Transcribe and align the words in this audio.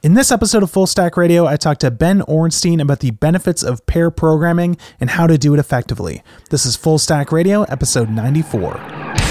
In 0.00 0.14
this 0.14 0.30
episode 0.30 0.62
of 0.62 0.70
Full 0.70 0.86
Stack 0.86 1.16
Radio, 1.16 1.44
I 1.46 1.56
talked 1.56 1.80
to 1.80 1.90
Ben 1.90 2.20
Orenstein 2.20 2.80
about 2.80 3.00
the 3.00 3.10
benefits 3.10 3.64
of 3.64 3.84
pair 3.86 4.12
programming 4.12 4.76
and 5.00 5.10
how 5.10 5.26
to 5.26 5.36
do 5.36 5.52
it 5.54 5.58
effectively. 5.58 6.22
This 6.50 6.64
is 6.64 6.76
Full 6.76 6.98
Stack 6.98 7.32
Radio, 7.32 7.64
episode 7.64 8.08
94. 8.08 9.27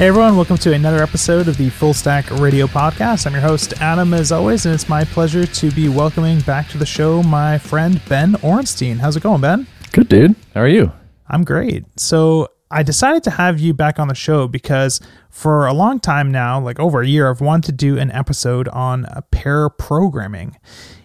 Hey 0.00 0.06
everyone, 0.06 0.36
welcome 0.36 0.56
to 0.56 0.72
another 0.72 1.02
episode 1.02 1.46
of 1.46 1.58
the 1.58 1.68
Full 1.68 1.92
Stack 1.92 2.30
Radio 2.30 2.66
Podcast. 2.66 3.26
I'm 3.26 3.34
your 3.34 3.42
host, 3.42 3.74
Adam, 3.82 4.14
as 4.14 4.32
always, 4.32 4.64
and 4.64 4.74
it's 4.74 4.88
my 4.88 5.04
pleasure 5.04 5.44
to 5.44 5.70
be 5.72 5.90
welcoming 5.90 6.40
back 6.40 6.70
to 6.70 6.78
the 6.78 6.86
show 6.86 7.22
my 7.22 7.58
friend 7.58 8.00
Ben 8.08 8.32
Orenstein. 8.36 8.96
How's 8.96 9.18
it 9.18 9.22
going, 9.22 9.42
Ben? 9.42 9.66
Good, 9.92 10.08
dude. 10.08 10.36
How 10.54 10.62
are 10.62 10.68
you? 10.68 10.90
I'm 11.28 11.44
great. 11.44 11.84
So, 11.98 12.48
I 12.70 12.82
decided 12.82 13.22
to 13.24 13.30
have 13.32 13.60
you 13.60 13.74
back 13.74 13.98
on 13.98 14.08
the 14.08 14.14
show 14.14 14.48
because 14.48 15.02
for 15.28 15.66
a 15.66 15.74
long 15.74 16.00
time 16.00 16.32
now, 16.32 16.58
like 16.58 16.80
over 16.80 17.02
a 17.02 17.06
year, 17.06 17.28
I've 17.28 17.42
wanted 17.42 17.66
to 17.66 17.72
do 17.72 17.98
an 17.98 18.10
episode 18.12 18.68
on 18.68 19.06
pair 19.30 19.68
programming. 19.68 20.56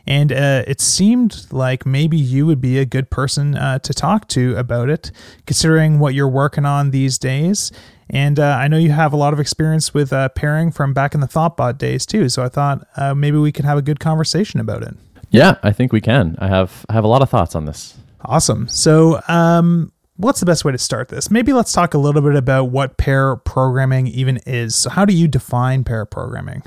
And 0.07 0.31
uh, 0.31 0.63
it 0.67 0.79
seemed 0.79 1.47
like 1.51 1.85
maybe 1.85 2.15
you 2.15 2.45
would 2.45 2.61
be 2.61 2.77
a 2.77 2.85
good 2.85 3.09
person 3.09 3.55
uh, 3.55 3.79
to 3.79 3.93
talk 3.93 4.29
to 4.29 4.55
about 4.55 4.89
it, 4.89 5.11
considering 5.47 5.99
what 5.99 6.13
you're 6.13 6.29
working 6.29 6.63
on 6.63 6.91
these 6.91 7.17
days 7.17 7.73
and 8.09 8.39
uh, 8.39 8.57
I 8.59 8.67
know 8.67 8.77
you 8.77 8.91
have 8.91 9.13
a 9.13 9.17
lot 9.17 9.33
of 9.33 9.39
experience 9.39 9.93
with 9.93 10.13
uh, 10.13 10.29
pairing 10.29 10.71
from 10.71 10.93
back 10.93 11.13
in 11.13 11.21
the 11.21 11.27
ThoughtBot 11.27 11.77
days 11.77 12.05
too. 12.05 12.29
So 12.29 12.43
I 12.43 12.49
thought 12.49 12.87
uh, 12.97 13.15
maybe 13.15 13.37
we 13.37 13.51
could 13.51 13.65
have 13.65 13.77
a 13.77 13.81
good 13.81 13.99
conversation 13.99 14.59
about 14.59 14.83
it. 14.83 14.95
Yeah, 15.31 15.57
I 15.63 15.71
think 15.71 15.91
we 15.91 16.01
can. 16.01 16.35
I 16.39 16.47
have 16.47 16.85
I 16.87 16.93
have 16.93 17.03
a 17.03 17.07
lot 17.07 17.21
of 17.21 17.29
thoughts 17.29 17.55
on 17.55 17.65
this. 17.65 17.97
Awesome. 18.21 18.67
So, 18.67 19.21
um, 19.27 19.91
what's 20.17 20.39
the 20.39 20.45
best 20.45 20.65
way 20.65 20.71
to 20.71 20.77
start 20.77 21.09
this? 21.09 21.29
Maybe 21.29 21.53
let's 21.53 21.71
talk 21.73 21.93
a 21.93 21.97
little 21.97 22.21
bit 22.21 22.35
about 22.35 22.65
what 22.65 22.97
pair 22.97 23.35
programming 23.35 24.07
even 24.07 24.37
is. 24.45 24.75
So, 24.75 24.89
how 24.89 25.05
do 25.05 25.13
you 25.13 25.27
define 25.27 25.83
pair 25.83 26.05
programming? 26.05 26.63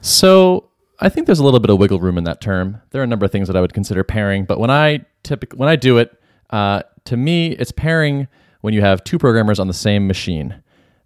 So, 0.00 0.68
I 1.00 1.08
think 1.08 1.26
there's 1.26 1.40
a 1.40 1.44
little 1.44 1.58
bit 1.58 1.70
of 1.70 1.78
wiggle 1.78 1.98
room 1.98 2.18
in 2.18 2.24
that 2.24 2.40
term. 2.40 2.80
There 2.90 3.00
are 3.00 3.04
a 3.04 3.08
number 3.08 3.24
of 3.24 3.32
things 3.32 3.48
that 3.48 3.56
I 3.56 3.60
would 3.60 3.72
consider 3.72 4.04
pairing, 4.04 4.44
but 4.44 4.60
when 4.60 4.70
I 4.70 5.04
typically 5.22 5.58
when 5.58 5.68
I 5.68 5.76
do 5.76 5.98
it, 5.98 6.16
uh, 6.50 6.82
to 7.06 7.16
me, 7.16 7.52
it's 7.52 7.72
pairing 7.72 8.28
when 8.60 8.74
you 8.74 8.80
have 8.80 9.02
two 9.02 9.18
programmers 9.18 9.58
on 9.58 9.66
the 9.66 9.74
same 9.74 10.06
machine. 10.06 10.62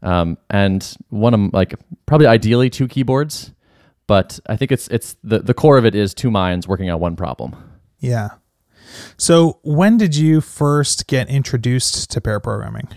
Um, 0.06 0.38
and 0.48 0.96
one 1.08 1.34
of 1.34 1.52
like 1.52 1.74
probably 2.06 2.28
ideally 2.28 2.70
two 2.70 2.86
keyboards, 2.86 3.50
but 4.06 4.38
I 4.46 4.56
think 4.56 4.70
it's 4.70 4.86
it's 4.88 5.16
the 5.24 5.40
the 5.40 5.52
core 5.52 5.78
of 5.78 5.84
it 5.84 5.96
is 5.96 6.14
two 6.14 6.30
minds 6.30 6.68
working 6.68 6.88
on 6.90 7.00
one 7.00 7.16
problem. 7.16 7.56
Yeah. 7.98 8.30
So 9.16 9.58
when 9.62 9.96
did 9.96 10.14
you 10.14 10.40
first 10.40 11.08
get 11.08 11.28
introduced 11.28 12.08
to 12.12 12.20
pair 12.20 12.38
programming? 12.38 12.88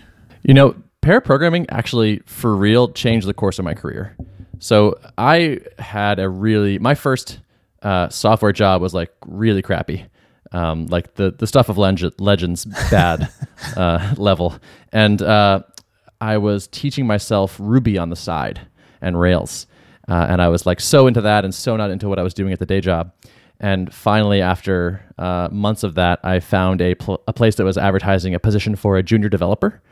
You 0.42 0.54
know, 0.54 0.76
pair 1.00 1.20
programming 1.20 1.68
actually 1.68 2.20
for 2.26 2.54
real 2.54 2.92
changed 2.92 3.26
the 3.26 3.34
course 3.34 3.58
of 3.58 3.64
my 3.64 3.74
career. 3.74 4.16
So 4.60 5.00
I 5.18 5.58
had 5.80 6.20
a 6.20 6.28
really 6.28 6.78
my 6.78 6.94
first 6.94 7.40
uh, 7.82 8.08
software 8.08 8.52
job 8.52 8.82
was 8.82 8.94
like 8.94 9.12
really 9.26 9.62
crappy. 9.62 10.06
Um, 10.52 10.86
like 10.86 11.14
the 11.14 11.32
the 11.32 11.46
stuff 11.48 11.68
of 11.68 11.76
legends 11.76 12.64
bad 12.90 13.28
uh, 13.76 14.14
level, 14.16 14.56
and 14.92 15.20
uh, 15.22 15.62
I 16.20 16.38
was 16.38 16.66
teaching 16.68 17.06
myself 17.06 17.56
Ruby 17.58 17.98
on 17.98 18.10
the 18.10 18.16
side 18.16 18.60
and 19.00 19.18
Rails. 19.18 19.66
Uh, 20.08 20.26
and 20.28 20.42
I 20.42 20.48
was 20.48 20.66
like 20.66 20.80
so 20.80 21.06
into 21.06 21.20
that 21.20 21.44
and 21.44 21.54
so 21.54 21.76
not 21.76 21.90
into 21.90 22.08
what 22.08 22.18
I 22.18 22.22
was 22.22 22.34
doing 22.34 22.52
at 22.52 22.58
the 22.58 22.66
day 22.66 22.80
job. 22.80 23.12
And 23.60 23.92
finally, 23.92 24.40
after 24.40 25.02
uh, 25.18 25.48
months 25.52 25.82
of 25.82 25.94
that, 25.94 26.18
I 26.24 26.40
found 26.40 26.80
a, 26.80 26.94
pl- 26.94 27.22
a 27.28 27.32
place 27.32 27.56
that 27.56 27.64
was 27.64 27.76
advertising 27.76 28.34
a 28.34 28.40
position 28.40 28.74
for 28.74 28.96
a 28.96 29.02
junior 29.02 29.28
developer. 29.28 29.82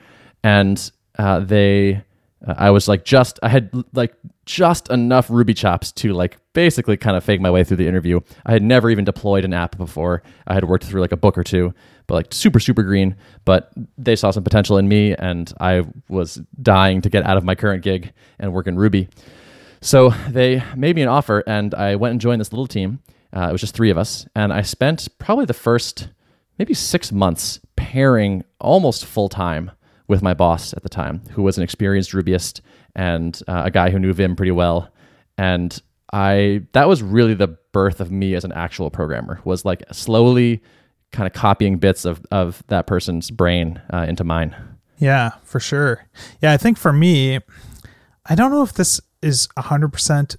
And 0.42 0.90
uh, 1.18 1.40
they, 1.40 2.02
uh, 2.46 2.54
I 2.56 2.70
was 2.70 2.88
like, 2.88 3.04
just, 3.04 3.38
I 3.42 3.48
had 3.48 3.70
like 3.92 4.14
just 4.46 4.90
enough 4.90 5.30
Ruby 5.30 5.54
chops 5.54 5.92
to 5.92 6.12
like 6.12 6.38
basically 6.52 6.96
kind 6.96 7.16
of 7.16 7.24
fake 7.24 7.40
my 7.40 7.50
way 7.50 7.64
through 7.64 7.78
the 7.78 7.88
interview. 7.88 8.20
I 8.46 8.52
had 8.52 8.62
never 8.62 8.90
even 8.90 9.04
deployed 9.04 9.44
an 9.44 9.52
app 9.52 9.76
before. 9.76 10.22
I 10.46 10.54
had 10.54 10.64
worked 10.64 10.84
through 10.84 11.00
like 11.00 11.12
a 11.12 11.16
book 11.16 11.36
or 11.36 11.44
two, 11.44 11.74
but 12.06 12.14
like 12.14 12.32
super, 12.32 12.60
super 12.60 12.82
green. 12.82 13.16
But 13.44 13.72
they 13.96 14.16
saw 14.16 14.30
some 14.30 14.44
potential 14.44 14.78
in 14.78 14.88
me, 14.88 15.14
and 15.14 15.52
I 15.60 15.84
was 16.08 16.40
dying 16.62 17.02
to 17.02 17.10
get 17.10 17.24
out 17.24 17.36
of 17.36 17.44
my 17.44 17.54
current 17.54 17.82
gig 17.82 18.12
and 18.38 18.52
work 18.52 18.66
in 18.66 18.76
Ruby. 18.76 19.08
So 19.80 20.10
they 20.28 20.62
made 20.76 20.96
me 20.96 21.02
an 21.02 21.08
offer, 21.08 21.44
and 21.46 21.74
I 21.74 21.96
went 21.96 22.12
and 22.12 22.20
joined 22.20 22.40
this 22.40 22.52
little 22.52 22.66
team. 22.66 23.00
Uh, 23.36 23.48
it 23.48 23.52
was 23.52 23.60
just 23.60 23.74
three 23.74 23.90
of 23.90 23.98
us, 23.98 24.26
and 24.34 24.52
I 24.52 24.62
spent 24.62 25.08
probably 25.18 25.44
the 25.44 25.54
first 25.54 26.08
maybe 26.58 26.74
six 26.74 27.12
months 27.12 27.60
pairing 27.76 28.44
almost 28.60 29.04
full 29.04 29.28
time 29.28 29.70
with 30.08 30.22
my 30.22 30.34
boss 30.34 30.72
at 30.72 30.82
the 30.82 30.88
time, 30.88 31.22
who 31.32 31.42
was 31.42 31.56
an 31.56 31.62
experienced 31.62 32.12
Rubyist 32.12 32.60
and 32.96 33.40
uh, 33.46 33.62
a 33.66 33.70
guy 33.70 33.90
who 33.90 33.98
knew 33.98 34.12
Vim 34.12 34.34
pretty 34.34 34.50
well. 34.50 34.90
And 35.36 35.80
I 36.12 36.62
that 36.72 36.88
was 36.88 37.02
really 37.02 37.34
the 37.34 37.58
birth 37.72 38.00
of 38.00 38.10
me 38.10 38.34
as 38.34 38.44
an 38.44 38.52
actual 38.52 38.90
programmer. 38.90 39.40
Was 39.44 39.64
like 39.64 39.82
slowly 39.92 40.62
kind 41.12 41.26
of 41.26 41.32
copying 41.32 41.78
bits 41.78 42.04
of 42.04 42.24
of 42.30 42.62
that 42.68 42.86
person's 42.86 43.30
brain 43.30 43.80
uh, 43.92 44.06
into 44.08 44.24
mine. 44.24 44.56
Yeah, 44.98 45.32
for 45.44 45.60
sure. 45.60 46.06
Yeah, 46.42 46.52
I 46.52 46.56
think 46.56 46.76
for 46.76 46.92
me, 46.92 47.38
I 48.26 48.34
don't 48.34 48.50
know 48.50 48.62
if 48.62 48.72
this 48.72 49.00
is 49.22 49.48
hundred 49.56 49.92
percent 49.92 50.36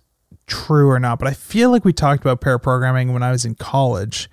true 0.47 0.90
or 0.90 1.00
not, 1.00 1.19
but 1.19 1.28
I 1.28 1.34
feel 1.34 1.69
like 1.69 1.86
we 1.86 1.94
talked 1.94 2.22
about 2.22 2.41
pair 2.41 2.57
programming 2.57 3.13
when 3.13 3.24
I 3.24 3.31
was 3.31 3.46
in 3.46 3.56
college. 3.56 4.30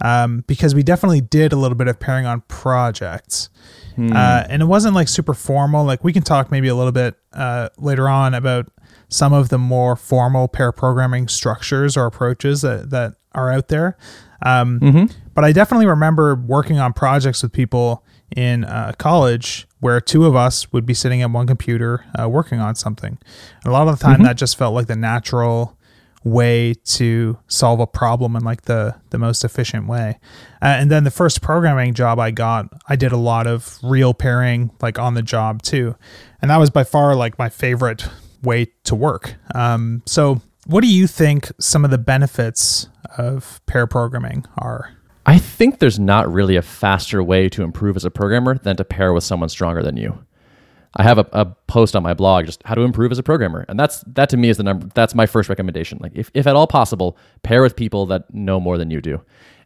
Um, 0.00 0.42
because 0.48 0.74
we 0.74 0.82
definitely 0.82 1.20
did 1.20 1.52
a 1.52 1.56
little 1.56 1.76
bit 1.76 1.86
of 1.86 2.00
pairing 2.00 2.26
on 2.26 2.42
projects. 2.42 3.48
Hmm. 3.96 4.12
Uh, 4.12 4.44
and 4.48 4.62
it 4.62 4.66
wasn't 4.66 4.94
like 4.94 5.08
super 5.08 5.34
formal. 5.34 5.84
Like 5.84 6.02
we 6.02 6.12
can 6.12 6.22
talk 6.22 6.50
maybe 6.50 6.68
a 6.68 6.74
little 6.74 6.92
bit 6.92 7.16
uh, 7.32 7.68
later 7.78 8.08
on 8.08 8.34
about 8.34 8.70
some 9.08 9.32
of 9.32 9.48
the 9.48 9.58
more 9.58 9.96
formal 9.96 10.48
pair 10.48 10.72
programming 10.72 11.28
structures 11.28 11.96
or 11.96 12.06
approaches 12.06 12.62
that, 12.62 12.90
that 12.90 13.14
are 13.32 13.50
out 13.52 13.68
there. 13.68 13.96
Um, 14.42 14.80
mm-hmm. 14.80 15.04
But 15.34 15.44
I 15.44 15.52
definitely 15.52 15.86
remember 15.86 16.34
working 16.34 16.78
on 16.78 16.92
projects 16.92 17.42
with 17.42 17.52
people 17.52 18.04
in 18.36 18.64
uh, 18.64 18.92
college 18.98 19.66
where 19.80 20.00
two 20.00 20.24
of 20.24 20.34
us 20.34 20.72
would 20.72 20.86
be 20.86 20.94
sitting 20.94 21.22
at 21.22 21.30
one 21.30 21.46
computer 21.46 22.04
uh, 22.18 22.28
working 22.28 22.60
on 22.60 22.74
something. 22.74 23.18
And 23.64 23.66
a 23.66 23.70
lot 23.70 23.86
of 23.86 23.98
the 23.98 24.02
time, 24.02 24.14
mm-hmm. 24.14 24.24
that 24.24 24.36
just 24.36 24.56
felt 24.56 24.74
like 24.74 24.86
the 24.86 24.96
natural 24.96 25.76
way 26.24 26.72
to 26.84 27.38
solve 27.46 27.80
a 27.80 27.86
problem 27.86 28.34
in 28.34 28.42
like 28.42 28.62
the 28.62 28.96
the 29.10 29.18
most 29.18 29.44
efficient 29.44 29.86
way. 29.86 30.18
Uh, 30.62 30.76
and 30.78 30.90
then 30.90 31.04
the 31.04 31.10
first 31.10 31.42
programming 31.42 31.92
job 31.94 32.18
I 32.18 32.30
got, 32.30 32.66
I 32.88 32.96
did 32.96 33.12
a 33.12 33.18
lot 33.18 33.46
of 33.46 33.78
real 33.82 34.14
pairing 34.14 34.70
like 34.80 34.98
on 34.98 35.14
the 35.14 35.22
job 35.22 35.62
too. 35.62 35.94
And 36.40 36.50
that 36.50 36.56
was 36.56 36.70
by 36.70 36.84
far 36.84 37.14
like 37.14 37.38
my 37.38 37.50
favorite 37.50 38.08
way 38.42 38.72
to 38.84 38.94
work. 38.94 39.36
Um, 39.54 40.02
so 40.06 40.40
what 40.66 40.80
do 40.80 40.88
you 40.88 41.06
think 41.06 41.52
some 41.60 41.84
of 41.84 41.90
the 41.90 41.98
benefits 41.98 42.88
of 43.18 43.60
pair 43.66 43.86
programming 43.86 44.46
are? 44.56 44.90
I 45.26 45.38
think 45.38 45.78
there's 45.78 45.98
not 45.98 46.30
really 46.30 46.56
a 46.56 46.62
faster 46.62 47.22
way 47.22 47.48
to 47.50 47.62
improve 47.62 47.96
as 47.96 48.04
a 48.04 48.10
programmer 48.10 48.58
than 48.58 48.76
to 48.76 48.84
pair 48.84 49.12
with 49.12 49.24
someone 49.24 49.48
stronger 49.48 49.82
than 49.82 49.96
you. 49.96 50.24
I 50.96 51.02
have 51.02 51.18
a, 51.18 51.26
a, 51.32 51.46
post 51.66 51.96
on 51.96 52.02
my 52.02 52.14
blog 52.14 52.46
just 52.46 52.62
how 52.64 52.74
to 52.74 52.82
improve 52.82 53.10
as 53.10 53.18
a 53.18 53.22
programmer, 53.22 53.64
and 53.68 53.78
that's 53.78 54.02
that 54.06 54.28
to 54.30 54.36
me 54.36 54.48
is 54.48 54.58
the 54.58 54.62
number. 54.62 54.86
That's 54.94 55.14
my 55.14 55.26
first 55.26 55.48
recommendation. 55.48 55.98
Like 56.00 56.12
if, 56.14 56.30
if 56.34 56.46
at 56.46 56.54
all 56.54 56.66
possible, 56.66 57.16
pair 57.42 57.62
with 57.62 57.74
people 57.74 58.06
that 58.06 58.32
know 58.32 58.60
more 58.60 58.78
than 58.78 58.90
you 58.90 59.00
do, 59.00 59.20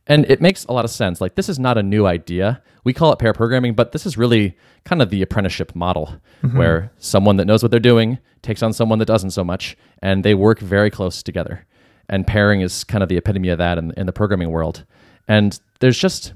and 0.07 0.25
it 0.31 0.41
makes 0.41 0.65
a 0.65 0.73
lot 0.73 0.85
of 0.85 0.91
sense. 0.91 1.21
Like 1.21 1.35
this 1.35 1.49
is 1.49 1.59
not 1.59 1.77
a 1.77 1.83
new 1.83 2.07
idea. 2.07 2.63
We 2.85 2.95
call 2.95 3.13
it 3.13 3.19
pair 3.19 3.35
programming, 3.35 3.75
but 3.75 3.93
this 3.93 4.07
is 4.07 4.17
really 4.17 4.57
kind 4.85 5.03
of 5.03 5.11
the 5.11 5.21
apprenticeship 5.21 5.75
model, 5.75 6.15
mm-hmm. 6.43 6.57
where 6.57 6.93
someone 6.99 7.37
that 7.37 7.45
knows 7.45 7.63
what 7.63 7.71
they're 7.71 7.81
doing 7.81 8.19
takes 8.41 8.63
on 8.63 8.73
someone 8.73 8.99
that 8.99 9.07
doesn't 9.07 9.33
so 9.33 9.45
much, 9.45 9.77
and 10.01 10.25
they 10.25 10.35
work 10.35 10.61
very 10.61 10.91
close 10.91 11.23
together. 11.23 11.67
And 12.09 12.27
pairing 12.27 12.63
is 12.63 12.85
kind 12.85 13.03
of 13.03 13.11
the 13.11 13.19
epitome 13.19 13.51
of 13.51 13.59
that 13.59 13.77
in, 13.77 13.93
in 13.99 14.07
the 14.07 14.13
programming 14.13 14.51
world. 14.51 14.85
And 15.27 15.61
there's 15.81 15.99
just 15.99 16.33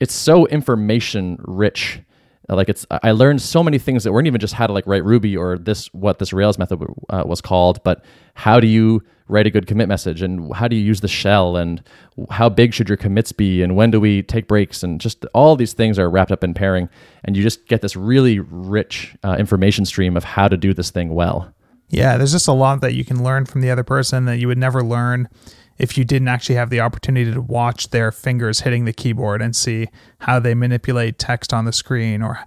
it's 0.00 0.14
so 0.14 0.46
information 0.48 1.38
rich 1.46 2.00
like 2.48 2.68
it's, 2.68 2.84
I 2.90 3.12
learned 3.12 3.40
so 3.40 3.62
many 3.62 3.78
things 3.78 4.04
that 4.04 4.12
weren't 4.12 4.26
even 4.26 4.40
just 4.40 4.54
how 4.54 4.66
to 4.66 4.72
like 4.72 4.86
write 4.86 5.04
Ruby 5.04 5.36
or 5.36 5.58
this 5.58 5.86
what 5.94 6.18
this 6.18 6.32
Rails 6.32 6.58
method 6.58 6.82
uh, 7.08 7.22
was 7.24 7.40
called, 7.40 7.82
but 7.84 8.04
how 8.34 8.60
do 8.60 8.66
you 8.66 9.02
write 9.28 9.46
a 9.46 9.50
good 9.50 9.66
commit 9.66 9.88
message 9.88 10.20
and 10.20 10.54
how 10.54 10.68
do 10.68 10.76
you 10.76 10.82
use 10.82 11.00
the 11.00 11.08
shell 11.08 11.56
and 11.56 11.82
how 12.30 12.48
big 12.48 12.74
should 12.74 12.88
your 12.88 12.98
commits 12.98 13.32
be 13.32 13.62
and 13.62 13.76
when 13.76 13.90
do 13.90 13.98
we 14.00 14.22
take 14.22 14.46
breaks 14.46 14.82
and 14.82 15.00
just 15.00 15.24
all 15.32 15.56
these 15.56 15.72
things 15.72 15.98
are 15.98 16.10
wrapped 16.10 16.32
up 16.32 16.44
in 16.44 16.52
pairing 16.52 16.88
and 17.24 17.36
you 17.36 17.42
just 17.42 17.66
get 17.66 17.80
this 17.80 17.96
really 17.96 18.40
rich 18.40 19.14
uh, 19.24 19.36
information 19.38 19.86
stream 19.86 20.16
of 20.16 20.24
how 20.24 20.48
to 20.48 20.56
do 20.56 20.74
this 20.74 20.90
thing 20.90 21.14
well. 21.14 21.52
Yeah, 21.88 22.16
there's 22.16 22.32
just 22.32 22.48
a 22.48 22.52
lot 22.52 22.80
that 22.80 22.94
you 22.94 23.04
can 23.04 23.22
learn 23.22 23.44
from 23.46 23.60
the 23.60 23.70
other 23.70 23.84
person 23.84 24.24
that 24.24 24.38
you 24.38 24.48
would 24.48 24.58
never 24.58 24.82
learn 24.82 25.28
if 25.78 25.96
you 25.98 26.04
didn't 26.04 26.28
actually 26.28 26.54
have 26.54 26.70
the 26.70 26.80
opportunity 26.80 27.32
to 27.32 27.40
watch 27.40 27.90
their 27.90 28.12
fingers 28.12 28.60
hitting 28.60 28.84
the 28.84 28.92
keyboard 28.92 29.42
and 29.42 29.54
see 29.54 29.88
how 30.20 30.38
they 30.38 30.54
manipulate 30.54 31.18
text 31.18 31.52
on 31.52 31.64
the 31.64 31.72
screen 31.72 32.22
or 32.22 32.38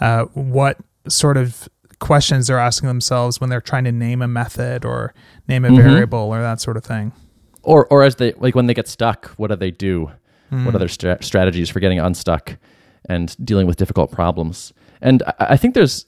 uh, 0.00 0.24
what 0.34 0.78
sort 1.08 1.36
of 1.36 1.68
questions 2.00 2.48
they're 2.48 2.58
asking 2.58 2.88
themselves 2.88 3.40
when 3.40 3.48
they're 3.48 3.60
trying 3.60 3.84
to 3.84 3.92
name 3.92 4.22
a 4.22 4.28
method 4.28 4.84
or 4.84 5.14
name 5.48 5.64
a 5.64 5.68
mm-hmm. 5.68 5.76
variable 5.76 6.18
or 6.18 6.40
that 6.40 6.60
sort 6.60 6.76
of 6.76 6.84
thing. 6.84 7.12
Or, 7.62 7.86
or 7.86 8.02
as 8.02 8.16
they 8.16 8.32
like 8.32 8.56
when 8.56 8.66
they 8.66 8.74
get 8.74 8.88
stuck, 8.88 9.28
what 9.36 9.48
do 9.48 9.56
they 9.56 9.70
do? 9.70 10.10
What 10.52 10.74
other 10.74 10.88
stra- 10.88 11.22
strategies 11.22 11.70
for 11.70 11.80
getting 11.80 11.98
unstuck 11.98 12.58
and 13.06 13.34
dealing 13.42 13.66
with 13.66 13.78
difficult 13.78 14.12
problems? 14.12 14.74
And 15.00 15.22
I, 15.22 15.34
I 15.40 15.56
think 15.56 15.74
there's 15.74 16.04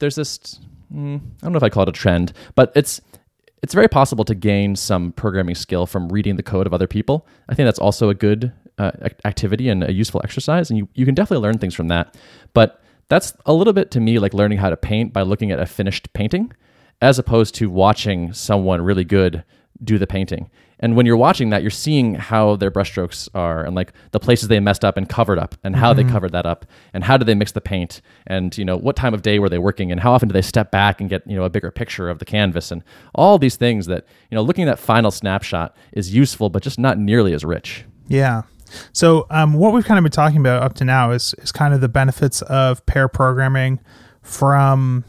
there's 0.00 0.16
this 0.16 0.58
mm, 0.92 1.16
I 1.16 1.20
don't 1.42 1.52
know 1.52 1.58
if 1.58 1.62
I 1.62 1.68
call 1.68 1.84
it 1.84 1.88
a 1.88 1.92
trend, 1.92 2.32
but 2.56 2.72
it's 2.74 3.00
it's 3.64 3.72
very 3.72 3.88
possible 3.88 4.26
to 4.26 4.34
gain 4.34 4.76
some 4.76 5.12
programming 5.12 5.54
skill 5.54 5.86
from 5.86 6.10
reading 6.10 6.36
the 6.36 6.42
code 6.42 6.66
of 6.66 6.74
other 6.74 6.86
people. 6.86 7.26
I 7.48 7.54
think 7.54 7.66
that's 7.66 7.78
also 7.78 8.10
a 8.10 8.14
good 8.14 8.52
uh, 8.76 8.90
activity 9.24 9.70
and 9.70 9.82
a 9.82 9.90
useful 9.90 10.20
exercise, 10.22 10.68
and 10.68 10.76
you, 10.76 10.86
you 10.92 11.06
can 11.06 11.14
definitely 11.14 11.42
learn 11.42 11.56
things 11.56 11.74
from 11.74 11.88
that. 11.88 12.14
But 12.52 12.82
that's 13.08 13.32
a 13.46 13.54
little 13.54 13.72
bit 13.72 13.90
to 13.92 14.00
me 14.00 14.18
like 14.18 14.34
learning 14.34 14.58
how 14.58 14.68
to 14.68 14.76
paint 14.76 15.14
by 15.14 15.22
looking 15.22 15.50
at 15.50 15.60
a 15.60 15.64
finished 15.64 16.12
painting, 16.12 16.52
as 17.00 17.18
opposed 17.18 17.54
to 17.54 17.70
watching 17.70 18.34
someone 18.34 18.82
really 18.82 19.02
good 19.02 19.44
do 19.82 19.96
the 19.96 20.06
painting. 20.06 20.50
And 20.80 20.96
when 20.96 21.06
you're 21.06 21.16
watching 21.16 21.50
that, 21.50 21.62
you're 21.62 21.70
seeing 21.70 22.14
how 22.14 22.56
their 22.56 22.70
brushstrokes 22.70 23.28
are 23.34 23.64
and 23.64 23.74
like 23.74 23.92
the 24.10 24.20
places 24.20 24.48
they 24.48 24.60
messed 24.60 24.84
up 24.84 24.96
and 24.96 25.08
covered 25.08 25.38
up 25.38 25.54
and 25.64 25.76
how 25.76 25.92
they 25.92 26.04
covered 26.04 26.32
that 26.32 26.46
up 26.46 26.66
and 26.92 27.04
how 27.04 27.16
did 27.16 27.26
they 27.26 27.34
mix 27.34 27.52
the 27.52 27.60
paint 27.60 28.00
and 28.26 28.58
you 28.58 28.64
know 28.64 28.76
what 28.76 28.96
time 28.96 29.14
of 29.14 29.22
day 29.22 29.38
were 29.38 29.48
they 29.48 29.58
working 29.58 29.92
and 29.92 30.00
how 30.00 30.12
often 30.12 30.28
do 30.28 30.32
they 30.32 30.42
step 30.42 30.70
back 30.70 31.00
and 31.00 31.08
get 31.08 31.26
you 31.26 31.36
know 31.36 31.44
a 31.44 31.50
bigger 31.50 31.70
picture 31.70 32.08
of 32.08 32.18
the 32.18 32.24
canvas 32.24 32.70
and 32.70 32.82
all 33.14 33.38
these 33.38 33.56
things 33.56 33.86
that 33.86 34.04
you 34.30 34.34
know 34.34 34.42
looking 34.42 34.68
at 34.68 34.76
that 34.76 34.82
final 34.82 35.10
snapshot 35.10 35.76
is 35.92 36.14
useful 36.14 36.50
but 36.50 36.62
just 36.62 36.78
not 36.78 36.98
nearly 36.98 37.32
as 37.32 37.44
rich. 37.44 37.84
Yeah. 38.08 38.42
So 38.92 39.26
um, 39.30 39.54
what 39.54 39.72
we've 39.72 39.84
kind 39.84 39.98
of 39.98 40.02
been 40.02 40.12
talking 40.12 40.38
about 40.38 40.62
up 40.62 40.74
to 40.74 40.84
now 40.84 41.12
is 41.12 41.34
is 41.38 41.52
kind 41.52 41.72
of 41.72 41.80
the 41.80 41.88
benefits 41.88 42.42
of 42.42 42.84
pair 42.86 43.08
programming 43.08 43.80
from 44.22 45.04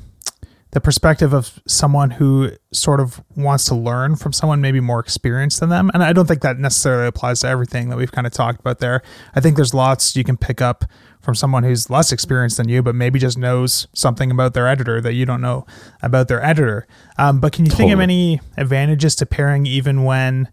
the 0.76 0.82
perspective 0.82 1.32
of 1.32 1.62
someone 1.66 2.10
who 2.10 2.52
sort 2.74 3.00
of 3.00 3.24
wants 3.38 3.64
to 3.64 3.74
learn 3.74 4.18
from 4.18 4.34
someone 4.34 4.60
maybe 4.60 4.82
more 4.82 5.00
experienced 5.00 5.62
than 5.62 5.70
them. 5.70 5.90
And 5.94 6.04
I 6.04 6.12
don't 6.12 6.28
think 6.28 6.42
that 6.42 6.60
necessarily 6.60 7.08
applies 7.08 7.40
to 7.40 7.48
everything 7.48 7.88
that 7.88 7.96
we've 7.96 8.12
kind 8.12 8.28
of 8.28 8.34
talked 8.34 8.60
about 8.60 8.80
there. 8.80 9.02
I 9.34 9.40
think 9.40 9.56
there's 9.56 9.74
lots 9.74 10.18
you 10.18 10.26
can 10.26 10.36
pick 10.36 10.62
up 10.62 10.84
from 11.22 11.34
someone 11.34 11.64
who's 11.64 11.90
less 11.90 12.12
experienced 12.12 12.58
than 12.58 12.68
you, 12.68 12.84
but 12.84 12.94
maybe 12.94 13.20
just 13.20 13.38
knows 13.38 13.88
something 13.94 14.30
about 14.30 14.54
their 14.54 14.68
editor 14.68 15.00
that 15.00 15.14
you 15.14 15.26
don't 15.26 15.40
know 15.40 15.66
about 16.02 16.28
their 16.28 16.44
editor. 16.44 16.88
Um, 17.18 17.40
but 17.40 17.54
can 17.54 17.64
you 17.64 17.72
think 17.72 17.94
of 17.94 18.02
any 18.02 18.42
advantages 18.58 19.16
to 19.16 19.26
pairing 19.26 19.66
even 19.66 20.04
when 20.04 20.52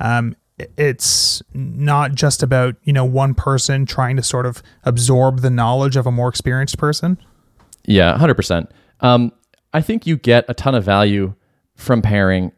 um, 0.00 0.34
it's 0.78 1.42
not 1.52 2.14
just 2.14 2.42
about 2.42 2.76
you 2.84 2.94
know 2.94 3.04
one 3.04 3.34
person 3.34 3.84
trying 3.84 4.16
to 4.16 4.22
sort 4.22 4.46
of 4.46 4.62
absorb 4.84 5.40
the 5.40 5.50
knowledge 5.50 5.96
of 5.96 6.06
a 6.06 6.10
more 6.10 6.30
experienced 6.30 6.78
person 6.78 7.18
Yeah, 7.84 8.16
hundred 8.16 8.36
percent. 8.36 8.70
I 9.78 9.80
think 9.80 10.08
you 10.08 10.16
get 10.16 10.44
a 10.48 10.54
ton 10.54 10.74
of 10.74 10.82
value 10.82 11.34
from 11.76 12.02
pairing 12.02 12.50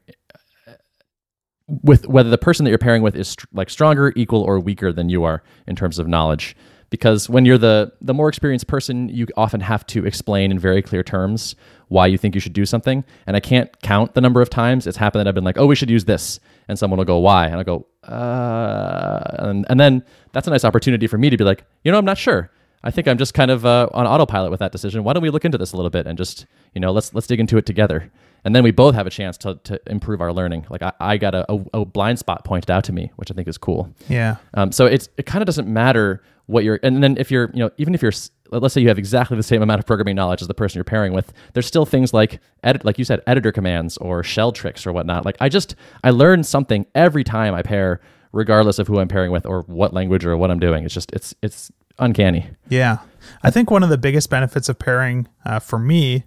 with 1.69 2.09
whether 2.09 2.31
the 2.31 2.39
person 2.39 2.65
that 2.65 2.71
you're 2.71 2.79
pairing 2.79 3.03
with 3.03 3.15
is 3.15 3.29
str- 3.29 3.47
like 3.53 3.69
stronger, 3.69 4.15
equal, 4.17 4.41
or 4.41 4.59
weaker 4.59 4.91
than 4.91 5.11
you 5.11 5.23
are 5.25 5.43
in 5.67 5.77
terms 5.77 5.99
of 5.99 6.09
knowledge. 6.09 6.57
Because 6.89 7.29
when 7.29 7.45
you're 7.45 7.59
the 7.59 7.93
the 8.01 8.15
more 8.15 8.31
experienced 8.31 8.69
person, 8.69 9.11
you 9.11 9.27
often 9.37 9.61
have 9.61 9.87
to 9.89 10.07
explain 10.07 10.51
in 10.51 10.59
very 10.59 10.81
clear 10.81 11.03
terms 11.03 11.57
why 11.89 12.07
you 12.07 12.17
think 12.17 12.35
you 12.35 12.41
should 12.41 12.55
do 12.55 12.65
something. 12.65 13.05
And 13.27 13.37
I 13.37 13.41
can't 13.41 13.71
count 13.83 14.15
the 14.15 14.23
number 14.23 14.41
of 14.41 14.49
times 14.49 14.87
it's 14.87 14.97
happened 14.97 15.21
that 15.21 15.29
I've 15.29 15.35
been 15.35 15.45
like, 15.45 15.59
"Oh, 15.59 15.67
we 15.67 15.77
should 15.77 15.91
use 15.91 16.07
this," 16.07 16.41
and 16.69 16.79
someone 16.79 16.97
will 16.97 17.05
go, 17.05 17.19
"Why?" 17.19 17.49
and 17.49 17.57
I 17.57 17.65
go, 17.65 17.87
"Uh," 18.03 19.21
and, 19.41 19.67
and 19.69 19.79
then 19.79 20.05
that's 20.33 20.47
a 20.47 20.51
nice 20.51 20.65
opportunity 20.65 21.07
for 21.07 21.19
me 21.19 21.29
to 21.29 21.37
be 21.37 21.45
like, 21.45 21.67
"You 21.85 21.93
know, 21.93 21.99
I'm 21.99 22.07
not 22.07 22.17
sure." 22.17 22.51
I 22.83 22.91
think 22.91 23.09
I'm 23.09 23.19
just 23.19 23.35
kind 23.35 23.51
of 23.51 23.67
uh, 23.67 23.89
on 23.93 24.07
autopilot 24.07 24.51
with 24.51 24.61
that 24.61 24.73
decision. 24.73 25.05
Why 25.05 25.13
don't 25.13 25.23
we 25.23 25.31
look 25.31 25.45
into 25.45 25.59
this 25.59 25.73
a 25.73 25.77
little 25.77 25.91
bit 25.91 26.07
and 26.07 26.17
just, 26.17 26.47
you 26.75 26.81
know, 26.81 26.93
let's 26.93 27.13
let's 27.13 27.27
dig 27.27 27.41
into 27.41 27.59
it 27.59 27.67
together, 27.67 28.11
and 28.45 28.55
then 28.55 28.63
we 28.63 28.71
both 28.71 28.95
have 28.95 29.07
a 29.07 29.11
chance 29.11 29.37
to, 29.39 29.57
to 29.65 29.81
improve 29.87 30.21
our 30.21 30.33
learning. 30.33 30.67
Like 30.71 30.83
I, 30.83 30.93
I 31.01 31.17
got 31.19 31.35
a, 31.35 31.53
a, 31.53 31.65
a 31.75 31.85
blind 31.85 32.19
spot 32.19 32.45
pointed 32.45 32.71
out 32.71 32.85
to 32.85 32.93
me, 32.93 33.13
which 33.17 33.31
I 33.31 33.35
think 33.35 33.49
is 33.49 33.59
cool. 33.59 33.93
yeah 34.09 34.37
Um, 34.55 34.73
so 34.73 34.87
it's 34.87 35.09
it 35.19 35.27
kind 35.27 35.43
of 35.43 35.47
doesn't 35.47 35.69
matter 35.69 36.23
what 36.47 36.65
you're, 36.65 36.81
and 36.83 37.03
then 37.03 37.17
if 37.17 37.31
you're, 37.31 37.49
you 37.55 37.61
know, 37.61 37.71
even 37.77 37.95
if 37.95 38.03
you're, 38.03 38.13
let's 38.51 38.75
say 38.75 38.81
you 38.81 38.89
have 38.89 38.99
exactly 38.99 39.37
the 39.37 39.43
same 39.43 39.63
amount 39.63 39.79
of 39.79 39.87
programming 39.87 40.17
knowledge 40.17 40.43
as 40.43 40.49
the 40.49 40.55
person 40.55 40.79
you're 40.79 40.85
pairing 40.85 41.13
with, 41.13 41.33
there's 41.53 41.67
still 41.67 41.87
things 41.87 42.13
like 42.13 42.41
edit, 42.65 42.85
like 42.85 42.99
you 42.99 43.05
said, 43.05 43.21
editor 43.27 43.53
commands 43.53 43.97
or 43.99 44.25
shell 44.25 44.51
tricks 44.51 44.85
or 44.85 44.93
whatnot. 44.93 45.25
Like 45.25 45.37
I 45.39 45.49
just 45.49 45.77
I 46.03 46.11
learn 46.11 46.43
something 46.43 46.87
every 46.95 47.23
time 47.23 47.55
I 47.55 47.63
pair, 47.63 48.01
regardless 48.33 48.81
of 48.81 48.89
who 48.89 48.99
I'm 48.99 49.07
pairing 49.07 49.31
with 49.31 49.47
or 49.47 49.63
what 49.63 49.93
language 49.93 50.25
or 50.25 50.37
what 50.37 50.51
I'm 50.51 50.59
doing. 50.59 50.85
It's 50.85 50.95
just 50.95 51.13
it's 51.13 51.35
it's 51.41 51.71
uncanny. 52.01 52.49
yeah. 52.69 52.99
I 53.43 53.51
think 53.51 53.71
one 53.71 53.83
of 53.83 53.91
the 53.91 53.99
biggest 53.99 54.31
benefits 54.31 54.69
of 54.69 54.79
pairing 54.79 55.29
uh, 55.45 55.61
for 55.61 55.79
me 55.79 56.25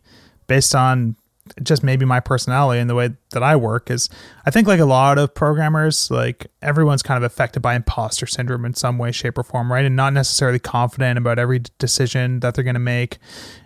based 0.47 0.73
on 0.75 1.15
just 1.61 1.83
maybe 1.83 2.05
my 2.05 2.19
personality 2.19 2.79
and 2.79 2.89
the 2.89 2.95
way 2.95 3.09
that 3.31 3.43
i 3.43 3.53
work 3.53 3.91
is 3.91 4.09
i 4.45 4.49
think 4.51 4.65
like 4.65 4.79
a 4.79 4.85
lot 4.85 5.17
of 5.17 5.33
programmers 5.35 6.09
like 6.09 6.47
everyone's 6.61 7.03
kind 7.03 7.17
of 7.17 7.23
affected 7.23 7.59
by 7.59 7.75
imposter 7.75 8.25
syndrome 8.25 8.63
in 8.63 8.73
some 8.73 8.97
way 8.97 9.11
shape 9.11 9.37
or 9.37 9.43
form 9.43 9.69
right? 9.69 9.83
And 9.83 9.95
not 9.95 10.13
necessarily 10.13 10.59
confident 10.59 11.17
about 11.17 11.37
every 11.39 11.61
decision 11.79 12.39
that 12.39 12.55
they're 12.55 12.63
going 12.63 12.75
to 12.75 12.79
make. 12.79 13.17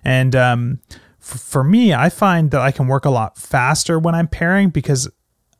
And 0.03 0.35
um, 0.35 0.79
f- 1.21 1.39
for 1.39 1.63
me 1.63 1.93
i 1.93 2.09
find 2.09 2.49
that 2.49 2.61
i 2.61 2.71
can 2.71 2.87
work 2.87 3.05
a 3.05 3.11
lot 3.11 3.37
faster 3.37 3.99
when 3.99 4.15
i'm 4.15 4.27
pairing 4.27 4.69
because 4.69 5.07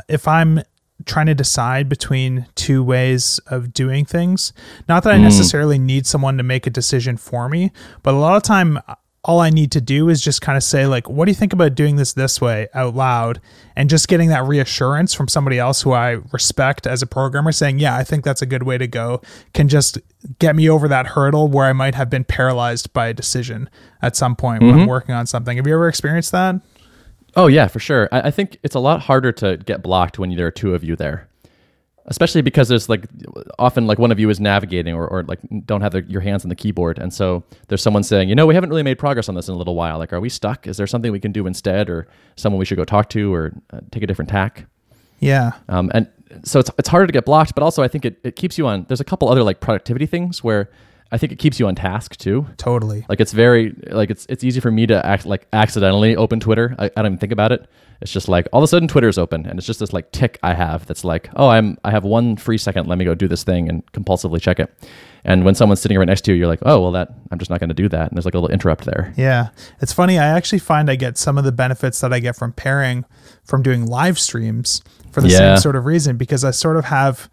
if 0.10 0.28
I'm 0.28 0.62
trying 1.06 1.28
to 1.28 1.36
decide 1.36 1.88
between 1.88 2.48
two 2.56 2.84
ways 2.84 3.40
of 3.48 3.74
doing 3.74 4.06
things, 4.06 4.54
not 4.88 5.04
that 5.04 5.14
I 5.14 5.18
hmm. 5.18 5.24
necessarily 5.24 5.78
need 5.78 6.06
someone 6.06 6.38
to 6.38 6.44
make 6.44 6.68
a 6.68 6.72
decision 6.72 7.18
for 7.18 7.50
me, 7.50 7.72
but 8.04 8.14
a 8.14 8.18
lot 8.18 8.36
of 8.36 8.44
time 8.44 8.80
all 9.28 9.42
I 9.42 9.50
need 9.50 9.74
to 9.74 9.82
do 9.82 10.08
is 10.08 10.22
just 10.22 10.42
kind 10.42 10.56
of 10.56 10.64
say 10.64 10.88
like, 10.88 11.10
"What 11.10 11.26
do 11.26 11.32
you 11.32 11.36
think 11.36 11.52
about 11.52 11.76
doing 11.76 11.98
this 11.98 12.14
this 12.14 12.40
way?" 12.40 12.70
out 12.74 12.96
loud, 12.96 13.42
and 13.76 13.90
just 13.90 14.08
getting 14.08 14.30
that 14.30 14.46
reassurance 14.46 15.14
from 15.14 15.28
somebody 15.28 15.60
else 15.60 15.82
who 15.82 15.92
I 15.92 16.20
respect 16.32 16.88
as 16.88 17.02
a 17.02 17.06
programmer, 17.06 17.52
saying, 17.52 17.80
"Yeah, 17.80 17.96
I 17.96 18.06
think 18.06 18.24
that's 18.24 18.42
a 18.42 18.46
good 18.46 18.64
way 18.64 18.78
to 18.78 18.88
go," 18.88 19.22
can 19.54 19.68
just 19.68 20.00
get 20.40 20.56
me 20.56 20.70
over 20.70 20.88
that 20.88 21.08
hurdle 21.08 21.50
where 21.50 21.66
I 21.66 21.74
might 21.74 21.94
have 21.96 22.10
been 22.10 22.24
paralyzed 22.24 22.94
by 22.94 23.08
a 23.08 23.14
decision 23.14 23.70
at 24.02 24.16
some 24.16 24.36
point 24.36 24.62
when 24.62 24.72
I'm 24.72 24.80
mm-hmm. 24.80 24.90
working 24.90 25.14
on 25.14 25.28
something. 25.28 25.58
Have 25.58 25.68
you 25.68 25.74
ever 25.74 25.90
experienced 25.90 26.32
that? 26.32 26.56
Oh 27.38 27.48
yeah, 27.48 27.68
for 27.68 27.80
sure. 27.80 28.10
I, 28.12 28.22
I 28.28 28.32
think 28.32 28.58
it's 28.64 28.76
a 28.76 28.80
lot 28.80 29.00
harder 29.00 29.32
to 29.34 29.58
get 29.58 29.82
blocked 29.84 30.20
when 30.20 30.36
there 30.36 30.48
are 30.48 30.52
two 30.52 30.74
of 30.74 30.84
you 30.84 30.96
there, 30.96 31.30
especially 32.08 32.42
because 32.42 32.68
there's 32.68 32.90
like 32.90 33.06
often 33.60 33.86
like 33.86 34.00
one 34.00 34.12
of 34.12 34.20
you 34.20 34.30
is 34.30 34.40
navigating 34.40 34.96
or, 34.96 35.08
or 35.08 35.24
like 35.24 35.40
don't 35.66 35.82
have 35.82 35.92
the, 35.92 36.02
your 36.10 36.22
hands 36.22 36.44
on 36.44 36.50
the 36.50 36.56
keyboard, 36.56 36.98
and 36.98 37.14
so 37.14 37.44
there's 37.68 37.82
someone 37.84 38.02
saying, 38.04 38.28
you 38.28 38.34
know, 38.34 38.48
we 38.48 38.56
haven't 38.56 38.72
really 38.72 38.84
made 38.84 38.98
progress 38.98 39.30
on 39.30 39.36
this 39.36 39.48
in 39.48 39.54
a 39.54 39.58
little 39.58 39.76
while. 39.76 40.00
Like, 40.00 40.12
are 40.12 40.20
we 40.20 40.30
stuck? 40.30 40.66
Is 40.66 40.78
there 40.78 40.88
something 40.88 41.12
we 41.12 41.20
can 41.20 41.32
do 41.32 41.46
instead, 41.46 41.90
or 41.90 42.08
someone 42.38 42.58
we 42.58 42.66
should 42.66 42.78
go 42.78 42.84
talk 42.84 43.08
to, 43.10 43.32
or 43.32 43.54
uh, 43.72 43.82
take 43.92 44.02
a 44.02 44.08
different 44.08 44.30
tack? 44.30 44.66
Yeah. 45.20 45.52
Um, 45.70 45.92
and 45.94 46.08
so 46.44 46.60
it's, 46.60 46.72
it's 46.80 46.90
harder 46.90 47.08
to 47.08 47.14
get 47.14 47.26
blocked, 47.26 47.54
but 47.54 47.64
also 47.64 47.84
I 47.84 47.88
think 47.88 48.04
it, 48.04 48.20
it 48.24 48.36
keeps 48.36 48.58
you 48.58 48.66
on. 48.68 48.86
There's 48.88 49.00
a 49.00 49.06
couple 49.06 49.30
other 49.30 49.44
like 49.44 49.60
productivity 49.60 50.08
things 50.08 50.44
where 50.44 50.70
I 51.12 51.18
think 51.18 51.32
it 51.32 51.40
keeps 51.40 51.60
you 51.60 51.68
on 51.68 51.76
task 51.76 52.18
too. 52.18 52.46
Totally. 52.58 53.06
Like 53.08 53.20
it's 53.22 53.32
very 53.32 53.74
like 53.90 54.10
it's 54.10 54.26
it's 54.30 54.44
easy 54.44 54.60
for 54.60 54.72
me 54.72 54.86
to 54.88 55.06
act 55.06 55.26
like 55.26 55.48
accidentally 55.54 56.16
open 56.16 56.40
Twitter. 56.40 56.76
I, 56.78 56.86
I 56.86 56.90
don't 56.96 57.06
even 57.08 57.18
think 57.18 57.32
about 57.32 57.52
it. 57.52 57.68
It's 58.00 58.12
just 58.12 58.28
like 58.28 58.48
all 58.54 58.60
of 58.60 58.64
a 58.64 58.68
sudden 58.68 58.88
Twitter's 58.88 59.18
open 59.18 59.46
and 59.48 59.58
it's 59.58 59.66
just 59.66 59.80
this 59.80 59.92
like 59.94 60.12
tick 60.12 60.38
I 60.44 60.54
have 60.54 60.86
that's 60.86 61.04
like, 61.04 61.30
oh, 61.36 61.48
I'm 61.50 61.78
I 61.84 61.92
have 61.92 62.04
one 62.04 62.36
free 62.36 62.58
second. 62.58 62.88
Let 62.88 62.98
me 62.98 63.06
go 63.06 63.16
do 63.16 63.28
this 63.28 63.44
thing 63.44 63.70
and 63.70 63.86
compulsively 63.94 64.40
check 64.42 64.60
it. 64.60 64.72
And 65.24 65.44
when 65.44 65.56
someone's 65.56 65.82
sitting 65.82 65.98
right 65.98 66.08
next 66.08 66.22
to 66.26 66.32
you, 66.32 66.38
you're 66.38 66.48
like, 66.48 66.60
oh, 66.62 66.80
well, 66.80 66.92
that 66.92 67.10
I'm 67.32 67.40
just 67.40 67.50
not 67.50 67.60
going 67.60 67.70
to 67.70 67.74
do 67.74 67.90
that. 67.90 68.10
And 68.10 68.16
there's 68.18 68.24
like 68.26 68.34
a 68.36 68.38
little 68.40 68.54
interrupt 68.54 68.86
there. 68.86 69.14
Yeah. 69.18 69.50
It's 69.82 69.92
funny. 69.92 70.20
I 70.20 70.26
actually 70.26 70.60
find 70.60 70.90
I 70.90 70.96
get 70.96 71.18
some 71.18 71.38
of 71.38 71.44
the 71.44 71.52
benefits 71.52 72.00
that 72.02 72.14
I 72.14 72.20
get 72.20 72.36
from 72.36 72.54
pairing 72.54 73.04
from 73.44 73.62
doing 73.64 73.86
live 73.88 74.20
streams 74.20 74.82
for 75.12 75.22
the 75.22 75.30
Yeah. 75.30 75.38
same 75.38 75.58
sort 75.58 75.76
of 75.76 75.86
reason 75.86 76.18
because 76.18 76.44
I 76.46 76.52
sort 76.52 76.78
of 76.78 76.86
have 76.86 77.30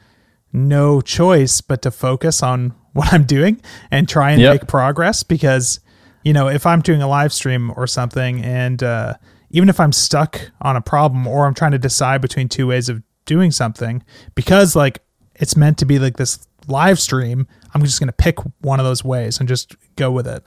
no 0.55 1.01
choice 1.03 1.61
but 1.61 1.83
to 1.83 1.91
focus 1.91 2.43
on 2.43 2.73
what 2.95 3.13
I'm 3.13 3.25
doing 3.25 3.61
and 3.91 4.09
try 4.09 4.31
and 4.31 4.41
Yep. 4.41 4.53
make 4.53 4.67
progress 4.69 5.23
because 5.23 5.81
you 6.23 6.33
know, 6.33 6.49
if 6.49 6.65
I'm 6.65 6.81
doing 6.81 7.03
a 7.03 7.09
live 7.09 7.35
stream 7.35 7.71
or 7.77 7.87
something 7.87 8.43
and 8.43 8.83
uh 8.83 9.15
even 9.51 9.69
if 9.69 9.79
I'm 9.79 9.93
stuck 9.93 10.51
on 10.63 10.75
a 10.77 10.81
problem 10.81 11.27
or 11.27 11.45
I'm 11.47 11.55
trying 11.55 11.73
to 11.73 11.79
decide 11.79 12.21
between 12.23 12.49
two 12.49 12.67
ways 12.67 12.89
of 12.89 13.03
doing 13.27 13.51
something 13.51 14.03
because 14.35 14.75
like 14.75 15.01
it's 15.37 15.57
meant 15.57 15.77
to 15.79 15.85
be 15.87 15.99
like 15.99 16.17
this 16.17 16.39
live 16.67 16.99
stream, 16.99 17.47
I'm 17.75 17.83
just 17.85 17.99
going 18.01 18.09
to 18.09 18.13
pick 18.13 18.39
one 18.63 18.81
of 18.81 18.87
those 18.87 19.05
ways 19.05 19.39
and 19.39 19.49
just 19.49 19.75
go 19.97 20.11
with 20.11 20.27
it. 20.27 20.43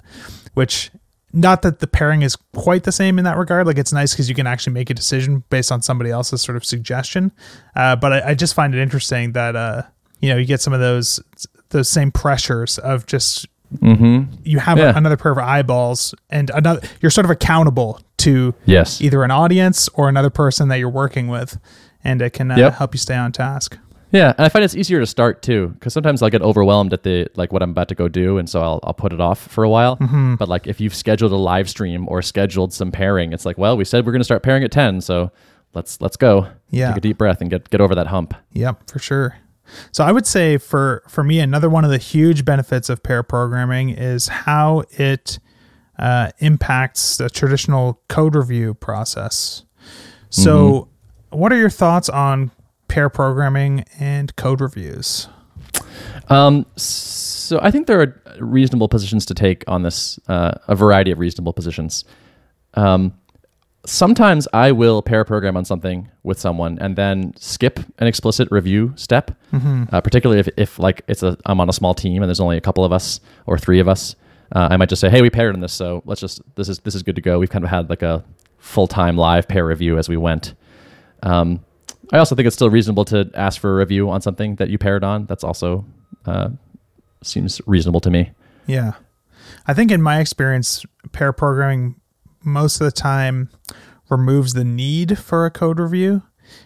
Which 0.55 0.89
not 1.33 1.61
that 1.61 1.79
the 1.79 1.87
pairing 1.87 2.21
is 2.21 2.35
quite 2.55 2.83
the 2.83 2.91
same 2.91 3.17
in 3.19 3.25
that 3.25 3.37
regard. 3.37 3.67
Like 3.67 3.77
it's 3.77 3.93
nice 3.93 4.13
because 4.13 4.27
you 4.29 4.35
can 4.35 4.47
actually 4.47 4.73
make 4.73 4.89
a 4.89 4.93
decision 4.93 5.43
based 5.49 5.71
on 5.71 5.81
somebody 5.81 6.09
else's 6.09 6.41
sort 6.41 6.55
of 6.55 6.65
suggestion. 6.65 7.31
Uh, 7.75 7.95
but 7.95 8.11
I, 8.13 8.29
I 8.29 8.33
just 8.33 8.55
find 8.55 8.73
it 8.73 8.81
interesting 8.81 9.33
that 9.33 9.55
uh, 9.55 9.83
you 10.21 10.29
know 10.29 10.37
you 10.37 10.45
get 10.45 10.61
some 10.61 10.73
of 10.73 10.79
those 10.79 11.19
those 11.69 11.89
same 11.89 12.11
pressures 12.11 12.77
of 12.79 13.05
just 13.05 13.47
Mm-hmm. 13.81 14.31
you 14.45 14.59
have 14.59 14.77
Yeah. 14.77 14.97
another 14.97 15.17
pair 15.17 15.33
of 15.33 15.37
eyeballs 15.39 16.15
and 16.29 16.49
another 16.53 16.79
you're 17.01 17.09
sort 17.11 17.25
of 17.25 17.31
accountable 17.31 17.99
to 18.19 18.55
Yes. 18.65 19.01
either 19.01 19.23
an 19.25 19.31
audience 19.31 19.89
or 19.93 20.07
another 20.07 20.29
person 20.29 20.69
that 20.69 20.77
you're 20.79 20.89
working 20.89 21.27
with, 21.27 21.59
and 22.01 22.21
it 22.21 22.29
can 22.31 22.49
uh, 22.49 22.55
Yep. 22.55 22.73
help 22.75 22.93
you 22.93 22.97
stay 22.97 23.15
on 23.17 23.33
task. 23.33 23.77
Yeah, 24.13 24.33
and 24.37 24.45
I 24.45 24.47
find 24.47 24.63
it's 24.63 24.73
easier 24.73 25.01
to 25.01 25.05
start 25.05 25.41
too, 25.41 25.67
because 25.73 25.91
sometimes 25.91 26.21
I'll 26.23 26.29
get 26.29 26.41
overwhelmed 26.41 26.93
at 26.93 27.03
the 27.03 27.27
like 27.35 27.51
what 27.51 27.61
I'm 27.61 27.71
about 27.71 27.89
to 27.89 27.95
go 27.95 28.07
do, 28.07 28.37
and 28.37 28.49
so 28.49 28.61
I'll 28.61 28.79
I'll 28.83 28.93
put 28.93 29.11
it 29.11 29.19
off 29.19 29.37
for 29.37 29.65
a 29.65 29.69
while. 29.69 29.97
Mm-hmm. 29.97 30.35
But 30.35 30.47
like 30.47 30.65
if 30.65 30.79
you've 30.79 30.95
scheduled 30.95 31.33
a 31.33 31.35
live 31.35 31.69
stream 31.69 32.07
or 32.07 32.21
scheduled 32.21 32.71
some 32.71 32.89
pairing, 32.89 33.33
it's 33.33 33.45
like, 33.45 33.57
well, 33.57 33.75
we 33.75 33.83
said 33.83 34.05
we're 34.05 34.13
going 34.13 34.21
to 34.21 34.31
start 34.31 34.43
pairing 34.43 34.63
at 34.63 34.71
ten, 34.71 35.01
so 35.01 35.29
let's 35.73 35.99
let's 35.99 36.15
go. 36.15 36.47
Yeah. 36.69 36.87
take 36.87 36.97
a 36.99 37.01
deep 37.01 37.17
breath 37.17 37.41
and 37.41 37.49
get 37.49 37.69
get 37.69 37.81
over 37.81 37.95
that 37.95 38.07
hump. 38.07 38.33
Yep, 38.53 38.89
for 38.89 38.99
sure. 38.99 39.35
So 39.91 40.03
I 40.03 40.11
would 40.11 40.25
say 40.25 40.57
for 40.57 41.03
for 41.07 41.23
me, 41.23 41.39
another 41.39 41.69
one 41.69 41.83
of 41.83 41.91
the 41.91 41.97
huge 41.97 42.45
benefits 42.45 42.89
of 42.89 43.03
pair 43.03 43.23
programming 43.23 43.89
is 43.89 44.27
how 44.27 44.83
it 44.91 45.39
uh, 45.99 46.31
impacts 46.39 47.17
the 47.17 47.29
traditional 47.29 48.01
code 48.07 48.35
review 48.35 48.73
process. 48.75 49.63
So, 50.29 50.89
what 51.29 51.51
are 51.51 51.57
your 51.57 51.69
thoughts 51.69 52.09
on 52.09 52.51
pair 52.87 53.09
programming 53.09 53.85
and 53.99 54.35
code 54.35 54.61
reviews? 54.61 55.27
Um, 56.29 56.65
so 56.75 57.59
I 57.61 57.71
think 57.71 57.87
there 57.87 58.01
are 58.01 58.21
reasonable 58.39 58.89
positions 58.89 59.25
to 59.27 59.33
take 59.33 59.63
on 59.67 59.83
this, 59.83 60.19
uh, 60.27 60.51
a 60.67 60.75
variety 60.75 61.11
of 61.11 61.19
reasonable 61.19 61.53
positions. 61.53 62.03
Um, 62.73 63.13
sometimes 63.87 64.47
I 64.53 64.71
will 64.71 65.01
pair 65.01 65.23
program 65.23 65.55
on 65.55 65.65
something 65.65 66.09
with 66.23 66.39
someone 66.39 66.77
and 66.79 66.95
then 66.95 67.33
skip 67.37 67.79
an 67.99 68.07
explicit 68.07 68.49
review 68.51 68.93
step, 68.95 69.31
uh, 69.91 70.01
particularly 70.01 70.39
if, 70.39 70.49
if 70.57 70.79
like 70.79 71.01
it's 71.07 71.23
a 71.23 71.37
I'm 71.45 71.59
on 71.59 71.69
a 71.69 71.73
small 71.73 71.93
team 71.93 72.21
and 72.21 72.29
there's 72.29 72.39
only 72.39 72.57
a 72.57 72.61
couple 72.61 72.83
of 72.83 72.91
us 72.91 73.19
or 73.45 73.57
three 73.57 73.79
of 73.79 73.87
us. 73.87 74.15
Uh, 74.53 74.67
I 74.71 74.77
might 74.77 74.89
just 74.89 75.01
say, 75.01 75.09
hey, 75.09 75.21
we 75.21 75.29
paired 75.29 75.55
on 75.55 75.61
this, 75.61 75.73
so 75.73 76.01
let's 76.05 76.21
just 76.21 76.41
this 76.55 76.69
is 76.69 76.79
this 76.79 76.95
is 76.95 77.03
good 77.03 77.15
to 77.15 77.21
go. 77.21 77.39
We've 77.39 77.49
kind 77.49 77.63
of 77.63 77.69
had 77.69 77.89
like 77.89 78.03
a 78.03 78.23
full 78.57 78.87
time 78.87 79.17
live 79.17 79.47
pair 79.47 79.65
review 79.65 79.97
as 79.97 80.09
we 80.09 80.17
went. 80.17 80.53
Um, 81.23 81.63
I 82.11 82.19
also 82.19 82.35
think 82.35 82.45
it's 82.45 82.55
still 82.55 82.69
reasonable 82.69 83.05
to 83.05 83.29
ask 83.33 83.59
for 83.59 83.71
a 83.71 83.75
review 83.75 84.09
on 84.09 84.21
something 84.21 84.55
that 84.55 84.69
you 84.69 84.77
paired 84.77 85.03
on. 85.03 85.25
That's 85.25 85.43
also 85.43 85.85
uh, 86.25 86.49
seems 87.23 87.61
reasonable 87.65 87.99
to 88.01 88.09
me. 88.09 88.31
Yeah. 88.65 88.93
I 89.65 89.73
think 89.73 89.91
in 89.91 90.01
my 90.01 90.19
experience, 90.19 90.85
pair 91.11 91.33
programming 91.33 91.95
most 92.47 92.81
of 92.81 92.85
the 92.85 92.91
time 92.91 93.49
removes 94.09 94.53
the 94.53 94.63
need 94.63 95.19
for 95.19 95.45
a 95.45 95.51
code 95.51 95.79
review 95.79 96.23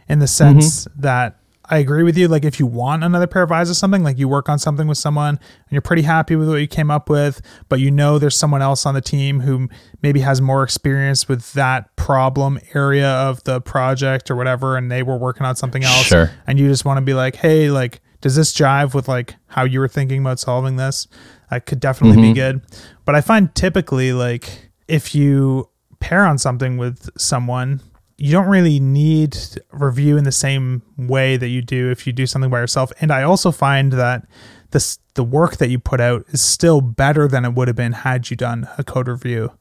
in 0.08 0.20
the 0.20 0.28
sense 0.28 0.86
mm-hmm. 0.86 1.02
that 1.02 1.38
I 1.72 1.78
agree 1.78 2.04
with 2.04 2.18
you. 2.18 2.28
Like, 2.28 2.44
if 2.44 2.60
you 2.60 2.66
want 2.66 3.04
another 3.04 3.28
pair 3.28 3.44
of 3.44 3.52
eyes 3.52 3.70
or 3.70 3.74
something, 3.74 4.04
like 4.04 4.20
you 4.20 4.28
work 4.28 4.50
on 4.50 4.60
something 4.60 4.88
with 4.88 4.98
someone 4.98 5.36
and 5.40 5.72
you're 5.72 5.82
pretty 5.82 6.02
happy 6.02 6.36
with 6.36 6.50
what 6.50 6.58
you 6.58 6.68
came 6.68 6.92
up 6.92 7.10
with, 7.10 7.42
but 7.70 7.80
you 7.80 7.90
know 7.90 8.20
there's 8.20 8.38
someone 8.38 8.62
else 8.62 8.86
on 8.86 8.94
the 8.94 9.02
team 9.02 9.40
who 9.40 9.70
maybe 10.02 10.20
has 10.20 10.42
more 10.42 10.64
experience 10.64 11.30
with 11.30 11.54
that 11.54 11.96
problem 11.96 12.60
area 12.74 13.08
of 13.08 13.44
the 13.46 13.62
project 13.62 14.30
or 14.30 14.36
whatever, 14.36 14.76
and 14.76 14.92
they 14.92 15.02
were 15.02 15.18
working 15.18 15.46
on 15.46 15.56
something 15.56 15.84
else. 15.84 16.04
Sure. 16.04 16.32
And 16.46 16.60
you 16.60 16.68
just 16.68 16.84
want 16.84 16.98
to 16.98 17.02
be 17.02 17.14
like, 17.14 17.38
hey, 17.38 17.72
like, 17.72 18.02
does 18.20 18.36
this 18.36 18.54
jive 18.54 18.94
with 18.94 19.08
like 19.08 19.36
how 19.48 19.64
you 19.64 19.80
were 19.80 19.88
thinking 19.88 20.20
about 20.20 20.40
solving 20.40 20.76
this? 20.76 21.08
That 21.50 21.66
could 21.66 21.80
definitely 21.80 22.22
be 22.22 22.28
mm-hmm. 22.30 22.58
good. 22.58 22.62
But 23.06 23.16
I 23.16 23.22
find 23.22 23.54
typically 23.56 24.14
like 24.14 24.72
if 24.88 25.16
you 25.16 25.70
pair 26.02 26.26
on 26.26 26.38
something 26.38 26.78
with 26.78 27.10
someone, 27.18 27.82
you 28.18 28.32
don't 28.32 28.48
really 28.48 28.80
need 28.80 29.38
review 29.72 30.18
in 30.18 30.26
the 30.26 30.32
same 30.32 30.82
way 30.98 31.38
that 31.38 31.48
you 31.48 31.62
do 31.62 31.90
if 31.90 32.06
you 32.06 32.14
do 32.14 32.28
something 32.28 32.52
by 32.52 32.60
yourself. 32.60 32.92
And 33.00 33.12
I 33.12 33.24
also 33.24 33.52
find 33.52 33.94
that 33.94 34.28
this 34.72 35.00
the 35.16 35.24
work 35.24 35.58
that 35.58 35.70
you 35.70 35.80
put 35.80 36.00
out 36.00 36.26
is 36.30 36.42
still 36.42 36.82
better 36.82 37.28
than 37.28 37.46
it 37.46 37.54
would 37.54 37.68
have 37.68 37.76
been 37.76 37.94
had 37.94 38.30
you 38.30 38.38
done 38.38 38.68
a 38.78 38.84
code 38.84 39.08
review 39.08 39.52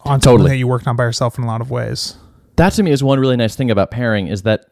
on 0.00 0.20
something 0.20 0.20
Totally. 0.20 0.50
that 0.50 0.56
you 0.56 0.66
worked 0.66 0.86
on 0.86 0.96
by 0.96 1.04
yourself 1.04 1.36
in 1.38 1.44
a 1.44 1.46
lot 1.46 1.60
of 1.60 1.70
ways. 1.70 2.16
That 2.56 2.72
to 2.74 2.82
me 2.82 2.90
is 2.90 3.02
one 3.02 3.18
really 3.18 3.36
nice 3.36 3.56
thing 3.56 3.70
about 3.70 3.90
pairing 3.90 4.28
is 4.28 4.42
that 4.42 4.66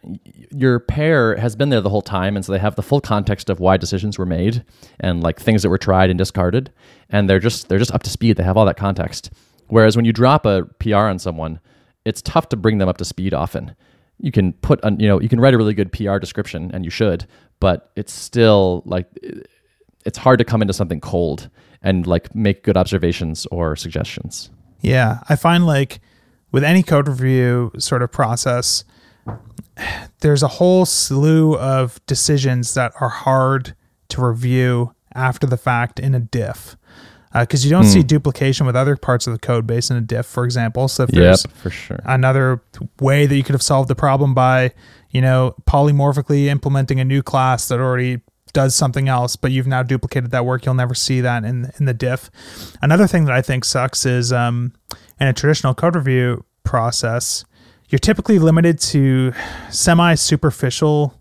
your 0.52 0.78
pair 0.78 1.37
has 1.37 1.57
been 1.57 1.71
there 1.71 1.81
the 1.81 1.88
whole 1.88 2.02
time, 2.02 2.37
and 2.37 2.45
so 2.45 2.52
they 2.52 2.59
have 2.59 2.76
the 2.76 2.83
full 2.83 3.00
context 3.00 3.49
of 3.49 3.61
why 3.61 3.78
decisions 3.78 4.19
were 4.19 4.26
made 4.26 4.64
and 5.00 5.23
like 5.23 5.40
things 5.40 5.62
that 5.62 5.71
were 5.71 5.78
tried 5.78 6.11
and 6.11 6.19
discarded, 6.19 6.71
and 7.09 7.28
they're 7.28 7.38
just 7.38 7.69
they're 7.69 7.78
just 7.78 7.93
up 7.93 8.02
to 8.02 8.11
speed. 8.11 8.37
They 8.37 8.43
have 8.43 8.57
all 8.57 8.67
that 8.67 8.76
context. 8.76 9.31
Whereas 9.68 9.96
when 9.96 10.04
you 10.04 10.12
drop 10.12 10.46
a 10.46 10.64
PR 10.78 10.96
on 10.96 11.18
someone, 11.18 11.60
it's 12.04 12.22
tough 12.22 12.48
to 12.50 12.56
bring 12.56 12.78
them 12.78 12.88
up 12.88 12.98
to 12.98 13.04
speed. 13.04 13.34
Often, 13.34 13.75
you 14.18 14.32
can 14.32 14.52
put 14.54 14.82
on, 14.84 14.98
you 14.98 15.08
know 15.08 15.20
you 15.20 15.28
can 15.28 15.40
write 15.40 15.54
a 15.54 15.58
really 15.58 15.75
good 15.75 15.92
PR 15.92 16.18
description, 16.18 16.70
and 16.72 16.84
you 16.84 16.90
should, 16.90 17.26
but 17.60 17.90
it's 17.96 18.12
still 18.12 18.82
like 18.87 19.06
it's 20.04 20.18
hard 20.18 20.38
to 20.38 20.44
come 20.44 20.62
into 20.62 20.72
something 20.72 21.00
cold 21.00 21.50
and 21.82 22.06
like 22.06 22.34
make 22.34 22.64
good 22.64 22.76
observations 22.76 23.46
or 23.46 23.76
suggestions. 23.76 24.50
Yeah, 24.80 25.20
I 25.28 25.37
find 25.37 25.66
like 25.66 26.00
with 26.50 26.64
any 26.64 26.82
code 26.82 27.08
review 27.08 27.72
sort 27.78 28.02
of 28.02 28.10
process, 28.10 28.84
there's 30.20 30.42
a 30.42 30.48
whole 30.48 30.87
slew 30.87 31.56
of 31.56 32.04
decisions 32.06 32.75
that 32.75 32.92
are 33.00 33.10
hard 33.10 33.75
to 34.08 34.25
review 34.25 34.94
after 35.14 35.46
the 35.46 35.58
fact 35.58 36.00
in 36.00 36.14
a 36.14 36.20
diff. 36.20 36.76
Because 37.40 37.64
you 37.64 37.71
don't 37.71 37.85
see 37.85 38.02
duplication 38.02 38.66
with 38.66 38.76
other 38.76 38.97
parts 38.97 39.26
of 39.26 39.33
the 39.33 39.38
code 39.38 39.66
base 39.66 39.90
in 39.90 39.97
a 39.97 40.00
diff, 40.00 40.26
for 40.26 40.45
example. 40.45 40.88
So 40.88 41.04
if 41.04 41.11
there's 41.11 41.45
for 41.54 41.71
sure. 41.71 42.00
another 42.04 42.62
way 43.00 43.26
that 43.26 43.37
you 43.37 43.42
could 43.42 43.54
have 43.54 43.62
solved 43.62 43.88
the 43.88 43.95
problem 43.95 44.35
by, 44.35 44.73
you 45.11 45.21
know, 45.21 45.54
polymorphically 45.66 46.47
implementing 46.47 47.00
a 47.00 47.04
new 47.04 47.23
class 47.23 47.68
that 47.68 47.80
already 47.80 48.21
does 48.52 48.75
something 48.75 49.09
else, 49.09 49.37
but 49.37 49.52
you've 49.52 49.66
now 49.66 49.83
duplicated 49.83 50.30
that 50.30 50.45
work. 50.45 50.64
You'll 50.64 50.75
never 50.75 50.95
see 50.95 51.21
that 51.21 51.45
in 51.45 51.71
in 51.78 51.85
the 51.85 51.95
diff. 51.95 52.30
Another 52.83 53.07
thing 53.07 53.25
that 53.26 53.35
I 53.35 53.42
think 53.42 53.64
sucks 53.64 54.07
is 54.07 54.33
um, 54.33 54.73
in 55.21 55.26
a 55.26 55.33
traditional 55.33 55.75
code 55.75 55.95
review 55.95 56.45
process, 56.64 57.45
you're 57.88 57.99
typically 57.99 58.38
limited 58.38 58.78
to 58.80 59.33
semi 59.71 60.14
superficial 60.14 61.14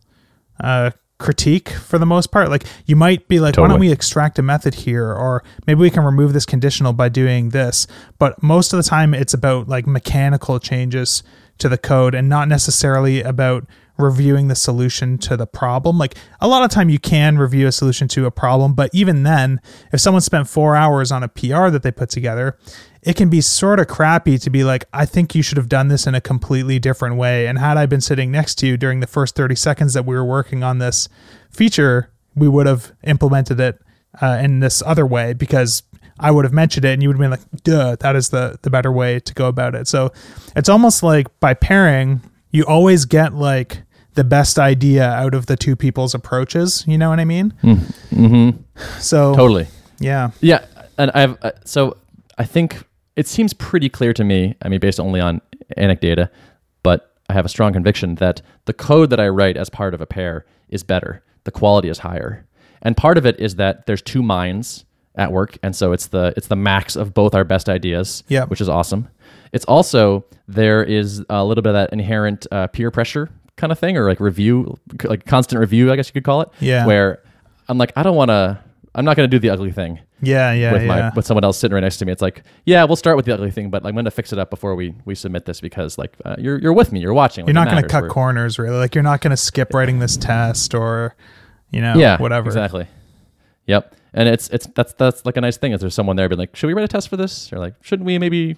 uh, 0.59 0.91
critique 1.19 1.69
for 1.69 1.97
the 1.97 2.05
most 2.05 2.31
part. 2.31 2.49
Like 2.49 2.65
you 2.85 2.95
might 2.95 3.27
be 3.27 3.39
like, 3.39 3.57
why 3.57 3.67
don't 3.67 3.79
we 3.79 3.91
extract 3.91 4.37
a 4.39 4.43
method 4.43 4.75
here, 4.75 5.11
or 5.11 5.43
maybe 5.65 5.79
we 5.79 5.89
can 5.89 6.03
remove 6.03 6.33
this 6.33 6.45
conditional 6.45 6.93
by 6.93 7.09
doing 7.09 7.49
this. 7.49 7.87
But 8.19 8.41
most 8.43 8.73
of 8.73 8.77
the 8.77 8.83
time, 8.83 9.13
it's 9.13 9.33
about 9.33 9.67
like 9.67 9.87
mechanical 9.87 10.59
changes 10.59 11.23
to 11.57 11.69
the 11.69 11.77
code 11.77 12.13
and 12.13 12.29
not 12.29 12.47
necessarily 12.47 13.21
about 13.21 13.65
reviewing 13.97 14.47
the 14.47 14.55
solution 14.55 15.17
to 15.19 15.37
the 15.37 15.47
problem. 15.47 15.97
Like 15.97 16.15
a 16.39 16.47
lot 16.47 16.63
of 16.63 16.69
time 16.69 16.89
you 16.89 16.99
can 16.99 17.37
review 17.37 17.67
a 17.67 17.71
solution 17.71 18.07
to 18.09 18.25
a 18.25 18.31
problem, 18.31 18.73
but 18.73 18.89
even 18.93 19.23
then, 19.23 19.61
if 19.91 19.99
someone 19.99 20.21
spent 20.21 20.47
4 20.47 20.75
hours 20.75 21.11
on 21.11 21.23
a 21.23 21.27
PR 21.27 21.69
that 21.69 21.83
they 21.83 21.91
put 21.91 22.09
together, 22.09 22.57
it 23.01 23.15
can 23.15 23.29
be 23.29 23.41
sort 23.41 23.79
of 23.79 23.87
crappy 23.87 24.37
to 24.37 24.49
be 24.49 24.63
like, 24.63 24.85
I 24.91 25.05
think 25.05 25.33
you 25.33 25.41
should 25.41 25.57
have 25.57 25.69
done 25.69 25.87
this 25.87 26.07
in 26.07 26.15
a 26.15 26.21
completely 26.21 26.79
different 26.79 27.15
way. 27.15 27.47
And 27.47 27.57
had 27.57 27.77
I 27.77 27.85
been 27.85 28.01
sitting 28.01 28.31
next 28.31 28.55
to 28.55 28.67
you 28.67 28.77
during 28.77 28.99
the 28.99 29.07
first 29.07 29.35
30 29.35 29.55
seconds 29.55 29.93
that 29.93 30.05
we 30.05 30.15
were 30.15 30.25
working 30.25 30.63
on 30.63 30.79
this 30.79 31.07
feature, 31.49 32.11
we 32.35 32.47
would 32.47 32.67
have 32.67 32.91
implemented 33.03 33.59
it 33.59 33.81
uh, 34.21 34.39
in 34.41 34.59
this 34.59 34.83
other 34.85 35.05
way 35.05 35.33
because 35.33 35.83
I 36.19 36.31
would 36.31 36.45
have 36.45 36.53
mentioned 36.53 36.85
it 36.85 36.93
and 36.93 37.03
you 37.03 37.09
would 37.09 37.17
have 37.17 37.21
been 37.21 37.31
like, 37.31 37.63
duh, 37.63 37.95
that 37.99 38.15
is 38.15 38.29
the, 38.29 38.57
the 38.61 38.69
better 38.69 38.91
way 38.91 39.19
to 39.19 39.33
go 39.33 39.47
about 39.47 39.75
it. 39.75 39.87
So 39.87 40.11
it's 40.55 40.69
almost 40.69 41.03
like 41.03 41.27
by 41.39 41.53
pairing, 41.53 42.21
you 42.51 42.63
always 42.65 43.05
get 43.05 43.33
like 43.33 43.83
the 44.17 44.23
best 44.23 44.57
idea 44.57 45.07
out 45.07 45.35
of 45.35 45.45
the 45.45 45.55
two 45.55 45.75
people's 45.75 46.15
approaches. 46.15 46.83
You 46.87 46.97
know 46.97 47.09
what 47.09 47.19
I 47.19 47.25
mean? 47.25 47.53
Mm-hmm. 47.63 48.49
So, 48.99 49.33
Totally. 49.35 49.67
yeah. 49.99 50.31
Yeah, 50.41 50.65
and 50.97 51.11
I've 51.11 51.37
uh, 51.43 51.51
so 51.63 51.97
I 52.37 52.43
think 52.43 52.83
it 53.15 53.27
seems 53.27 53.53
pretty 53.53 53.89
clear 53.89 54.13
to 54.13 54.23
me. 54.23 54.55
I 54.63 54.69
mean, 54.69 54.79
based 54.79 54.99
only 54.99 55.21
on 55.21 55.39
anecdata, 55.77 56.29
but 56.83 57.13
I 57.29 57.33
have 57.33 57.45
a 57.45 57.49
strong 57.49 57.73
conviction 57.73 58.15
that 58.15 58.41
the 58.65 58.73
code 58.73 59.11
that 59.11 59.19
I 59.19 59.27
write 59.29 59.55
as 59.55 59.69
part 59.69 59.93
of 59.93 60.01
a 60.01 60.05
pair 60.07 60.45
is 60.67 60.83
better. 60.83 61.23
The 61.43 61.51
quality 61.51 61.89
is 61.89 61.99
higher, 61.99 62.45
and 62.81 62.97
part 62.97 63.17
of 63.19 63.25
it 63.25 63.39
is 63.39 63.55
that 63.55 63.85
there's 63.85 64.01
two 64.01 64.23
minds 64.23 64.83
at 65.15 65.31
work, 65.31 65.57
and 65.61 65.75
so 65.75 65.91
it's 65.93 66.07
the 66.07 66.33
it's 66.35 66.47
the 66.47 66.55
max 66.55 66.95
of 66.95 67.13
both 67.13 67.35
our 67.35 67.43
best 67.43 67.69
ideas. 67.69 68.23
Yeah. 68.27 68.45
which 68.45 68.61
is 68.61 68.67
awesome. 68.69 69.09
It's 69.53 69.65
also 69.65 70.25
there 70.47 70.83
is 70.83 71.23
a 71.29 71.45
little 71.45 71.61
bit 71.61 71.69
of 71.69 71.75
that 71.75 71.93
inherent 71.93 72.47
uh, 72.51 72.67
peer 72.67 72.89
pressure 72.89 73.29
kind 73.57 73.71
of 73.71 73.77
thing, 73.79 73.97
or 73.97 74.07
like 74.07 74.19
review, 74.19 74.77
like 75.03 75.25
constant 75.25 75.59
review, 75.59 75.91
I 75.91 75.95
guess 75.97 76.07
you 76.07 76.13
could 76.13 76.23
call 76.23 76.41
it. 76.41 76.49
Yeah. 76.59 76.85
where 76.85 77.21
I'm 77.67 77.77
like, 77.77 77.91
I 77.95 78.03
don't 78.03 78.15
want 78.15 78.29
to. 78.29 78.59
I'm 78.95 79.05
not 79.05 79.15
going 79.17 79.29
to 79.29 79.35
do 79.35 79.37
the 79.39 79.51
ugly 79.51 79.71
thing 79.71 79.99
Yeah. 80.23 80.51
Yeah. 80.53 80.71
with 80.71 80.81
yeah. 80.81 80.87
my 80.87 81.11
with 81.15 81.25
someone 81.27 81.43
else 81.43 81.59
sitting 81.59 81.75
right 81.75 81.81
next 81.81 81.97
to 81.97 82.05
me. 82.05 82.11
It's 82.11 82.21
like, 82.21 82.41
yeah, 82.65 82.83
we'll 82.85 82.95
start 82.95 83.15
with 83.17 83.25
the 83.27 83.33
ugly 83.33 83.51
thing, 83.51 83.69
but 83.69 83.85
I'm 83.85 83.93
going 83.93 84.05
to 84.05 84.11
fix 84.11 84.33
it 84.33 84.39
up 84.39 84.49
before 84.49 84.73
we 84.75 84.95
we 85.05 85.13
submit 85.13 85.45
this 85.45 85.61
because 85.61 85.97
like 85.99 86.15
uh, 86.25 86.35
you're 86.39 86.57
you're 86.59 86.73
with 86.73 86.91
me, 86.91 86.99
you're 87.01 87.13
watching. 87.13 87.45
you're 87.45 87.53
not 87.53 87.69
going 87.69 87.83
to 87.83 87.87
cut 87.87 88.03
We're- 88.03 88.11
corners 88.13 88.57
really. 88.57 88.77
Like 88.77 88.95
you're 88.95 89.03
not 89.03 89.21
going 89.21 89.31
to 89.31 89.37
skip 89.37 89.73
writing 89.73 89.99
this 89.99 90.17
test 90.17 90.73
or, 90.73 91.15
you 91.69 91.81
know, 91.81 91.93
Yeah, 91.95 92.17
whatever. 92.19 92.47
Exactly. 92.47 92.87
Yep. 93.67 93.93
And 94.13 94.27
it's 94.29 94.49
it's 94.49 94.65
that's 94.67 94.93
that's 94.93 95.25
like 95.25 95.37
a 95.37 95.41
nice 95.41 95.57
thing. 95.57 95.73
Is 95.73 95.81
there's 95.81 95.93
someone 95.93 96.15
there 96.15 96.27
being 96.29 96.39
like, 96.39 96.55
should 96.55 96.65
we 96.67 96.73
write 96.73 96.85
a 96.85 96.87
test 96.87 97.09
for 97.09 97.17
this? 97.17 97.51
Or 97.53 97.59
like, 97.59 97.75
shouldn't 97.81 98.05
we 98.07 98.17
maybe 98.17 98.55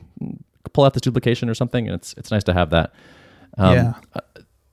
pull 0.72 0.86
out 0.86 0.94
this 0.94 1.01
duplication 1.01 1.50
or 1.50 1.53
something? 1.56 1.88
And 1.88 1.96
it's 1.96 2.13
it's 2.13 2.32
nice 2.32 2.44
to 2.46 2.53
have 2.53 2.70
that. 2.70 2.94
Um, 3.58 3.74
Yeah. 3.75 3.94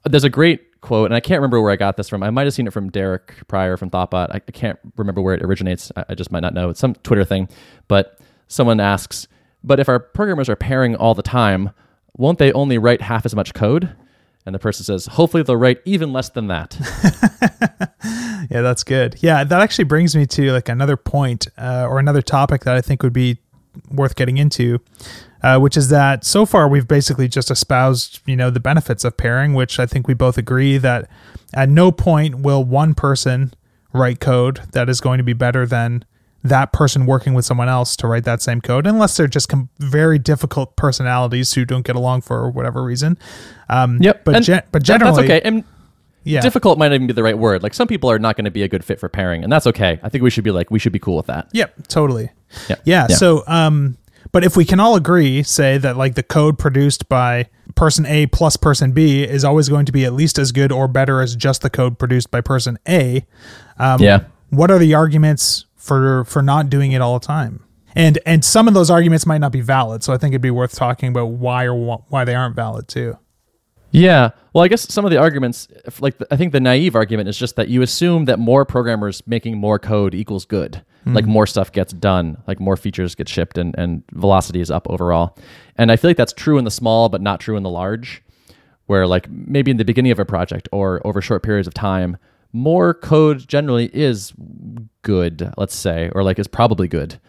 There's 0.09 0.25
a 0.25 0.31
great 0.31 0.81
quote, 0.81 1.07
and 1.07 1.15
I 1.15 1.21
can't 1.21 1.41
remember 1.41 1.61
where 1.61 1.73
I 1.73 1.77
got 1.77 1.97
this 1.97 2.09
from. 2.09 2.23
I 2.23 2.31
might 2.31 2.45
have 2.45 2.55
seen 2.55 2.67
it 2.67 2.73
from 2.73 2.91
Derek 2.91 3.35
Prior 3.49 3.77
from 3.77 3.91
Thoughtbot. 3.91 4.31
I, 4.31 4.37
I 4.37 4.53
can't 4.53 4.79
remember 4.97 5.21
where 5.21 5.35
it 5.35 5.43
originates. 5.43 5.91
I, 5.97 6.05
I 6.11 6.15
just 6.15 6.31
might 6.31 6.41
not 6.41 6.55
know. 6.55 6.71
It's 6.71 6.81
some 6.81 6.95
Twitter 6.95 7.25
thing. 7.25 7.49
But 7.89 8.19
someone 8.49 8.81
asks, 8.81 9.29
but 9.65 9.81
if 9.81 9.89
our 9.89 9.99
programmers 9.99 10.49
are 10.49 10.57
pairing 10.57 10.97
all 10.97 11.15
the 11.15 11.23
time, 11.23 11.71
won't 12.17 12.39
they 12.39 12.53
only 12.53 12.79
write 12.79 13.03
half 13.03 13.27
as 13.27 13.35
much 13.35 13.53
code? 13.55 13.95
And 14.45 14.55
the 14.55 14.61
person 14.61 14.85
says, 14.85 15.07
hopefully 15.07 15.43
they'll 15.43 15.57
write 15.57 15.81
even 15.85 16.13
less 16.13 16.29
than 16.29 16.47
that. 16.47 16.77
Yeah, 18.51 18.61
that's 18.63 18.85
good. 18.85 19.17
Yeah, 19.21 19.45
that 19.45 19.61
actually 19.61 19.85
brings 19.85 20.15
me 20.15 20.27
to 20.27 20.53
like 20.53 20.69
another 20.69 20.97
point 20.97 21.49
uh, 21.59 21.87
or 21.89 21.99
another 21.99 22.23
topic 22.23 22.65
that 22.65 22.77
I 22.77 22.81
think 22.81 23.03
would 23.03 23.13
be 23.13 23.39
worth 23.91 24.17
getting 24.17 24.39
into, 24.39 24.81
uh, 25.43 25.59
which 25.59 25.77
is 25.77 25.89
that 25.89 26.25
so 26.25 26.47
far 26.47 26.69
we've 26.69 26.89
basically 26.89 27.29
just 27.29 27.51
espoused, 27.51 28.21
you 28.27 28.37
know, 28.37 28.51
the 28.51 28.61
benefits 28.61 29.05
of 29.05 29.17
pairing, 29.17 29.55
which 29.55 29.79
I 29.79 29.87
think 29.87 30.09
we 30.09 30.15
both 30.15 30.39
agree 30.39 30.79
that 30.79 31.09
at 31.55 31.69
no 31.69 31.93
point 31.93 32.41
will 32.41 32.65
one 32.65 32.95
person 32.95 33.53
write 33.93 34.21
code 34.21 34.61
that 34.73 34.89
is 34.89 35.01
going 35.01 35.19
to 35.19 35.25
be 35.25 35.33
better 35.33 35.67
than 35.67 36.05
that 36.45 36.73
person 36.73 37.07
working 37.07 37.35
with 37.35 37.45
someone 37.45 37.69
else 37.69 37.97
to 37.97 38.07
write 38.07 38.25
that 38.25 38.41
same 38.41 38.61
code, 38.61 38.87
unless 38.87 39.17
they're 39.17 39.27
just 39.27 39.49
com- 39.49 39.69
very 39.79 40.19
difficult 40.19 40.77
personalities 40.77 41.55
who 41.55 41.65
don't 41.65 41.85
get 41.85 41.97
along 41.97 42.21
for 42.21 42.49
whatever 42.49 42.83
reason. 42.85 43.19
Um, 43.69 43.99
Yep. 44.01 44.25
But 44.25 44.37
and 44.37 44.45
gen- 44.45 44.63
but 44.71 44.83
generally, 44.83 45.27
that's 45.27 45.39
okay. 45.39 45.49
And 45.49 45.65
yeah, 46.27 46.41
difficult 46.41 46.79
might 46.79 46.89
not 46.89 46.95
even 46.97 47.07
be 47.07 47.13
the 47.13 47.23
right 47.23 47.39
word. 47.39 47.63
Like 47.63 47.75
some 47.75 47.89
people 47.89 48.11
are 48.11 48.19
not 48.19 48.37
going 48.37 48.45
to 48.45 48.51
be 48.51 48.63
a 48.63 48.69
good 48.69 48.85
fit 48.85 49.01
for 49.01 49.09
pairing, 49.09 49.43
and 49.45 49.53
that's 49.53 49.67
okay. 49.67 49.99
I 50.03 50.09
think 50.09 50.23
we 50.23 50.31
should 50.31 50.45
be 50.45 50.51
like 50.51 50.71
we 50.71 50.79
should 50.79 50.93
be 50.93 50.99
cool 50.99 51.17
with 51.17 51.27
that. 51.27 51.49
Yep, 51.53 51.89
totally. 51.89 52.31
Yeah. 52.69 52.77
Yeah. 52.85 53.07
Yeah. 53.11 53.17
So, 53.17 53.43
um, 53.47 53.97
but 54.33 54.45
if 54.45 54.57
we 54.57 54.65
can 54.65 54.81
all 54.81 54.97
agree, 54.97 55.43
say 55.43 55.79
that 55.79 55.97
like 55.97 56.15
the 56.15 56.23
code 56.23 56.59
produced 56.59 57.09
by 57.09 57.49
person 57.75 58.07
A 58.07 58.27
plus 58.27 58.57
person 58.57 58.93
B 58.93 59.23
is 59.23 59.45
always 59.45 59.69
going 59.69 59.87
to 59.87 59.93
be 59.93 60.05
at 60.05 60.13
least 60.13 60.39
as 60.39 60.53
good 60.53 60.73
or 60.73 60.89
better 60.89 61.21
as 61.21 61.37
just 61.37 61.63
the 61.63 61.71
code 61.71 61.99
produced 61.99 62.31
by 62.31 62.41
person 62.41 62.79
A. 62.89 63.25
Um, 63.79 64.01
Yeah. 64.03 64.25
What 64.51 64.71
are 64.71 64.79
the 64.79 64.95
arguments 64.95 65.65
for 65.77 66.25
for 66.25 66.43
not 66.43 66.71
doing 66.71 66.93
it 66.93 67.01
all 67.01 67.19
the 67.19 67.27
time? 67.27 67.63
And 67.95 68.19
and 68.27 68.45
some 68.45 68.69
of 68.69 68.75
those 68.75 68.91
arguments 68.91 69.27
might 69.27 69.39
not 69.39 69.53
be 69.53 69.61
valid. 69.61 70.03
So 70.05 70.13
I 70.13 70.19
think 70.19 70.33
it'd 70.33 70.43
be 70.43 70.51
worth 70.51 70.75
talking 70.75 71.09
about 71.09 71.27
why 71.27 71.65
or 71.65 72.05
why 72.09 72.25
they 72.25 72.35
aren't 72.35 72.55
valid 72.55 72.89
too. 72.89 73.19
Yeah. 73.91 74.31
Well, 74.53 74.65
I 74.65 74.69
guess 74.69 74.93
some 74.93 75.05
of 75.05 75.11
the 75.11 75.19
arguments, 75.19 75.69
like 76.01 76.17
I 76.31 76.37
think 76.37 76.53
the 76.53 76.61
naive 76.61 76.95
argument 76.95 77.29
is 77.29 77.39
just 77.39 77.57
that 77.57 77.69
you 77.69 77.83
assume 77.83 78.25
that 78.25 78.39
more 78.39 78.65
programmers 78.65 79.23
making 79.27 79.59
more 79.59 79.79
code 79.79 80.15
equals 80.15 80.45
good. 80.45 80.83
Like 81.07 81.25
hmm. 81.25 81.31
more 81.31 81.47
stuff 81.47 81.71
gets 81.71 81.93
done, 81.93 82.43
like 82.49 82.59
more 82.59 82.77
features 82.77 83.15
get 83.15 83.29
shipped, 83.29 83.59
and 83.59 83.77
and 83.79 84.03
velocity 84.13 84.61
is 84.61 84.73
up 84.73 84.91
overall. 84.91 85.39
And 85.77 85.93
I 85.93 85.97
feel 85.97 86.11
like 86.11 86.17
that's 86.17 86.33
true 86.33 86.59
in 86.59 86.65
the 86.65 86.71
small, 86.71 87.09
but 87.09 87.21
not 87.21 87.39
true 87.39 87.57
in 87.57 87.63
the 87.63 87.71
large. 87.71 88.25
Where 88.87 89.07
like 89.07 89.31
maybe 89.31 89.71
in 89.71 89.77
the 89.77 89.85
beginning 89.85 90.11
of 90.11 90.19
a 90.19 90.25
project 90.25 90.69
or 90.73 91.07
over 91.07 91.23
short 91.23 91.45
periods 91.45 91.69
of 91.69 91.75
time, 91.75 92.17
more 92.53 92.93
code 92.93 93.47
generally 93.47 93.89
is 93.95 94.33
good. 95.03 95.53
Let's 95.57 95.77
say, 95.77 96.11
or 96.13 96.25
like 96.25 96.41
is 96.41 96.49
probably 96.49 96.89
good, 96.89 97.21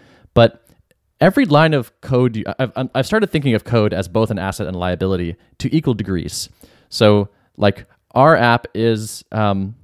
every 1.20 1.46
line 1.46 1.74
of 1.74 2.00
code 2.02 2.36
you, 2.36 2.46
I've, 2.60 2.72
I've 2.94 3.06
started 3.06 3.30
thinking 3.32 3.54
of 3.54 3.64
code 3.64 3.94
as 3.94 4.08
both 4.08 4.32
an 4.32 4.40
asset 4.40 4.68
and 4.68 4.76
liability 4.76 5.36
to 5.60 5.76
equal 5.76 5.94
degrees. 5.94 6.50
So 6.90 7.30
like 7.58 7.86
our 8.12 8.36
app 8.36 8.68
is 8.74 9.24
um, 9.32 9.76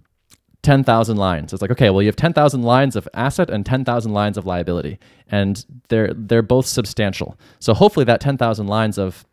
10,000 0.61 1.17
lines. 1.17 1.53
It's 1.53 1.61
like 1.61 1.71
okay 1.71 1.89
well 1.89 2.01
you 2.01 2.07
have 2.07 2.15
10,000 2.15 2.63
lines 2.63 2.95
of 2.95 3.07
asset 3.13 3.49
and 3.49 3.65
10,000 3.65 4.11
lines 4.13 4.37
of 4.37 4.45
liability 4.45 4.99
and 5.29 5.65
they're 5.89 6.13
they're 6.13 6.41
both 6.41 6.65
substantial. 6.65 7.37
So 7.59 7.73
hopefully 7.73 8.05
that 8.05 8.21
10,000 8.21 8.67
lines 8.67 8.97
of 8.97 9.25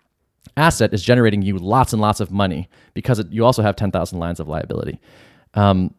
asset 0.57 0.93
is 0.93 1.03
generating 1.03 1.43
you 1.43 1.59
lots 1.59 1.93
and 1.93 2.01
lots 2.01 2.21
of 2.21 2.31
money 2.31 2.69
because 2.95 3.19
it, 3.19 3.31
you 3.31 3.45
also 3.45 3.63
have 3.63 3.77
10,000 3.77 4.19
lines 4.19 4.41
of 4.41 4.49
liability. 4.49 5.01
Um, 5.55 5.95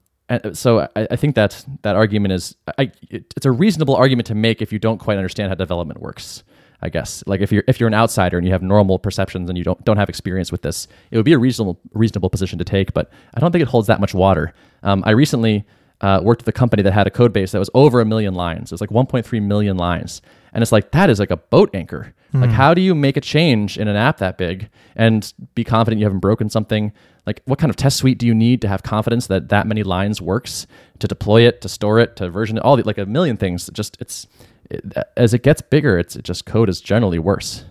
so 0.54 0.88
I, 0.96 1.08
I 1.12 1.16
think 1.16 1.36
that 1.36 1.66
that 1.82 1.96
argument 1.96 2.34
is 2.34 2.56
I, 2.78 2.92
it, 3.10 3.34
it's 3.36 3.46
a 3.46 3.52
reasonable 3.52 3.96
argument 3.96 4.28
to 4.28 4.36
make 4.36 4.62
if 4.62 4.72
you 4.72 4.80
don't 4.80 4.98
quite 4.98 5.18
understand 5.18 5.50
how 5.50 5.56
development 5.56 6.02
works. 6.02 6.44
I 6.84 6.90
guess 6.90 7.24
like 7.28 7.42
if 7.42 7.52
you're 7.52 7.64
if 7.68 7.80
you're 7.80 7.88
an 7.88 7.94
outsider 7.94 8.38
and 8.38 8.46
you 8.46 8.54
have 8.54 8.64
normal 8.64 8.98
perceptions 8.98 9.50
and 9.50 9.58
you 9.58 9.64
don't 9.64 9.84
don't 9.86 9.98
have 9.98 10.10
experience 10.10 10.52
with 10.52 10.64
this, 10.64 10.88
it 11.12 11.18
would 11.18 11.26
be 11.26 11.34
a 11.34 11.38
reasonable 11.38 11.80
reasonable 11.94 12.30
position 12.30 12.58
to 12.58 12.66
take. 12.66 12.94
But 12.94 13.12
I 13.34 13.40
don't 13.40 13.52
think 13.52 13.62
it 13.62 13.68
holds 13.68 13.88
that 13.88 14.00
much 14.00 14.14
water. 14.14 14.54
Um, 14.82 15.04
I 15.06 15.12
recently 15.12 15.66
uh, 16.02 16.22
worked 16.24 16.42
with 16.42 16.48
a 16.48 16.58
company 16.58 16.82
that 16.82 16.94
had 16.94 17.06
a 17.06 17.12
code 17.12 17.34
base 17.34 17.52
that 17.52 17.60
was 17.60 17.70
over 17.76 18.02
a 18.02 18.06
million 18.06 18.34
lines. 18.34 18.72
It 18.72 18.74
was 18.74 18.82
like 18.82 18.90
1.3 18.90 19.42
million 19.44 19.78
lines, 19.78 20.22
and 20.54 20.64
it's 20.64 20.72
like 20.72 20.92
that 20.92 21.10
is 21.10 21.20
like 21.20 21.30
a 21.30 21.38
boat 21.38 21.70
anchor. 21.76 22.16
Like 22.34 22.50
how 22.50 22.74
do 22.74 22.82
you 22.82 22.96
make 22.96 23.18
a 23.18 23.22
change 23.22 23.78
in 23.78 23.88
an 23.88 23.96
app 23.96 24.18
that 24.20 24.38
big 24.38 24.70
and 24.96 25.34
be 25.54 25.64
confident 25.64 26.00
you 26.00 26.06
haven't 26.06 26.20
broken 26.20 26.50
something? 26.50 26.94
Like 27.26 27.42
what 27.46 27.60
kind 27.60 27.70
of 27.70 27.76
test 27.76 27.98
suite 27.98 28.18
do 28.18 28.26
you 28.26 28.34
need 28.34 28.62
to 28.62 28.68
have 28.68 28.84
confidence 28.84 29.28
that 29.28 29.50
that 29.50 29.68
many 29.68 29.84
lines 29.84 30.22
works 30.22 30.66
to 31.00 31.08
deploy 31.08 31.42
it, 31.42 31.62
to 31.62 31.70
store 31.70 32.00
it, 32.00 32.16
to 32.16 32.30
version 32.30 32.58
it, 32.58 32.64
all 32.64 32.78
the, 32.78 32.84
like 32.84 32.98
a 32.98 33.06
million 33.06 33.36
things. 33.36 33.70
Just 33.74 33.98
it's 34.00 34.28
it, 34.70 34.94
as 35.18 35.34
it 35.34 35.44
gets 35.44 35.62
bigger, 35.62 36.00
it's 36.00 36.16
it 36.16 36.24
just 36.24 36.46
code 36.46 36.70
is 36.70 36.80
generally 36.80 37.20
worse. 37.20 37.66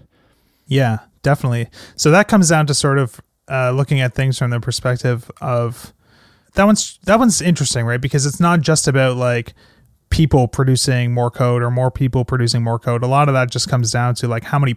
Yeah, 0.67 0.99
definitely. 1.23 1.69
So 1.97 2.11
that 2.11 2.29
comes 2.29 2.51
down 2.51 2.67
to 2.67 2.75
sort 2.75 2.99
of 2.99 3.21
uh, 3.51 3.73
looking 3.73 4.01
at 4.01 4.15
things 4.15 4.39
from 4.39 4.51
the 4.51 4.61
perspective 4.61 5.31
of 5.41 5.93
that 6.55 6.65
one's 6.65 6.99
that 7.05 7.19
one's 7.19 7.41
interesting, 7.41 7.87
right? 7.87 8.01
Because 8.01 8.27
it's 8.27 8.41
not 8.41 8.61
just 8.61 8.87
about 8.87 9.17
like 9.17 9.55
people 10.11 10.49
producing 10.49 11.15
more 11.15 11.31
code 11.31 11.63
or 11.63 11.71
more 11.71 11.91
people 11.91 12.25
producing 12.25 12.63
more 12.63 12.79
code. 12.79 13.03
A 13.03 13.07
lot 13.07 13.29
of 13.29 13.35
that 13.35 13.51
just 13.51 13.69
comes 13.69 13.91
down 13.91 14.15
to 14.17 14.29
like 14.29 14.45
how 14.45 14.59
many 14.59 14.77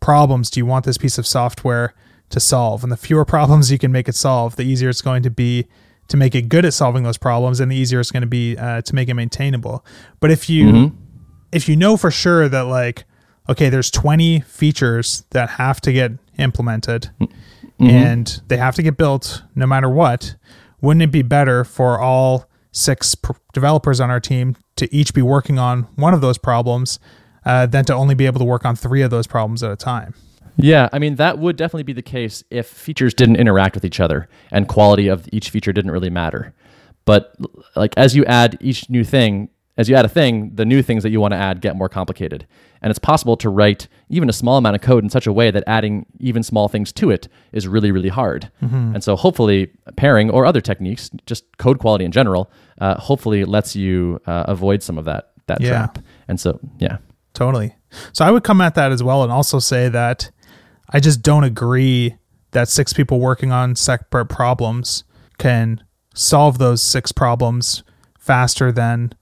problems 0.00 0.50
do 0.50 0.58
you 0.58 0.66
want 0.66 0.84
this 0.84 0.98
piece 0.98 1.18
of 1.18 1.26
software 1.26 1.94
to 2.30 2.40
solve? 2.40 2.82
And 2.82 2.90
the 2.90 2.96
fewer 2.96 3.24
problems 3.36 3.70
you 3.70 3.78
can 3.78 3.92
make 3.92 4.08
it 4.08 4.14
solve, 4.14 4.56
the 4.56 4.64
easier 4.64 4.88
it's 4.88 5.02
going 5.02 5.22
to 5.22 5.30
be 5.30 5.66
to 6.08 6.16
make 6.16 6.34
it 6.34 6.48
good 6.48 6.64
at 6.64 6.74
solving 6.74 7.04
those 7.04 7.18
problems, 7.18 7.60
and 7.60 7.70
the 7.70 7.76
easier 7.76 8.00
it's 8.00 8.10
going 8.10 8.22
to 8.22 8.26
be 8.26 8.56
uh, 8.58 8.82
to 8.82 8.94
make 8.96 9.08
it 9.08 9.14
maintainable. 9.14 9.84
But 10.18 10.32
if 10.32 10.50
you 10.50 10.66
if 11.52 11.68
you 11.68 11.76
know 11.76 11.96
for 11.96 12.10
sure 12.10 12.48
that 12.48 12.62
like 12.62 13.04
okay 13.48 13.68
there's 13.68 13.90
20 13.90 14.40
features 14.40 15.24
that 15.30 15.50
have 15.50 15.80
to 15.82 15.92
get 15.92 16.12
implemented 16.38 17.10
and 17.90 18.40
they 18.48 18.56
have 18.56 18.74
to 18.76 18.82
get 18.82 18.96
built 18.96 19.42
no 19.54 19.66
matter 19.66 19.88
what 19.88 20.36
wouldn't 20.80 21.02
it 21.02 21.10
be 21.10 21.22
better 21.22 21.64
for 21.64 21.98
all 21.98 22.46
six 22.72 23.14
pr- 23.14 23.32
developers 23.52 24.00
on 24.00 24.10
our 24.10 24.20
team 24.20 24.56
to 24.76 24.92
each 24.94 25.12
be 25.14 25.22
working 25.22 25.58
on 25.58 25.82
one 25.96 26.14
of 26.14 26.20
those 26.20 26.38
problems 26.38 26.98
uh, 27.44 27.66
than 27.66 27.84
to 27.84 27.94
only 27.94 28.14
be 28.14 28.26
able 28.26 28.38
to 28.38 28.44
work 28.44 28.64
on 28.64 28.76
three 28.76 29.02
of 29.02 29.10
those 29.10 29.26
problems 29.26 29.62
at 29.62 29.70
a 29.70 29.76
time 29.76 30.14
Yeah, 30.56 30.88
I 30.92 30.98
mean 30.98 31.16
that 31.16 31.38
would 31.38 31.56
definitely 31.56 31.84
be 31.84 31.92
the 31.94 32.02
case 32.02 32.44
if 32.50 32.66
features 32.66 33.14
didn't 33.14 33.36
interact 33.36 33.74
with 33.74 33.84
each 33.84 34.00
other 34.00 34.28
and 34.50 34.68
quality 34.68 35.08
of 35.08 35.28
each 35.32 35.50
feature 35.50 35.72
didn't 35.72 35.90
really 35.90 36.10
matter. 36.10 36.52
But 37.06 37.34
like 37.76 37.94
as 37.96 38.14
you 38.14 38.24
add 38.26 38.58
each 38.60 38.88
new 38.90 39.04
thing, 39.04 39.48
as 39.80 39.88
you 39.88 39.96
add 39.96 40.04
a 40.04 40.08
thing, 40.08 40.54
the 40.54 40.64
new 40.66 40.82
things 40.82 41.02
that 41.02 41.10
you 41.10 41.20
want 41.20 41.32
to 41.32 41.38
add 41.38 41.60
get 41.62 41.74
more 41.74 41.88
complicated. 41.88 42.46
And 42.82 42.90
it's 42.90 42.98
possible 42.98 43.36
to 43.38 43.48
write 43.48 43.88
even 44.10 44.28
a 44.28 44.32
small 44.32 44.58
amount 44.58 44.76
of 44.76 44.82
code 44.82 45.02
in 45.04 45.10
such 45.10 45.26
a 45.26 45.32
way 45.32 45.50
that 45.50 45.64
adding 45.66 46.04
even 46.18 46.42
small 46.42 46.68
things 46.68 46.92
to 46.92 47.10
it 47.10 47.28
is 47.52 47.66
really, 47.66 47.90
really 47.90 48.08
hard. 48.10 48.50
And 48.60 49.02
so 49.02 49.16
hopefully 49.16 49.70
pairing 49.96 50.30
or 50.30 50.44
other 50.44 50.60
techniques, 50.60 51.10
just 51.26 51.44
code 51.58 51.78
quality 51.78 52.04
in 52.04 52.12
general, 52.12 52.50
uh, 52.78 53.00
hopefully 53.00 53.44
lets 53.44 53.74
you 53.74 54.20
uh, 54.26 54.44
avoid 54.48 54.82
some 54.82 54.98
of 54.98 55.04
that 55.06 55.30
that 55.46 55.60
Yeah. 55.62 55.70
trap. 55.70 55.98
And 56.28 56.38
so 56.38 56.60
yeah. 56.78 56.98
Totally. 57.34 57.74
So 58.12 58.24
I 58.24 58.30
would 58.30 58.44
come 58.44 58.60
at 58.60 58.74
that 58.74 58.92
as 58.92 59.02
well 59.02 59.22
and 59.22 59.32
also 59.32 59.58
say 59.60 59.88
that 59.88 60.30
I 60.90 61.00
just 61.00 61.22
don't 61.22 61.44
agree 61.44 62.16
that 62.50 62.68
six 62.68 62.92
people 62.92 63.18
working 63.18 63.50
on 63.50 63.76
separate 63.76 64.26
problems 64.26 65.04
can 65.38 65.82
solve 66.14 66.58
those 66.58 66.82
six 66.82 67.12
problems 67.12 67.82
faster 68.18 68.70
than 68.72 69.12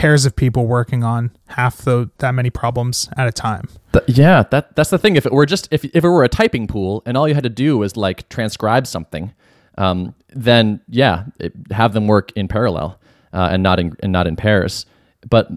pairs 0.00 0.24
of 0.24 0.34
people 0.34 0.66
working 0.66 1.04
on 1.04 1.30
half 1.48 1.76
the 1.76 2.10
that 2.18 2.34
many 2.34 2.48
problems 2.48 3.10
at 3.18 3.28
a 3.28 3.32
time. 3.32 3.68
Yeah, 4.06 4.44
that 4.50 4.74
that's 4.74 4.88
the 4.88 4.96
thing. 4.96 5.16
If 5.16 5.26
it 5.26 5.32
were 5.32 5.44
just 5.44 5.68
if 5.70 5.84
if 5.84 6.04
it 6.04 6.08
were 6.08 6.24
a 6.24 6.28
typing 6.28 6.66
pool 6.66 7.02
and 7.04 7.18
all 7.18 7.28
you 7.28 7.34
had 7.34 7.42
to 7.42 7.50
do 7.50 7.76
was 7.76 7.98
like 7.98 8.26
transcribe 8.30 8.86
something, 8.86 9.34
um, 9.76 10.14
then 10.30 10.80
yeah, 10.88 11.24
it, 11.38 11.52
have 11.70 11.92
them 11.92 12.06
work 12.06 12.32
in 12.32 12.48
parallel 12.48 12.98
uh, 13.34 13.50
and 13.52 13.62
not 13.62 13.78
in 13.78 13.94
and 14.02 14.10
not 14.10 14.26
in 14.26 14.36
pairs. 14.36 14.86
But 15.28 15.50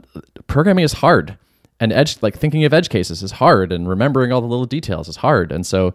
programming 0.47 0.83
is 0.83 0.91
hard, 0.91 1.37
and 1.79 1.93
edge 1.93 2.17
like 2.21 2.37
thinking 2.37 2.65
of 2.65 2.73
edge 2.73 2.89
cases 2.89 3.23
is 3.23 3.31
hard, 3.31 3.71
and 3.71 3.87
remembering 3.87 4.33
all 4.33 4.41
the 4.41 4.47
little 4.47 4.65
details 4.65 5.07
is 5.07 5.15
hard, 5.17 5.51
and 5.53 5.65
so. 5.65 5.93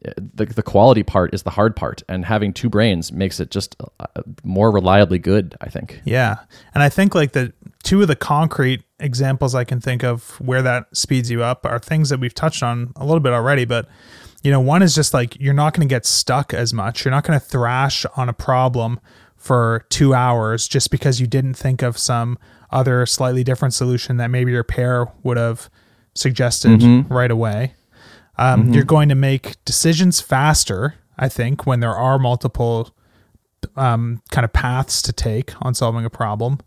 The, 0.00 0.46
the 0.46 0.62
quality 0.62 1.02
part 1.02 1.34
is 1.34 1.42
the 1.42 1.50
hard 1.50 1.74
part, 1.74 2.02
and 2.08 2.24
having 2.24 2.52
two 2.52 2.68
brains 2.68 3.10
makes 3.10 3.40
it 3.40 3.50
just 3.50 3.74
uh, 3.80 4.06
more 4.44 4.70
reliably 4.70 5.18
good. 5.18 5.56
I 5.60 5.68
think. 5.70 6.00
Yeah. 6.04 6.36
And 6.74 6.82
I 6.82 6.88
think 6.88 7.14
like 7.14 7.32
the 7.32 7.52
two 7.82 8.02
of 8.02 8.08
the 8.08 8.16
concrete 8.16 8.82
examples 9.00 9.54
I 9.54 9.64
can 9.64 9.80
think 9.80 10.04
of 10.04 10.40
where 10.40 10.62
that 10.62 10.86
speeds 10.92 11.30
you 11.30 11.42
up 11.42 11.64
are 11.64 11.78
things 11.78 12.10
that 12.10 12.20
we've 12.20 12.34
touched 12.34 12.62
on 12.62 12.92
a 12.96 13.04
little 13.04 13.20
bit 13.20 13.32
already, 13.32 13.64
but 13.64 13.88
you 14.42 14.50
know, 14.50 14.60
one 14.60 14.82
is 14.82 14.94
just 14.94 15.14
like 15.14 15.36
you're 15.40 15.54
not 15.54 15.74
going 15.74 15.86
to 15.86 15.92
get 15.92 16.06
stuck 16.06 16.54
as 16.54 16.72
much. 16.72 17.04
You're 17.04 17.10
not 17.10 17.24
going 17.24 17.38
to 17.38 17.44
thrash 17.44 18.06
on 18.16 18.28
a 18.28 18.32
problem 18.32 19.00
for 19.36 19.84
2 19.90 20.14
hours 20.14 20.68
just 20.68 20.90
because 20.90 21.20
you 21.20 21.26
didn't 21.26 21.54
think 21.54 21.82
of 21.82 21.96
some 21.96 22.38
other 22.70 23.06
slightly 23.06 23.42
different 23.42 23.74
solution 23.74 24.16
that 24.18 24.28
maybe 24.28 24.52
your 24.52 24.64
pair 24.64 25.06
would 25.22 25.36
have 25.36 25.70
suggested 26.14 26.82
right 27.10 27.30
away. 27.30 27.74
Um, 28.38 28.72
You're 28.72 28.84
going 28.84 29.08
to 29.08 29.14
make 29.14 29.62
decisions 29.64 30.20
faster, 30.20 30.94
I 31.18 31.28
think, 31.28 31.66
when 31.66 31.80
there 31.80 31.94
are 31.94 32.18
multiple 32.18 32.94
um, 33.76 34.22
kind 34.30 34.44
of 34.44 34.52
paths 34.52 35.02
to 35.02 35.12
take 35.12 35.52
on 35.60 35.74
solving 35.74 36.04
a 36.04 36.10
problem. 36.10 36.58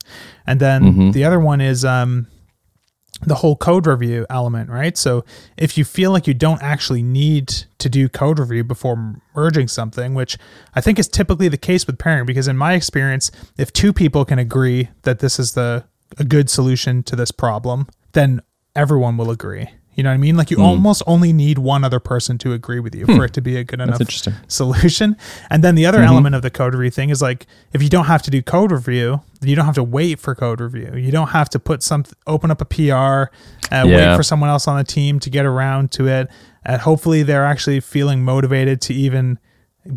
And 0.46 0.60
then 0.60 1.12
the 1.12 1.24
other 1.24 1.40
one 1.40 1.62
is 1.62 1.86
um, 1.86 2.28
the 3.26 3.36
whole 3.36 3.56
code 3.56 3.88
review 3.88 4.26
element, 4.30 4.70
right? 4.70 4.98
So 4.98 5.24
if 5.58 5.78
you 5.78 5.86
feel 5.86 6.12
like 6.12 6.28
you 6.28 6.34
don't 6.34 6.62
actually 6.62 7.04
need 7.04 7.48
to 7.78 7.90
do 7.90 8.10
code 8.10 8.40
review 8.40 8.64
before 8.64 9.16
merging 9.36 9.68
something, 9.68 10.14
which 10.14 10.38
I 10.76 10.82
think 10.82 11.00
is 11.00 11.08
typically 11.08 11.48
the 11.48 11.58
case 11.58 11.88
with 11.88 11.98
pairing, 11.98 12.26
because 12.26 12.48
in 12.48 12.58
my 12.58 12.74
experience, 12.74 13.32
if 13.58 13.72
two 13.72 13.94
people 13.94 14.26
can 14.26 14.40
agree 14.40 14.90
that 15.04 15.20
this 15.20 15.40
is 15.40 15.54
the 15.54 15.86
a 16.18 16.26
good 16.26 16.50
solution 16.50 17.04
to 17.04 17.16
this 17.16 17.32
problem, 17.32 17.88
then 18.12 18.42
everyone 18.76 19.16
will 19.16 19.32
agree. 19.32 19.70
You 19.96 20.04
know 20.04 20.10
what 20.10 20.16
I 20.16 20.18
mean? 20.18 20.38
Like 20.38 20.50
you 20.50 20.58
hmm. 20.58 20.64
almost 20.64 21.04
only 21.06 21.34
need 21.34 21.58
one 21.58 21.84
other 21.84 22.00
person 22.00 22.38
to 22.40 22.54
agree 22.54 22.80
with 22.80 22.96
you 22.96 23.06
for 23.06 23.14
hmm. 23.14 23.24
it 23.24 23.34
to 23.34 23.42
be 23.42 23.58
a 23.58 23.64
good 23.64 23.82
enough 23.82 24.02
solution. 24.48 25.18
And 25.50 25.64
then 25.64 25.76
the 25.76 25.86
other 25.86 26.00
mm-hmm. 26.00 26.08
element 26.08 26.36
of 26.36 26.42
the 26.42 26.50
code 26.50 26.74
review 26.74 26.92
thing 26.92 27.10
is 27.10 27.22
like 27.22 27.46
if 27.74 27.84
you 27.84 27.90
don't 27.90 28.06
have 28.06 28.22
to 28.24 28.32
do 28.32 28.42
code 28.42 28.72
review, 28.72 29.22
you 29.42 29.56
don't 29.56 29.66
have 29.66 29.76
to 29.76 29.84
wait 29.84 30.20
for 30.20 30.34
code 30.34 30.62
review. 30.62 30.96
You 30.96 31.12
don't 31.12 31.30
have 31.30 31.50
to 31.50 31.60
put 31.60 31.84
some 31.84 32.06
open 32.26 32.52
up 32.52 32.62
a 32.62 32.66
PR, 32.66 33.34
uh, 33.74 33.84
wait 33.86 34.16
for 34.16 34.24
someone 34.24 34.50
else 34.50 34.68
on 34.68 34.78
the 34.78 34.84
team 34.84 35.20
to 35.20 35.30
get 35.30 35.46
around 35.46 35.92
to 35.94 36.08
it. 36.08 36.30
And 36.64 36.82
hopefully 36.82 37.24
they're 37.24 37.46
actually 37.46 37.80
feeling 37.82 38.24
motivated 38.24 38.82
to 38.82 38.94
even 38.94 39.40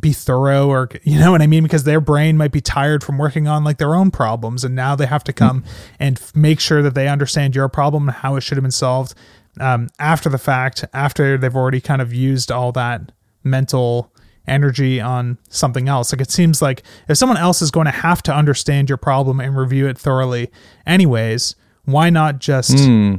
be 0.01 0.15
thorough 0.15 0.67
or 0.69 0.89
you 1.03 1.19
know 1.19 1.31
what 1.31 1.43
I 1.43 1.47
mean 1.47 1.63
because 1.63 1.85
their 1.85 2.01
brain 2.01 2.39
might 2.39 2.53
be 2.53 2.63
tired 2.63 3.05
from 3.05 3.19
working 3.19 3.47
on 3.47 3.65
like 3.65 3.77
their 3.77 3.95
own 3.95 4.11
problems 4.11 4.65
and 4.65 4.75
now 4.75 4.97
they 4.97 5.05
have 5.05 5.23
to 5.25 5.33
hmm. 5.33 5.39
come 5.39 5.65
and 6.01 6.19
f- 6.19 6.35
make 6.35 6.59
sure 6.59 6.81
that 6.81 6.95
they 6.95 7.07
understand 7.07 7.55
your 7.55 7.69
problem 7.69 8.09
and 8.09 8.17
how 8.17 8.37
it 8.37 8.41
should 8.41 8.57
have 8.57 8.63
been 8.65 8.71
solved 8.71 9.15
um, 9.61 9.89
after 9.99 10.29
the 10.29 10.39
fact 10.39 10.85
after 10.93 11.37
they've 11.39 11.57
already 11.57 11.81
kind 11.81 12.03
of 12.03 12.13
used 12.13 12.51
all 12.51 12.73
that 12.73 13.13
mental 13.43 14.13
energy 14.47 15.01
on 15.01 15.39
something 15.49 15.89
else 15.89 16.13
like 16.13 16.21
it 16.21 16.31
seems 16.31 16.61
like 16.61 16.83
if 17.09 17.17
someone 17.17 17.39
else 17.39 17.63
is 17.63 17.71
going 17.71 17.87
to 17.87 17.91
have 17.91 18.23
to 18.23 18.35
understand 18.35 18.91
your 18.91 18.99
problem 18.99 19.41
and 19.41 19.57
review 19.57 19.87
it 19.87 19.97
thoroughly 19.97 20.51
anyways 20.87 21.55
why 21.87 22.11
not 22.11 22.39
just 22.41 22.77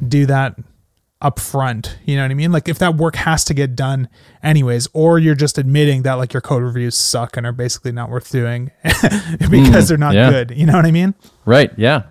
do 0.07 0.25
that 0.25 0.55
up 1.21 1.39
front. 1.39 1.97
You 2.05 2.17
know 2.17 2.23
what 2.23 2.31
I 2.31 2.35
mean? 2.35 2.51
Like 2.51 2.69
if 2.69 2.77
that 2.79 2.97
work 2.97 3.15
has 3.15 3.43
to 3.45 3.53
get 3.53 3.75
done 3.75 4.09
anyways, 4.43 4.87
or 4.93 5.17
you're 5.17 5.35
just 5.35 5.57
admitting 5.57 6.03
that 6.03 6.13
like 6.13 6.33
your 6.33 6.41
code 6.41 6.61
reviews 6.61 6.95
suck 6.95 7.35
and 7.35 7.45
are 7.45 7.51
basically 7.51 7.91
not 7.91 8.09
worth 8.09 8.31
doing 8.31 8.71
because 9.49 9.87
they're 9.87 9.97
not 9.97 10.13
yeah. 10.13 10.29
good. 10.29 10.51
You 10.51 10.65
know 10.65 10.73
what 10.73 10.85
I 10.85 10.91
mean? 10.91 11.15
Right. 11.45 11.71
Yeah. 11.77 12.03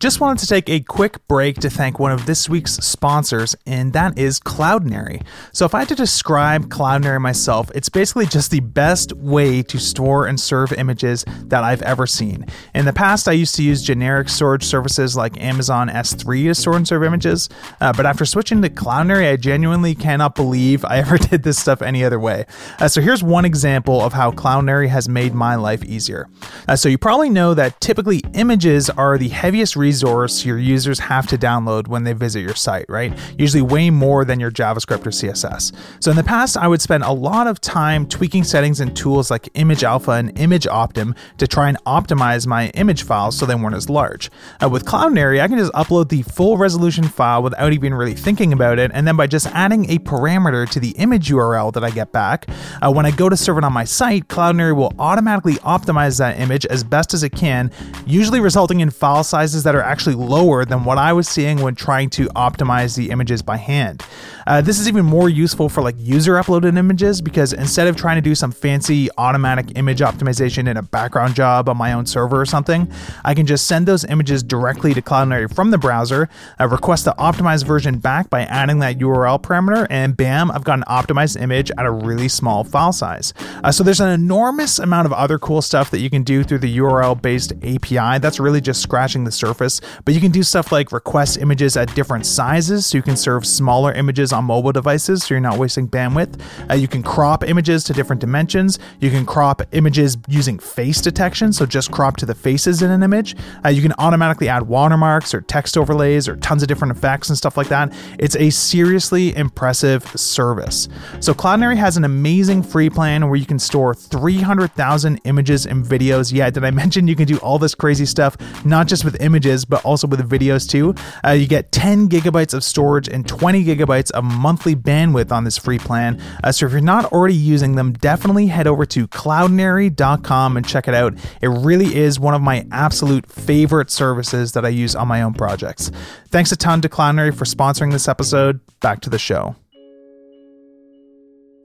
Just 0.00 0.18
wanted 0.18 0.40
to 0.40 0.46
take 0.46 0.70
a 0.70 0.80
quick 0.80 1.28
break 1.28 1.56
to 1.56 1.68
thank 1.68 1.98
one 1.98 2.10
of 2.10 2.24
this 2.24 2.48
week's 2.48 2.72
sponsors, 2.76 3.54
and 3.66 3.92
that 3.92 4.18
is 4.18 4.40
Cloudinary. 4.40 5.22
So, 5.52 5.66
if 5.66 5.74
I 5.74 5.80
had 5.80 5.88
to 5.88 5.94
describe 5.94 6.70
Cloudinary 6.70 7.20
myself, 7.20 7.70
it's 7.74 7.90
basically 7.90 8.24
just 8.24 8.50
the 8.50 8.60
best 8.60 9.12
way 9.12 9.60
to 9.64 9.78
store 9.78 10.26
and 10.26 10.40
serve 10.40 10.72
images 10.72 11.26
that 11.44 11.64
I've 11.64 11.82
ever 11.82 12.06
seen. 12.06 12.46
In 12.74 12.86
the 12.86 12.94
past, 12.94 13.28
I 13.28 13.32
used 13.32 13.56
to 13.56 13.62
use 13.62 13.82
generic 13.82 14.30
storage 14.30 14.64
services 14.64 15.18
like 15.18 15.38
Amazon 15.38 15.90
S3 15.90 16.44
to 16.44 16.54
store 16.54 16.76
and 16.76 16.88
serve 16.88 17.02
images, 17.02 17.50
uh, 17.82 17.92
but 17.92 18.06
after 18.06 18.24
switching 18.24 18.62
to 18.62 18.70
Cloudinary, 18.70 19.30
I 19.30 19.36
genuinely 19.36 19.94
cannot 19.94 20.34
believe 20.34 20.82
I 20.82 20.96
ever 21.00 21.18
did 21.18 21.42
this 21.42 21.58
stuff 21.58 21.82
any 21.82 22.04
other 22.04 22.18
way. 22.18 22.46
Uh, 22.78 22.88
so, 22.88 23.02
here's 23.02 23.22
one 23.22 23.44
example 23.44 24.00
of 24.00 24.14
how 24.14 24.30
Cloudinary 24.30 24.88
has 24.88 25.10
made 25.10 25.34
my 25.34 25.56
life 25.56 25.84
easier. 25.84 26.26
Uh, 26.66 26.74
so, 26.74 26.88
you 26.88 26.96
probably 26.96 27.28
know 27.28 27.52
that 27.52 27.78
typically 27.82 28.22
images 28.32 28.88
are 28.88 29.18
the 29.18 29.28
heaviest 29.28 29.76
resource 29.90 30.44
your 30.44 30.56
users 30.56 31.00
have 31.00 31.26
to 31.26 31.36
download 31.36 31.88
when 31.88 32.04
they 32.04 32.12
visit 32.12 32.42
your 32.42 32.54
site, 32.54 32.86
right? 32.88 33.12
Usually 33.36 33.60
way 33.60 33.90
more 33.90 34.24
than 34.24 34.38
your 34.38 34.52
JavaScript 34.52 35.04
or 35.04 35.10
CSS. 35.10 35.72
So 35.98 36.12
in 36.12 36.16
the 36.16 36.22
past, 36.22 36.56
I 36.56 36.68
would 36.68 36.80
spend 36.80 37.02
a 37.02 37.10
lot 37.12 37.48
of 37.48 37.60
time 37.60 38.06
tweaking 38.06 38.44
settings 38.44 38.78
in 38.78 38.94
tools 38.94 39.32
like 39.32 39.48
Image 39.54 39.82
Alpha 39.82 40.12
and 40.12 40.38
Image 40.38 40.64
Optim 40.66 41.16
to 41.38 41.48
try 41.48 41.68
and 41.68 41.76
optimize 41.86 42.46
my 42.46 42.68
image 42.82 43.02
files 43.02 43.36
so 43.36 43.46
they 43.46 43.56
weren't 43.56 43.74
as 43.74 43.90
large. 43.90 44.30
Uh, 44.62 44.68
with 44.68 44.84
Cloudinary, 44.84 45.40
I 45.40 45.48
can 45.48 45.58
just 45.58 45.72
upload 45.72 46.08
the 46.08 46.22
full 46.22 46.56
resolution 46.56 47.02
file 47.02 47.42
without 47.42 47.72
even 47.72 47.92
really 47.92 48.14
thinking 48.14 48.52
about 48.52 48.78
it, 48.78 48.92
and 48.94 49.08
then 49.08 49.16
by 49.16 49.26
just 49.26 49.48
adding 49.48 49.90
a 49.90 49.98
parameter 49.98 50.70
to 50.70 50.78
the 50.78 50.90
image 50.90 51.30
URL 51.30 51.72
that 51.72 51.82
I 51.82 51.90
get 51.90 52.12
back, 52.12 52.46
uh, 52.80 52.92
when 52.92 53.06
I 53.06 53.10
go 53.10 53.28
to 53.28 53.36
serve 53.36 53.58
it 53.58 53.64
on 53.64 53.72
my 53.72 53.84
site, 53.84 54.28
Cloudinary 54.28 54.76
will 54.76 54.94
automatically 55.00 55.54
optimize 55.56 56.18
that 56.18 56.38
image 56.38 56.64
as 56.66 56.84
best 56.84 57.12
as 57.12 57.24
it 57.24 57.32
can, 57.32 57.72
usually 58.06 58.38
resulting 58.38 58.78
in 58.78 58.90
file 58.90 59.24
sizes 59.24 59.64
that 59.64 59.74
are 59.74 59.79
actually 59.82 60.14
lower 60.14 60.64
than 60.64 60.84
what 60.84 60.98
I 60.98 61.12
was 61.12 61.28
seeing 61.28 61.60
when 61.60 61.74
trying 61.74 62.10
to 62.10 62.26
optimize 62.28 62.96
the 62.96 63.10
images 63.10 63.42
by 63.42 63.56
hand. 63.56 64.02
Uh, 64.46 64.60
this 64.60 64.80
is 64.80 64.88
even 64.88 65.04
more 65.04 65.28
useful 65.28 65.68
for 65.68 65.82
like 65.82 65.94
user 65.98 66.34
uploaded 66.34 66.76
images 66.76 67.20
because 67.20 67.52
instead 67.52 67.86
of 67.86 67.96
trying 67.96 68.16
to 68.16 68.20
do 68.20 68.34
some 68.34 68.50
fancy 68.50 69.08
automatic 69.16 69.76
image 69.76 70.00
optimization 70.00 70.68
in 70.68 70.76
a 70.76 70.82
background 70.82 71.34
job 71.34 71.68
on 71.68 71.76
my 71.76 71.92
own 71.92 72.04
server 72.06 72.40
or 72.40 72.46
something, 72.46 72.90
I 73.24 73.34
can 73.34 73.46
just 73.46 73.66
send 73.66 73.86
those 73.86 74.04
images 74.04 74.42
directly 74.42 74.92
to 74.94 75.02
Cloudinary 75.02 75.54
from 75.54 75.70
the 75.70 75.78
browser, 75.78 76.28
uh, 76.58 76.66
request 76.66 77.04
the 77.04 77.14
optimized 77.18 77.64
version 77.64 77.98
back 77.98 78.28
by 78.28 78.42
adding 78.42 78.80
that 78.80 78.98
URL 78.98 79.40
parameter, 79.40 79.86
and 79.88 80.16
bam, 80.16 80.50
I've 80.50 80.64
got 80.64 80.78
an 80.78 80.84
optimized 80.88 81.40
image 81.40 81.70
at 81.78 81.86
a 81.86 81.90
really 81.90 82.28
small 82.28 82.64
file 82.64 82.92
size. 82.92 83.32
Uh, 83.62 83.70
so 83.70 83.84
there's 83.84 84.00
an 84.00 84.08
enormous 84.08 84.78
amount 84.80 85.06
of 85.06 85.12
other 85.12 85.38
cool 85.38 85.62
stuff 85.62 85.90
that 85.90 86.00
you 86.00 86.10
can 86.10 86.24
do 86.24 86.42
through 86.42 86.58
the 86.58 86.78
URL 86.78 87.20
based 87.20 87.52
API. 87.62 88.18
That's 88.18 88.40
really 88.40 88.60
just 88.60 88.82
scratching 88.82 89.22
the 89.22 89.30
surface, 89.30 89.69
but 90.04 90.14
you 90.14 90.20
can 90.20 90.32
do 90.32 90.42
stuff 90.42 90.72
like 90.72 90.90
request 90.90 91.38
images 91.38 91.76
at 91.76 91.94
different 91.94 92.26
sizes 92.26 92.86
so 92.86 92.96
you 92.96 93.02
can 93.02 93.16
serve 93.16 93.46
smaller 93.46 93.92
images 93.92 94.32
on 94.32 94.44
mobile 94.44 94.72
devices 94.72 95.22
so 95.22 95.34
you're 95.34 95.40
not 95.40 95.58
wasting 95.58 95.86
bandwidth. 95.86 96.40
Uh, 96.70 96.74
you 96.74 96.88
can 96.88 97.02
crop 97.02 97.44
images 97.44 97.84
to 97.84 97.92
different 97.92 98.20
dimensions. 98.20 98.78
You 99.00 99.10
can 99.10 99.26
crop 99.26 99.62
images 99.72 100.16
using 100.28 100.58
face 100.58 101.00
detection, 101.00 101.52
so 101.52 101.66
just 101.66 101.90
crop 101.92 102.16
to 102.16 102.26
the 102.26 102.34
faces 102.34 102.82
in 102.82 102.90
an 102.90 103.02
image. 103.02 103.36
Uh, 103.64 103.68
you 103.68 103.82
can 103.82 103.92
automatically 103.98 104.48
add 104.48 104.62
watermarks 104.64 105.34
or 105.34 105.42
text 105.42 105.76
overlays 105.76 106.28
or 106.28 106.36
tons 106.36 106.62
of 106.62 106.68
different 106.68 106.96
effects 106.96 107.28
and 107.28 107.36
stuff 107.36 107.56
like 107.56 107.68
that. 107.68 107.92
It's 108.18 108.36
a 108.36 108.50
seriously 108.50 109.36
impressive 109.36 110.04
service. 110.18 110.88
So 111.20 111.34
Cloudinary 111.34 111.76
has 111.76 111.96
an 111.96 112.04
amazing 112.04 112.62
free 112.62 112.88
plan 112.88 113.28
where 113.28 113.36
you 113.36 113.46
can 113.46 113.58
store 113.58 113.94
300,000 113.94 115.20
images 115.24 115.66
and 115.66 115.84
videos. 115.84 116.32
Yeah, 116.32 116.50
did 116.50 116.64
I 116.64 116.70
mention 116.80 117.08
you 117.08 117.16
can 117.16 117.26
do 117.26 117.36
all 117.38 117.58
this 117.58 117.74
crazy 117.74 118.06
stuff, 118.06 118.36
not 118.64 118.86
just 118.86 119.04
with 119.04 119.20
images, 119.20 119.59
but 119.64 119.84
also 119.84 120.06
with 120.06 120.28
videos 120.28 120.68
too? 120.68 120.94
Uh, 121.24 121.30
you 121.32 121.46
get 121.46 121.72
10 121.72 122.08
gigabytes 122.08 122.54
of 122.54 122.64
storage 122.64 123.08
and 123.08 123.26
20 123.26 123.64
gigabytes 123.64 124.10
of 124.12 124.24
monthly 124.24 124.74
bandwidth 124.74 125.32
on 125.32 125.44
this 125.44 125.58
free 125.58 125.78
plan. 125.78 126.20
Uh, 126.44 126.52
so 126.52 126.66
if 126.66 126.72
you're 126.72 126.80
not 126.80 127.06
already 127.06 127.34
using 127.34 127.74
them, 127.74 127.92
definitely 127.92 128.46
head 128.46 128.66
over 128.66 128.84
to 128.86 129.08
cloudinary.com 129.08 130.56
and 130.56 130.66
check 130.66 130.88
it 130.88 130.94
out. 130.94 131.14
It 131.40 131.48
really 131.48 131.96
is 131.96 132.20
one 132.20 132.34
of 132.34 132.42
my 132.42 132.66
absolute 132.72 133.26
favorite 133.30 133.90
services 133.90 134.52
that 134.52 134.64
I 134.64 134.68
use 134.68 134.94
on 134.94 135.08
my 135.08 135.22
own 135.22 135.34
projects. 135.34 135.90
Thanks 136.28 136.52
a 136.52 136.56
ton 136.56 136.80
to 136.82 136.88
Cloudinary 136.88 137.36
for 137.36 137.44
sponsoring 137.44 137.92
this 137.92 138.08
episode. 138.08 138.60
Back 138.80 139.00
to 139.02 139.10
the 139.10 139.18
show. 139.18 139.56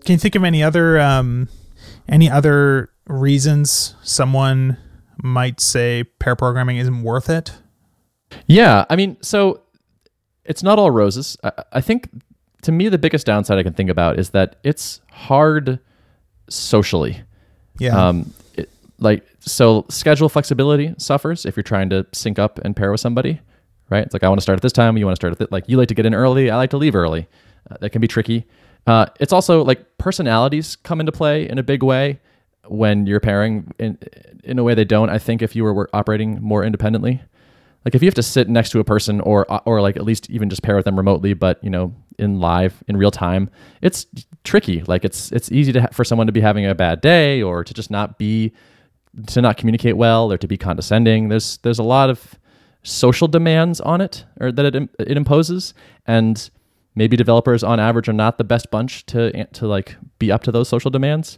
Can 0.05 0.13
you 0.13 0.19
think 0.19 0.35
of 0.35 0.43
any 0.43 0.61
other 0.61 0.99
um, 0.99 1.49
any 2.07 2.29
other 2.29 2.91
reasons 3.07 3.95
someone 4.03 4.77
might 5.23 5.59
say 5.59 6.03
pair 6.19 6.35
programming 6.35 6.77
isn't 6.77 7.03
worth 7.03 7.29
it? 7.29 7.53
Yeah, 8.47 8.85
I 8.89 8.95
mean, 8.95 9.17
so 9.21 9.61
it's 10.43 10.63
not 10.63 10.79
all 10.79 10.91
roses. 10.91 11.37
I, 11.43 11.51
I 11.73 11.81
think 11.81 12.09
to 12.61 12.71
me 12.71 12.89
the 12.89 12.97
biggest 12.97 13.25
downside 13.25 13.57
I 13.57 13.63
can 13.63 13.73
think 13.73 13.89
about 13.89 14.19
is 14.19 14.31
that 14.31 14.57
it's 14.63 15.01
hard 15.11 15.79
socially. 16.49 17.21
Yeah. 17.79 17.95
Um, 17.95 18.33
it, 18.55 18.69
like 18.99 19.25
so, 19.39 19.85
schedule 19.89 20.29
flexibility 20.29 20.95
suffers 20.97 21.45
if 21.45 21.55
you're 21.55 21.63
trying 21.63 21.89
to 21.89 22.05
sync 22.13 22.39
up 22.39 22.59
and 22.59 22.75
pair 22.75 22.91
with 22.91 23.01
somebody, 23.01 23.41
right? 23.89 24.03
It's 24.03 24.13
like 24.13 24.23
I 24.23 24.29
want 24.29 24.39
to 24.39 24.43
start 24.43 24.57
at 24.57 24.61
this 24.63 24.71
time, 24.71 24.97
you 24.97 25.05
want 25.05 25.15
to 25.15 25.19
start 25.19 25.33
at 25.33 25.37
th- 25.37 25.51
like 25.51 25.65
you 25.67 25.77
like 25.77 25.89
to 25.89 25.95
get 25.95 26.05
in 26.05 26.13
early, 26.13 26.49
I 26.49 26.55
like 26.55 26.69
to 26.71 26.77
leave 26.77 26.95
early. 26.95 27.27
Uh, 27.69 27.77
that 27.81 27.89
can 27.89 28.01
be 28.01 28.07
tricky. 28.07 28.45
Uh, 28.87 29.07
it's 29.19 29.33
also 29.33 29.63
like 29.63 29.97
personalities 29.97 30.75
come 30.75 30.99
into 30.99 31.11
play 31.11 31.49
in 31.49 31.57
a 31.57 31.63
big 31.63 31.83
way 31.83 32.19
when 32.67 33.05
you're 33.05 33.19
pairing 33.19 33.71
in 33.79 33.97
in 34.43 34.59
a 34.59 34.63
way 34.63 34.75
they 34.75 34.85
don't. 34.85 35.09
I 35.09 35.17
think 35.17 35.41
if 35.41 35.55
you 35.55 35.63
were 35.63 35.73
were 35.73 35.89
operating 35.93 36.41
more 36.41 36.63
independently, 36.63 37.21
like 37.85 37.93
if 37.95 38.01
you 38.01 38.07
have 38.07 38.15
to 38.15 38.23
sit 38.23 38.49
next 38.49 38.71
to 38.71 38.79
a 38.79 38.83
person 38.83 39.21
or 39.21 39.45
or 39.67 39.81
like 39.81 39.95
at 39.95 40.03
least 40.03 40.29
even 40.29 40.49
just 40.49 40.63
pair 40.63 40.75
with 40.75 40.85
them 40.85 40.97
remotely, 40.97 41.33
but 41.33 41.63
you 41.63 41.69
know 41.69 41.93
in 42.17 42.39
live 42.39 42.83
in 42.87 42.97
real 42.97 43.11
time, 43.11 43.49
it's 43.81 44.07
tricky. 44.43 44.81
Like 44.83 45.05
it's 45.05 45.31
it's 45.31 45.51
easy 45.51 45.71
to 45.73 45.81
ha- 45.81 45.89
for 45.91 46.03
someone 46.03 46.27
to 46.27 46.33
be 46.33 46.41
having 46.41 46.65
a 46.65 46.75
bad 46.75 46.99
day 47.01 47.41
or 47.41 47.63
to 47.63 47.73
just 47.73 47.91
not 47.91 48.17
be 48.17 48.51
to 49.27 49.41
not 49.41 49.57
communicate 49.57 49.97
well 49.97 50.31
or 50.31 50.37
to 50.37 50.47
be 50.47 50.57
condescending. 50.57 51.29
There's 51.29 51.57
there's 51.59 51.79
a 51.79 51.83
lot 51.83 52.09
of 52.09 52.35
social 52.83 53.27
demands 53.27 53.79
on 53.81 54.01
it 54.01 54.25
or 54.39 54.51
that 54.51 54.75
it 54.75 54.89
it 54.99 55.17
imposes 55.17 55.73
and 56.07 56.49
maybe 56.95 57.17
developers 57.17 57.63
on 57.63 57.79
average 57.79 58.07
are 58.07 58.13
not 58.13 58.37
the 58.37 58.43
best 58.43 58.71
bunch 58.71 59.05
to 59.07 59.45
to 59.45 59.67
like 59.67 59.95
be 60.17 60.31
up 60.31 60.43
to 60.43 60.51
those 60.51 60.67
social 60.69 60.89
demands. 60.89 61.37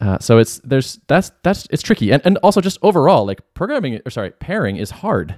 Uh, 0.00 0.18
so 0.20 0.38
it's 0.38 0.58
there's 0.64 1.00
that's 1.06 1.32
that's 1.42 1.66
it's 1.70 1.82
tricky 1.82 2.12
and 2.12 2.22
and 2.24 2.38
also 2.38 2.60
just 2.60 2.78
overall 2.82 3.26
like 3.26 3.40
programming 3.54 4.00
or 4.06 4.10
sorry 4.10 4.30
pairing 4.30 4.76
is 4.76 4.90
hard. 4.90 5.34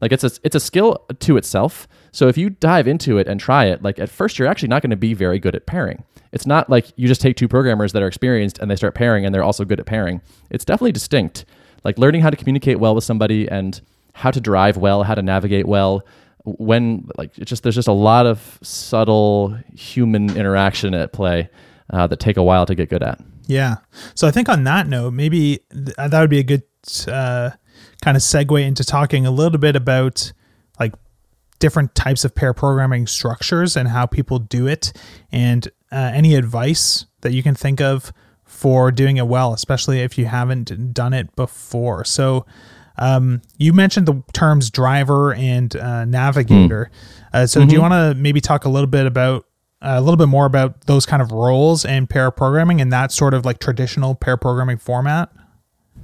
Like 0.00 0.12
it's 0.12 0.24
a 0.24 0.30
it's 0.42 0.54
a 0.54 0.60
skill 0.60 1.04
to 1.20 1.36
itself. 1.36 1.88
So 2.12 2.28
if 2.28 2.36
you 2.36 2.50
dive 2.50 2.86
into 2.86 3.18
it 3.18 3.26
and 3.26 3.40
try 3.40 3.66
it, 3.66 3.82
like 3.82 3.98
at 3.98 4.10
first 4.10 4.38
you're 4.38 4.48
actually 4.48 4.68
not 4.68 4.82
going 4.82 4.90
to 4.90 4.96
be 4.96 5.14
very 5.14 5.38
good 5.38 5.54
at 5.54 5.66
pairing. 5.66 6.04
It's 6.32 6.46
not 6.46 6.68
like 6.68 6.86
you 6.96 7.08
just 7.08 7.20
take 7.20 7.36
two 7.36 7.48
programmers 7.48 7.92
that 7.92 8.02
are 8.02 8.06
experienced 8.06 8.58
and 8.58 8.70
they 8.70 8.76
start 8.76 8.94
pairing 8.94 9.24
and 9.24 9.34
they're 9.34 9.44
also 9.44 9.64
good 9.64 9.80
at 9.80 9.86
pairing. 9.86 10.20
It's 10.50 10.64
definitely 10.64 10.92
distinct. 10.92 11.44
Like 11.84 11.98
learning 11.98 12.20
how 12.20 12.30
to 12.30 12.36
communicate 12.36 12.78
well 12.78 12.94
with 12.94 13.04
somebody 13.04 13.48
and 13.48 13.80
how 14.12 14.30
to 14.30 14.40
drive 14.40 14.76
well, 14.76 15.02
how 15.02 15.14
to 15.14 15.22
navigate 15.22 15.66
well. 15.66 16.04
When 16.44 17.08
like 17.16 17.36
it's 17.38 17.48
just 17.48 17.62
there's 17.62 17.74
just 17.74 17.88
a 17.88 17.92
lot 17.92 18.26
of 18.26 18.58
subtle 18.62 19.56
human 19.74 20.36
interaction 20.36 20.94
at 20.94 21.12
play 21.12 21.48
uh, 21.90 22.06
that 22.06 22.20
take 22.20 22.36
a 22.36 22.42
while 22.42 22.66
to 22.66 22.74
get 22.74 22.88
good 22.88 23.02
at. 23.02 23.20
Yeah. 23.46 23.76
So 24.14 24.26
I 24.26 24.30
think 24.30 24.48
on 24.48 24.64
that 24.64 24.88
note, 24.88 25.12
maybe 25.12 25.60
th- 25.72 25.96
that 25.96 26.20
would 26.20 26.30
be 26.30 26.38
a 26.38 26.44
good 26.44 26.62
uh, 27.08 27.50
kind 28.02 28.16
of 28.16 28.22
segue 28.22 28.62
into 28.62 28.84
talking 28.84 29.26
a 29.26 29.30
little 29.30 29.58
bit 29.58 29.76
about 29.76 30.32
like 30.78 30.94
different 31.58 31.94
types 31.94 32.24
of 32.24 32.34
pair 32.34 32.52
programming 32.52 33.06
structures 33.06 33.76
and 33.76 33.88
how 33.88 34.06
people 34.06 34.38
do 34.38 34.66
it, 34.66 34.92
and 35.32 35.68
uh, 35.90 36.10
any 36.14 36.34
advice 36.34 37.06
that 37.22 37.32
you 37.32 37.42
can 37.42 37.54
think 37.54 37.80
of 37.80 38.12
for 38.44 38.90
doing 38.90 39.16
it 39.16 39.26
well, 39.26 39.52
especially 39.52 40.00
if 40.00 40.16
you 40.16 40.26
haven't 40.26 40.94
done 40.94 41.12
it 41.12 41.34
before. 41.36 42.04
So, 42.04 42.46
um, 42.98 43.42
you 43.58 43.72
mentioned 43.72 44.06
the 44.06 44.22
terms 44.32 44.70
driver 44.70 45.34
and 45.34 45.74
uh, 45.76 46.04
navigator. 46.04 46.90
Uh, 47.32 47.46
so, 47.46 47.66
do 47.66 47.74
you 47.74 47.80
want 47.80 47.92
to 47.92 48.14
maybe 48.20 48.40
talk 48.40 48.64
a 48.64 48.68
little 48.68 48.86
bit 48.86 49.04
about 49.06 49.44
a 49.82 50.00
little 50.00 50.16
bit 50.16 50.28
more 50.28 50.46
about 50.46 50.86
those 50.86 51.04
kind 51.04 51.20
of 51.20 51.30
roles 51.32 51.84
and 51.84 52.08
pair 52.08 52.30
programming 52.30 52.80
and 52.80 52.92
that 52.92 53.12
sort 53.12 53.34
of 53.34 53.44
like 53.44 53.58
traditional 53.58 54.14
pair 54.14 54.36
programming 54.36 54.78
format? 54.78 55.30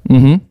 Mm-hmm. 0.09 0.44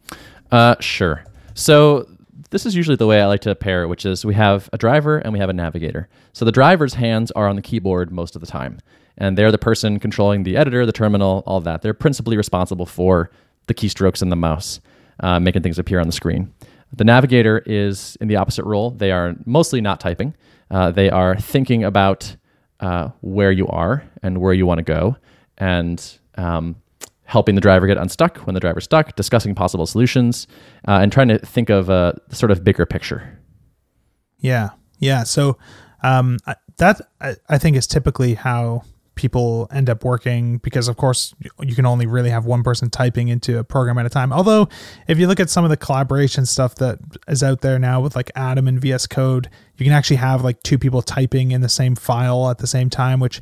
Uh, 0.51 0.75
sure. 0.79 1.23
So 1.61 2.09
this 2.49 2.65
is 2.65 2.75
usually 2.75 2.95
the 2.95 3.05
way 3.05 3.21
I 3.21 3.27
like 3.27 3.41
to 3.41 3.53
pair, 3.53 3.83
it, 3.83 3.87
which 3.87 4.03
is 4.03 4.25
we 4.25 4.33
have 4.33 4.67
a 4.73 4.79
driver 4.79 5.19
and 5.19 5.31
we 5.31 5.37
have 5.37 5.49
a 5.49 5.53
navigator. 5.53 6.09
So 6.33 6.43
the 6.43 6.51
driver's 6.51 6.95
hands 6.95 7.29
are 7.31 7.47
on 7.47 7.55
the 7.55 7.61
keyboard 7.61 8.11
most 8.11 8.35
of 8.35 8.41
the 8.41 8.47
time, 8.47 8.79
and 9.15 9.37
they're 9.37 9.51
the 9.51 9.59
person 9.59 9.99
controlling 9.99 10.41
the 10.41 10.57
editor, 10.57 10.87
the 10.87 10.91
terminal, 10.91 11.43
all 11.45 11.61
that. 11.61 11.83
They're 11.83 11.93
principally 11.93 12.35
responsible 12.35 12.87
for 12.87 13.29
the 13.67 13.75
keystrokes 13.75 14.23
and 14.23 14.31
the 14.31 14.35
mouse, 14.35 14.81
uh, 15.19 15.39
making 15.39 15.61
things 15.61 15.77
appear 15.77 15.99
on 15.99 16.07
the 16.07 16.13
screen. 16.13 16.51
The 16.93 17.03
navigator 17.03 17.59
is 17.59 18.17
in 18.19 18.27
the 18.27 18.37
opposite 18.37 18.65
role. 18.65 18.89
They 18.89 19.11
are 19.11 19.35
mostly 19.45 19.81
not 19.81 19.99
typing. 19.99 20.33
Uh, 20.71 20.89
they 20.89 21.11
are 21.11 21.37
thinking 21.37 21.83
about 21.83 22.37
uh, 22.79 23.09
where 23.21 23.51
you 23.51 23.67
are 23.67 24.03
and 24.23 24.39
where 24.39 24.53
you 24.53 24.65
want 24.65 24.79
to 24.79 24.83
go, 24.83 25.15
and 25.59 26.17
um, 26.39 26.77
helping 27.31 27.55
the 27.55 27.61
driver 27.61 27.87
get 27.87 27.97
unstuck 27.97 28.39
when 28.39 28.53
the 28.53 28.59
driver's 28.59 28.83
stuck, 28.83 29.15
discussing 29.15 29.55
possible 29.55 29.85
solutions, 29.85 30.47
uh, 30.85 30.99
and 31.01 31.13
trying 31.13 31.29
to 31.29 31.39
think 31.39 31.69
of 31.69 31.87
a 31.87 32.19
sort 32.29 32.51
of 32.51 32.61
bigger 32.61 32.85
picture. 32.85 33.39
Yeah, 34.39 34.71
yeah. 34.99 35.23
So 35.23 35.57
um, 36.03 36.39
that 36.75 36.99
I, 37.21 37.35
I 37.47 37.57
think 37.57 37.77
is 37.77 37.87
typically 37.87 38.33
how 38.33 38.83
people 39.15 39.69
end 39.71 39.89
up 39.89 40.03
working 40.03 40.57
because 40.57 40.87
of 40.87 40.97
course 40.97 41.33
you 41.61 41.75
can 41.75 41.85
only 41.85 42.05
really 42.05 42.29
have 42.29 42.45
one 42.45 42.63
person 42.63 42.89
typing 42.89 43.27
into 43.27 43.59
a 43.59 43.63
program 43.63 43.97
at 43.97 44.05
a 44.05 44.09
time 44.09 44.31
although 44.31 44.67
if 45.07 45.19
you 45.19 45.27
look 45.27 45.39
at 45.39 45.49
some 45.49 45.65
of 45.65 45.69
the 45.69 45.75
collaboration 45.75 46.45
stuff 46.45 46.75
that 46.75 46.97
is 47.27 47.43
out 47.43 47.59
there 47.59 47.77
now 47.77 47.99
with 47.99 48.15
like 48.15 48.31
atom 48.35 48.69
and 48.69 48.79
vs 48.79 49.05
code 49.07 49.49
you 49.77 49.83
can 49.83 49.93
actually 49.93 50.15
have 50.15 50.45
like 50.45 50.63
two 50.63 50.77
people 50.77 51.01
typing 51.01 51.51
in 51.51 51.59
the 51.59 51.69
same 51.69 51.93
file 51.93 52.49
at 52.49 52.57
the 52.59 52.65
same 52.65 52.89
time 52.89 53.19
which 53.19 53.41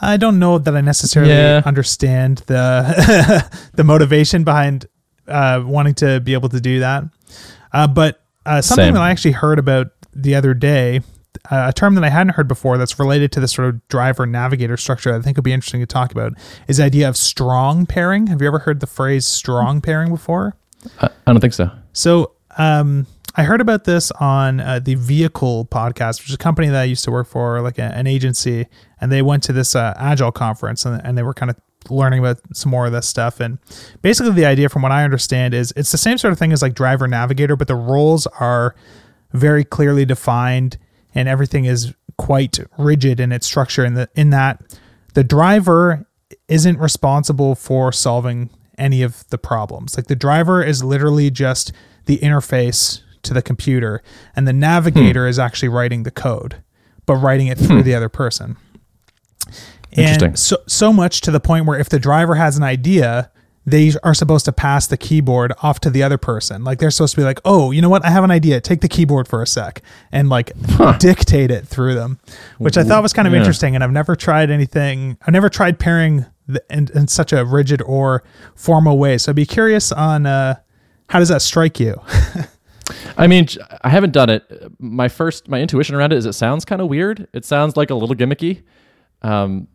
i 0.00 0.16
don't 0.16 0.38
know 0.38 0.58
that 0.58 0.76
i 0.76 0.80
necessarily 0.80 1.32
Yeah. 1.32 1.62
understand 1.64 2.38
the 2.46 3.48
the 3.74 3.84
motivation 3.84 4.44
behind 4.44 4.86
uh, 5.28 5.62
wanting 5.64 5.94
to 5.94 6.20
be 6.20 6.32
able 6.32 6.48
to 6.48 6.60
do 6.60 6.80
that 6.80 7.04
uh, 7.72 7.86
but 7.86 8.20
uh, 8.46 8.60
something 8.60 8.86
Same. 8.86 8.94
that 8.94 9.02
i 9.02 9.10
actually 9.10 9.32
heard 9.32 9.58
about 9.58 9.88
the 10.14 10.34
other 10.34 10.54
day 10.54 11.00
uh, 11.50 11.66
a 11.68 11.72
term 11.72 11.94
that 11.94 12.02
I 12.02 12.08
hadn't 12.10 12.34
heard 12.34 12.48
before 12.48 12.76
that's 12.76 12.98
related 12.98 13.30
to 13.32 13.40
the 13.40 13.46
sort 13.46 13.68
of 13.68 13.86
driver 13.88 14.26
navigator 14.26 14.76
structure 14.76 15.14
I 15.14 15.20
think 15.20 15.36
would 15.36 15.44
be 15.44 15.52
interesting 15.52 15.80
to 15.80 15.86
talk 15.86 16.10
about 16.10 16.32
is 16.66 16.78
the 16.78 16.84
idea 16.84 17.08
of 17.08 17.16
strong 17.16 17.86
pairing. 17.86 18.26
Have 18.26 18.42
you 18.42 18.48
ever 18.48 18.58
heard 18.58 18.80
the 18.80 18.86
phrase 18.88 19.26
strong 19.26 19.80
pairing 19.80 20.10
before? 20.10 20.56
I, 21.00 21.06
I 21.26 21.32
don't 21.32 21.40
think 21.40 21.52
so. 21.54 21.70
So 21.92 22.32
um, 22.58 23.06
I 23.40 23.44
heard 23.44 23.62
about 23.62 23.84
this 23.84 24.10
on 24.20 24.60
uh, 24.60 24.80
the 24.80 24.96
Vehikl 24.96 25.66
podcast, 25.70 26.20
which 26.20 26.28
is 26.28 26.34
a 26.34 26.38
company 26.38 26.68
that 26.68 26.78
I 26.78 26.84
used 26.84 27.04
to 27.04 27.10
work 27.10 27.26
for, 27.26 27.62
like 27.62 27.78
a, 27.78 27.84
an 27.84 28.06
agency, 28.06 28.66
and 29.00 29.10
they 29.10 29.22
went 29.22 29.42
to 29.44 29.54
this 29.54 29.74
uh, 29.74 29.94
Agile 29.96 30.30
conference 30.30 30.84
and, 30.84 31.00
and 31.06 31.16
they 31.16 31.22
were 31.22 31.32
kind 31.32 31.48
of 31.48 31.56
learning 31.88 32.18
about 32.18 32.36
some 32.52 32.70
more 32.70 32.84
of 32.84 32.92
this 32.92 33.08
stuff. 33.08 33.40
And 33.40 33.56
basically, 34.02 34.32
the 34.32 34.44
idea, 34.44 34.68
from 34.68 34.82
what 34.82 34.92
I 34.92 35.04
understand, 35.04 35.54
is 35.54 35.72
it's 35.74 35.90
the 35.90 35.96
same 35.96 36.18
sort 36.18 36.32
of 36.32 36.38
thing 36.38 36.52
as 36.52 36.60
like 36.60 36.74
driver 36.74 37.08
navigator, 37.08 37.56
but 37.56 37.66
the 37.66 37.76
roles 37.76 38.26
are 38.26 38.74
very 39.32 39.64
clearly 39.64 40.04
defined 40.04 40.76
and 41.14 41.26
everything 41.26 41.64
is 41.64 41.94
quite 42.18 42.58
rigid 42.76 43.20
in 43.20 43.32
its 43.32 43.46
structure 43.46 43.86
in 43.86 43.94
the 43.94 44.10
in 44.14 44.28
that 44.30 44.78
the 45.14 45.24
driver 45.24 46.06
isn't 46.48 46.78
responsible 46.78 47.54
for 47.54 47.90
solving 47.90 48.50
any 48.76 49.00
of 49.00 49.26
the 49.30 49.38
problems. 49.38 49.96
Like 49.96 50.08
the 50.08 50.14
driver 50.14 50.62
is 50.62 50.84
literally 50.84 51.30
just 51.30 51.72
the 52.04 52.18
interface 52.18 53.00
to 53.22 53.34
the 53.34 53.42
computer 53.42 54.02
and 54.34 54.46
the 54.48 54.52
navigator 54.52 55.26
is 55.26 55.38
actually 55.38 55.68
writing 55.68 56.02
the 56.04 56.10
code, 56.10 56.62
but 57.06 57.16
writing 57.16 57.46
it 57.48 57.58
through 57.58 57.82
the 57.82 57.94
other 57.94 58.08
person. 58.08 58.56
Interesting. 59.92 60.28
And 60.28 60.38
so 60.38 60.56
so 60.66 60.92
much 60.92 61.20
to 61.22 61.30
the 61.30 61.40
point 61.40 61.66
where 61.66 61.78
if 61.78 61.88
the 61.88 61.98
driver 61.98 62.36
has 62.36 62.56
an 62.56 62.62
idea, 62.62 63.30
they 63.66 63.92
are 64.04 64.14
supposed 64.14 64.44
to 64.44 64.52
pass 64.52 64.86
the 64.86 64.96
keyboard 64.96 65.52
off 65.62 65.80
to 65.80 65.90
the 65.90 66.02
other 66.02 66.16
person. 66.16 66.62
Like 66.64 66.78
they're 66.78 66.90
supposed 66.92 67.14
to 67.16 67.20
be 67.20 67.24
like, 67.24 67.40
"Oh, 67.44 67.72
you 67.72 67.82
know 67.82 67.88
what? 67.88 68.04
I 68.04 68.10
have 68.10 68.22
an 68.24 68.30
idea. 68.30 68.60
Take 68.60 68.80
the 68.82 68.88
keyboard 68.88 69.26
for 69.26 69.42
a 69.42 69.46
sec," 69.46 69.82
and 70.12 70.28
like 70.28 70.52
dictate 70.98 71.50
it 71.50 71.66
through 71.66 71.94
them, 71.94 72.20
which 72.58 72.78
I 72.78 72.84
thought 72.84 73.02
was 73.02 73.12
kind 73.12 73.26
of 73.26 73.34
Yeah. 73.34 73.40
interesting. 73.40 73.74
And 73.74 73.82
I've 73.82 73.90
never 73.92 74.14
tried 74.14 74.50
anything. 74.50 75.18
I've 75.26 75.32
never 75.32 75.48
tried 75.48 75.78
pairing 75.80 76.24
the, 76.46 76.62
in, 76.70 76.88
in 76.94 77.08
such 77.08 77.32
a 77.32 77.44
rigid 77.44 77.82
or 77.82 78.22
formal 78.54 78.96
way. 78.96 79.18
So 79.18 79.32
I'd 79.32 79.36
be 79.36 79.46
curious 79.46 79.90
on 79.92 80.24
uh, 80.26 80.54
how 81.08 81.18
does 81.18 81.28
that 81.30 81.42
strike 81.42 81.80
you? 81.80 82.00
I 83.16 83.26
mean, 83.26 83.46
I 83.82 83.88
haven't 83.88 84.12
done 84.12 84.30
it. 84.30 84.44
My 84.78 85.08
first, 85.08 85.48
my 85.48 85.60
intuition 85.60 85.94
around 85.94 86.12
it 86.12 86.16
is 86.16 86.26
it 86.26 86.32
sounds 86.34 86.64
kind 86.64 86.80
of 86.82 86.88
weird. 86.88 87.28
It 87.32 87.44
sounds 87.44 87.76
like 87.76 87.90
a 87.90 87.94
little 87.94 88.14
gimmicky. 88.16 88.62
Um, 89.22 89.68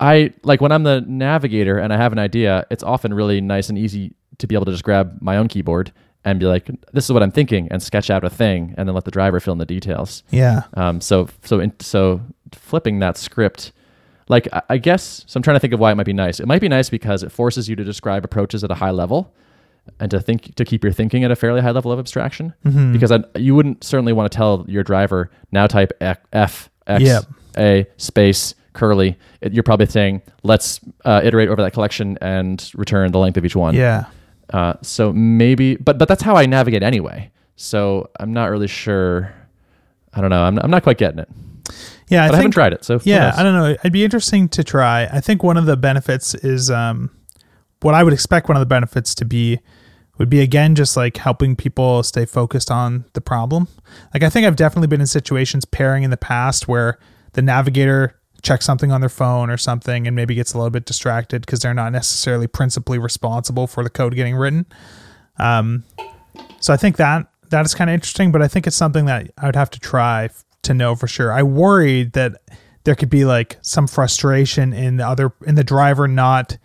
I 0.00 0.32
like 0.42 0.60
when 0.60 0.72
I'm 0.72 0.82
the 0.82 1.02
navigator 1.06 1.78
and 1.78 1.92
I 1.92 1.96
have 1.96 2.12
an 2.12 2.18
idea. 2.18 2.66
It's 2.70 2.82
often 2.82 3.14
really 3.14 3.40
nice 3.40 3.68
and 3.68 3.78
easy 3.78 4.14
to 4.38 4.46
be 4.46 4.54
able 4.54 4.64
to 4.66 4.72
just 4.72 4.84
grab 4.84 5.18
my 5.20 5.36
own 5.36 5.48
keyboard 5.48 5.92
and 6.24 6.40
be 6.40 6.46
like, 6.46 6.68
"This 6.92 7.04
is 7.04 7.12
what 7.12 7.22
I'm 7.22 7.30
thinking," 7.30 7.68
and 7.70 7.82
sketch 7.82 8.10
out 8.10 8.24
a 8.24 8.30
thing, 8.30 8.74
and 8.76 8.88
then 8.88 8.94
let 8.94 9.04
the 9.04 9.10
driver 9.10 9.38
fill 9.40 9.52
in 9.52 9.58
the 9.58 9.66
details. 9.66 10.22
yeah, 10.30 10.62
Um, 10.74 11.00
so 11.00 11.28
so 11.44 11.60
in, 11.60 11.72
so 11.80 12.20
flipping 12.52 12.98
that 13.00 13.16
script, 13.16 13.72
like 14.28 14.48
I, 14.52 14.62
I 14.70 14.78
guess 14.78 15.24
so. 15.26 15.38
I'm 15.38 15.42
trying 15.42 15.56
to 15.56 15.60
think 15.60 15.74
of 15.74 15.80
why 15.80 15.92
it 15.92 15.94
might 15.94 16.06
be 16.06 16.12
nice. 16.12 16.40
It 16.40 16.46
might 16.46 16.60
be 16.60 16.68
nice 16.68 16.90
because 16.90 17.22
it 17.22 17.30
forces 17.30 17.68
you 17.68 17.76
to 17.76 17.84
describe 17.84 18.24
approaches 18.24 18.64
at 18.64 18.70
a 18.70 18.74
high 18.74 18.90
level, 18.90 19.32
and 20.00 20.10
to 20.10 20.20
think 20.20 20.54
to 20.56 20.64
keep 20.64 20.82
your 20.82 20.92
thinking 20.92 21.24
at 21.24 21.30
a 21.30 21.36
fairly 21.36 21.60
high 21.60 21.70
level 21.70 21.92
of 21.92 21.98
abstraction. 21.98 22.54
Mm-hmm. 22.64 22.92
Because 22.92 23.12
I, 23.12 23.24
you 23.36 23.54
wouldn't 23.54 23.84
certainly 23.84 24.12
want 24.12 24.30
to 24.30 24.36
tell 24.36 24.64
your 24.68 24.82
driver 24.82 25.30
now 25.52 25.66
type 25.66 25.92
F 26.00 26.70
X 26.86 27.02
Yep. 27.02 27.24
A 27.56 27.86
space 27.96 28.54
curly. 28.72 29.16
It, 29.40 29.52
you're 29.52 29.62
probably 29.62 29.86
saying 29.86 30.22
let's 30.42 30.80
uh, 31.04 31.20
iterate 31.22 31.48
over 31.48 31.62
that 31.62 31.72
collection 31.72 32.18
and 32.20 32.70
return 32.74 33.12
the 33.12 33.18
length 33.18 33.36
of 33.36 33.44
each 33.44 33.56
one. 33.56 33.74
yeah. 33.74 34.06
Uh, 34.52 34.74
so 34.82 35.12
maybe, 35.12 35.76
but 35.76 35.96
but 35.98 36.06
that's 36.06 36.22
how 36.22 36.36
I 36.36 36.46
navigate 36.46 36.82
anyway. 36.82 37.30
So 37.56 38.10
I'm 38.20 38.32
not 38.32 38.50
really 38.50 38.66
sure. 38.66 39.32
I 40.12 40.20
don't 40.20 40.30
know. 40.30 40.42
I'm 40.42 40.58
I'm 40.58 40.70
not 40.70 40.82
quite 40.82 40.98
getting 40.98 41.20
it. 41.20 41.28
Yeah, 42.08 42.24
I 42.24 42.28
But 42.28 42.34
I, 42.34 42.36
haven't 42.36 42.50
tried 42.50 42.72
it. 42.74 42.84
So 42.84 43.00
Yeah. 43.04 43.32
I 43.36 43.42
don't 43.42 43.54
know. 43.54 43.70
It'd 43.70 43.92
be 43.92 44.04
interesting 44.04 44.48
to 44.50 44.62
try. 44.62 45.04
I 45.04 45.20
think 45.20 45.42
one 45.42 45.56
of 45.56 45.66
the 45.66 45.76
benefits 45.76 46.34
is 46.34 46.70
um, 46.70 47.10
what 47.84 47.94
I 47.94 48.02
would 48.02 48.14
expect 48.14 48.48
one 48.48 48.56
of 48.56 48.60
the 48.60 48.66
benefits 48.66 49.14
to 49.16 49.26
be 49.26 49.60
would 50.16 50.30
be 50.30 50.40
again 50.40 50.74
just 50.74 50.96
like 50.96 51.18
helping 51.18 51.54
people 51.54 52.02
stay 52.02 52.24
focused 52.24 52.70
on 52.70 53.04
the 53.12 53.20
problem. 53.20 53.68
Like 54.14 54.22
I 54.22 54.30
think 54.30 54.46
I've 54.46 54.56
definitely 54.56 54.86
been 54.86 55.02
in 55.02 55.06
situations 55.06 55.66
pairing 55.66 56.02
in 56.02 56.10
the 56.10 56.16
past 56.16 56.66
where 56.66 56.98
the 57.34 57.42
navigator 57.42 58.18
checks 58.42 58.64
something 58.64 58.90
on 58.90 59.00
their 59.00 59.10
phone 59.10 59.50
or 59.50 59.58
something 59.58 60.06
and 60.06 60.16
maybe 60.16 60.34
gets 60.34 60.54
a 60.54 60.56
little 60.56 60.70
bit 60.70 60.86
distracted 60.86 61.42
because 61.42 61.60
they're 61.60 61.74
not 61.74 61.92
necessarily 61.92 62.46
principally 62.46 62.98
responsible 62.98 63.66
for 63.66 63.84
the 63.84 63.90
code 63.90 64.14
getting 64.14 64.36
written. 64.36 64.64
Um, 65.38 65.84
so 66.60 66.72
I 66.72 66.78
think 66.78 66.96
that 66.96 67.26
that 67.50 67.66
is 67.66 67.74
kind 67.74 67.90
of 67.90 67.94
interesting, 67.94 68.32
but 68.32 68.40
I 68.40 68.48
think 68.48 68.66
it's 68.66 68.76
something 68.76 69.04
that 69.06 69.30
I 69.36 69.46
would 69.46 69.56
have 69.56 69.70
to 69.70 69.80
try 69.80 70.24
f- 70.24 70.44
to 70.62 70.72
know 70.72 70.94
for 70.94 71.06
sure. 71.06 71.32
I 71.32 71.42
worried 71.42 72.12
that 72.14 72.40
there 72.84 72.94
could 72.94 73.10
be 73.10 73.26
like 73.26 73.58
some 73.60 73.86
frustration 73.86 74.72
in 74.72 74.96
the 74.96 75.06
other 75.06 75.32
in 75.46 75.54
the 75.54 75.64
driver 75.64 76.08
not 76.08 76.56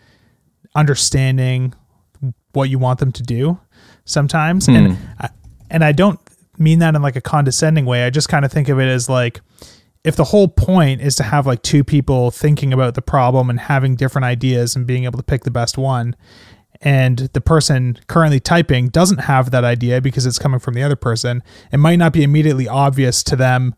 understanding 0.75 1.73
what 2.53 2.69
you 2.69 2.79
want 2.79 2.99
them 2.99 3.11
to 3.11 3.23
do 3.23 3.59
sometimes, 4.05 4.67
and 4.67 4.95
hmm. 4.95 5.05
I, 5.19 5.29
and 5.69 5.83
I 5.83 5.91
don't 5.91 6.19
mean 6.57 6.79
that 6.79 6.95
in 6.95 7.01
like 7.01 7.15
a 7.15 7.21
condescending 7.21 7.85
way. 7.85 8.05
I 8.05 8.09
just 8.09 8.29
kind 8.29 8.43
of 8.43 8.51
think 8.51 8.69
of 8.69 8.79
it 8.79 8.87
as 8.87 9.09
like 9.09 9.41
if 10.03 10.15
the 10.15 10.25
whole 10.25 10.47
point 10.47 11.01
is 11.01 11.15
to 11.15 11.23
have 11.23 11.45
like 11.45 11.61
two 11.61 11.83
people 11.83 12.31
thinking 12.31 12.73
about 12.73 12.95
the 12.95 13.01
problem 13.01 13.49
and 13.49 13.59
having 13.59 13.95
different 13.95 14.25
ideas 14.25 14.75
and 14.75 14.87
being 14.87 15.03
able 15.03 15.17
to 15.17 15.23
pick 15.23 15.43
the 15.43 15.51
best 15.51 15.77
one 15.77 16.15
and 16.81 17.17
the 17.33 17.41
person 17.41 17.99
currently 18.07 18.39
typing 18.39 18.87
doesn't 18.87 19.19
have 19.19 19.51
that 19.51 19.65
idea 19.65 19.99
because 19.99 20.25
it's 20.25 20.39
coming 20.39 20.59
from 20.59 20.73
the 20.73 20.83
other 20.83 20.95
person 20.95 21.43
it 21.71 21.77
might 21.77 21.97
not 21.97 22.13
be 22.13 22.23
immediately 22.23 22.67
obvious 22.67 23.23
to 23.23 23.35
them 23.35 23.75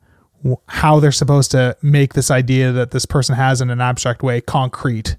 how 0.67 0.99
they're 0.99 1.11
supposed 1.11 1.51
to 1.51 1.75
make 1.81 2.13
this 2.13 2.31
idea 2.31 2.71
that 2.71 2.91
this 2.91 3.05
person 3.05 3.35
has 3.35 3.61
in 3.61 3.69
an 3.69 3.81
abstract 3.81 4.23
way 4.23 4.41
concrete 4.41 5.17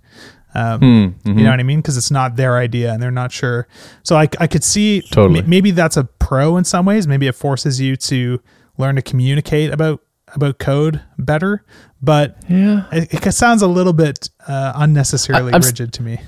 um, 0.55 1.15
Hmm, 1.25 1.29
you 1.39 1.45
know 1.45 1.51
what 1.51 1.61
I 1.61 1.63
mean? 1.63 1.81
Because 1.81 1.97
it's 1.97 2.11
not 2.11 2.37
their 2.37 2.57
idea 2.59 2.93
and 2.93 3.03
they're 3.03 3.11
not 3.11 3.33
sure. 3.33 3.67
So 4.03 4.17
I, 4.17 4.29
I 4.39 4.47
could 4.47 4.63
see 4.65 5.01
Totally. 5.03 5.41
m- 5.41 5.49
maybe 5.49 5.71
that's 5.71 5.97
a 5.97 6.05
pro 6.05 6.57
in 6.57 6.65
some 6.65 6.85
ways. 6.87 7.07
Maybe 7.09 7.27
it 7.27 7.35
forces 7.35 7.81
you 7.81 7.97
to 7.97 8.41
learn 8.79 8.97
to 8.97 9.03
communicate 9.03 9.71
about 9.73 10.01
about 10.35 10.59
code 10.59 11.01
better. 11.19 11.65
But 12.01 12.37
Yeah. 12.49 12.85
it, 12.93 13.27
it 13.27 13.33
sounds 13.33 13.61
a 13.63 13.67
little 13.67 13.93
bit 13.93 14.31
uh, 14.49 14.73
unnecessarily 14.77 15.53
I- 15.53 15.57
rigid 15.59 15.93
to 15.95 16.03
me. 16.03 16.21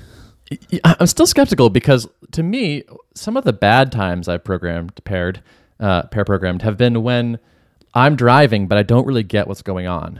I- 0.83 0.95
I'm 0.99 1.07
still 1.07 1.25
skeptical 1.27 1.69
because 1.71 2.07
to 2.31 2.43
me, 2.43 2.83
some 3.15 3.35
of 3.37 3.43
the 3.45 3.53
bad 3.53 3.91
times 3.91 4.27
I've 4.27 4.43
programmed 4.43 4.93
paired, 5.05 5.41
uh, 5.79 6.03
pair 6.03 6.23
programmed 6.23 6.61
have 6.61 6.77
been 6.77 7.01
when, 7.01 7.39
I'm 7.95 8.15
driving, 8.15 8.67
but 8.67 8.77
I 8.77 8.83
don't 8.83 9.07
really 9.07 9.23
get 9.23 9.47
what's 9.47 9.61
going 9.63 9.87
on. 9.87 10.19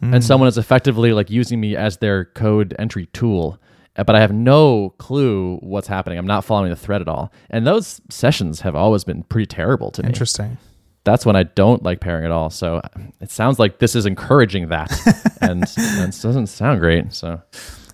And 0.00 0.22
someone 0.24 0.48
is 0.48 0.56
effectively 0.58 1.12
like 1.12 1.28
using 1.30 1.60
me 1.60 1.74
as 1.76 1.96
their 1.96 2.26
code 2.26 2.74
entry 2.78 3.06
tool, 3.06 3.58
uh, 3.96 4.04
but 4.04 4.14
I 4.14 4.20
have 4.20 4.32
no 4.32 4.90
clue 4.98 5.56
what's 5.56 5.88
happening. 5.88 6.18
I'm 6.18 6.26
not 6.26 6.44
following 6.44 6.70
the 6.70 6.76
thread 6.76 7.00
at 7.00 7.08
all. 7.08 7.32
And 7.50 7.66
those 7.66 8.00
sessions 8.08 8.60
have 8.60 8.76
always 8.76 9.02
been 9.02 9.24
pretty 9.24 9.46
terrible 9.46 9.90
to 9.92 10.02
me. 10.02 10.08
Interesting. 10.08 10.56
That's 11.04 11.26
when 11.26 11.34
I 11.36 11.42
don't 11.44 11.82
like 11.82 12.00
pairing 12.00 12.24
at 12.24 12.30
all. 12.30 12.48
So 12.50 12.80
it 13.20 13.30
sounds 13.32 13.58
like 13.58 13.78
this 13.80 13.96
is 13.96 14.06
encouraging 14.06 14.68
that, 14.68 14.92
and, 15.40 15.64
and 15.76 16.14
it 16.14 16.20
doesn't 16.22 16.46
sound 16.48 16.80
great. 16.80 17.12
So 17.12 17.40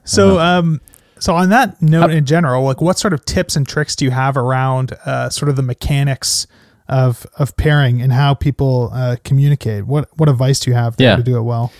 So, 0.05 0.38
um, 0.40 0.81
so 1.21 1.35
on 1.35 1.49
that 1.51 1.81
note, 1.81 2.11
in 2.11 2.27
general, 2.27 2.64
like, 2.64 2.81
what 2.83 2.99
sort 2.99 3.14
of 3.14 3.25
tips 3.25 3.57
and 3.57 3.67
tricks 3.67 3.97
do 3.97 4.05
you 4.05 4.11
have 4.11 4.37
around 4.37 4.93
uh, 5.07 5.31
sort 5.31 5.49
of 5.49 5.57
the 5.57 5.62
mechanics 5.62 6.47
of 6.87 7.25
of 7.38 7.57
pairing 7.57 8.03
and 8.03 8.12
how 8.12 8.35
people 8.35 8.90
uh, 8.93 9.17
communicate? 9.25 9.87
What 9.87 10.09
what 10.19 10.29
advice 10.29 10.61
do 10.61 10.71
you 10.71 10.77
have 10.77 10.97
Yeah. 10.99 11.17
to 11.17 11.23
do 11.23 11.37
it 11.38 11.43
well? 11.43 11.73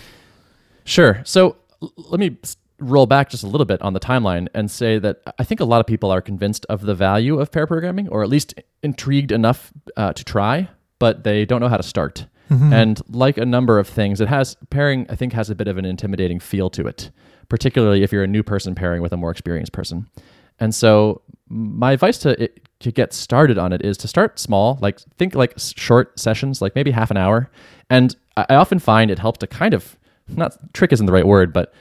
Sure. 0.85 1.21
So 1.25 1.57
let 1.97 2.19
me 2.19 2.37
roll 2.79 3.05
back 3.05 3.29
just 3.29 3.43
a 3.43 3.47
little 3.47 3.65
bit 3.65 3.81
on 3.81 3.93
the 3.93 3.99
timeline 3.99 4.47
and 4.53 4.69
say 4.69 4.99
that 4.99 5.21
I 5.39 5.43
think 5.43 5.59
a 5.59 5.65
lot 5.65 5.79
of 5.79 5.87
people 5.87 6.11
are 6.11 6.21
convinced 6.21 6.65
of 6.69 6.81
the 6.81 6.95
value 6.95 7.39
of 7.39 7.51
pair 7.51 7.67
programming, 7.67 8.07
or 8.09 8.23
at 8.23 8.29
least 8.29 8.53
intrigued 8.83 9.31
enough 9.31 9.71
uh, 9.97 10.13
to 10.13 10.23
try, 10.23 10.69
but 10.99 11.23
they 11.23 11.45
don't 11.45 11.61
know 11.61 11.69
how 11.69 11.77
to 11.77 11.83
start. 11.83 12.27
And 12.73 13.01
like 13.09 13.37
a 13.37 13.45
number 13.45 13.79
of 13.79 13.87
things, 13.87 14.21
it 14.21 14.27
has 14.27 14.55
pairing. 14.69 15.07
I 15.09 15.15
think 15.15 15.33
has 15.33 15.49
a 15.49 15.55
bit 15.55 15.67
of 15.67 15.77
an 15.79 15.85
intimidating 15.85 16.39
feel 16.39 16.69
to 16.71 16.85
it, 16.85 17.09
particularly 17.49 18.03
if 18.03 18.11
you're 18.11 18.23
a 18.23 18.27
new 18.27 18.43
person 18.43 18.75
pairing 18.75 19.01
with 19.01 19.11
a 19.13 19.17
more 19.17 19.31
experienced 19.31 19.71
person. 19.71 20.07
And 20.59 20.73
so 20.75 21.21
my 21.49 21.93
advice 21.93 22.19
to 22.19 22.41
it, 22.43 22.67
to 22.81 22.91
get 22.91 23.13
started 23.13 23.57
on 23.57 23.73
it 23.73 23.83
is 23.83 23.97
to 23.97 24.07
start 24.07 24.37
small, 24.37 24.77
like 24.79 24.99
think 25.17 25.33
like 25.33 25.55
short 25.57 26.19
sessions, 26.19 26.61
like 26.61 26.75
maybe 26.75 26.91
half 26.91 27.09
an 27.09 27.17
hour. 27.17 27.49
And 27.89 28.15
I 28.37 28.55
often 28.55 28.77
find 28.77 29.09
it 29.09 29.17
helps 29.17 29.39
to 29.39 29.47
kind 29.47 29.73
of 29.73 29.97
not 30.27 30.57
trick 30.73 30.91
isn't 30.93 31.05
the 31.05 31.11
right 31.11 31.25
word, 31.25 31.53
but 31.53 31.73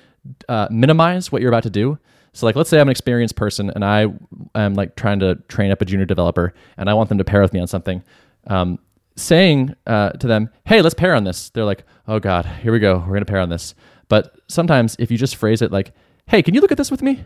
uh, 0.48 0.68
minimize 0.70 1.30
what 1.32 1.42
you're 1.42 1.50
about 1.50 1.62
to 1.64 1.70
do. 1.70 1.98
So 2.32 2.46
like 2.46 2.56
let's 2.56 2.68
say 2.68 2.80
I'm 2.80 2.88
an 2.88 2.92
experienced 2.92 3.36
person 3.36 3.70
and 3.70 3.84
I 3.84 4.06
am 4.54 4.74
like 4.74 4.96
trying 4.96 5.20
to 5.20 5.36
train 5.48 5.70
up 5.70 5.80
a 5.80 5.84
junior 5.84 6.04
developer 6.04 6.52
and 6.76 6.90
I 6.90 6.94
want 6.94 7.08
them 7.08 7.18
to 7.18 7.24
pair 7.24 7.40
with 7.40 7.52
me 7.52 7.60
on 7.60 7.66
something. 7.68 8.02
Um, 8.46 8.78
saying 9.16 9.74
uh, 9.86 10.10
to 10.10 10.26
them, 10.26 10.50
"Hey, 10.64 10.82
let's 10.82 10.94
pair 10.94 11.14
on 11.14 11.22
this," 11.24 11.50
they're 11.50 11.64
like, 11.64 11.84
"Oh 12.08 12.18
God, 12.18 12.44
here 12.62 12.72
we 12.72 12.80
go. 12.80 12.98
We're 13.06 13.14
gonna 13.14 13.24
pair 13.24 13.38
on 13.38 13.48
this." 13.48 13.74
But 14.08 14.36
sometimes 14.48 14.96
if 14.98 15.10
you 15.10 15.16
just 15.16 15.36
phrase 15.36 15.62
it 15.62 15.70
like, 15.70 15.92
"Hey, 16.26 16.42
can 16.42 16.54
you 16.54 16.60
look 16.60 16.72
at 16.72 16.78
this 16.78 16.90
with 16.90 17.02
me?" 17.02 17.22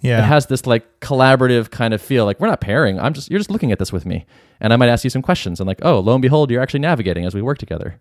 Yeah. 0.00 0.18
it 0.18 0.22
has 0.26 0.46
this 0.46 0.66
like 0.66 1.00
collaborative 1.00 1.70
kind 1.70 1.94
of 1.94 2.02
feel 2.02 2.26
like 2.26 2.38
we're 2.38 2.48
not 2.48 2.60
pairing 2.60 3.00
i'm 3.00 3.14
just 3.14 3.30
you're 3.30 3.38
just 3.38 3.50
looking 3.50 3.72
at 3.72 3.78
this 3.78 3.90
with 3.90 4.04
me 4.04 4.26
and 4.60 4.70
i 4.72 4.76
might 4.76 4.88
ask 4.90 5.02
you 5.02 5.08
some 5.08 5.22
questions 5.22 5.60
and 5.60 5.66
like 5.66 5.78
oh 5.82 6.00
lo 6.00 6.12
and 6.14 6.20
behold 6.20 6.50
you're 6.50 6.60
actually 6.60 6.80
navigating 6.80 7.24
as 7.24 7.34
we 7.34 7.40
work 7.40 7.56
together 7.56 7.98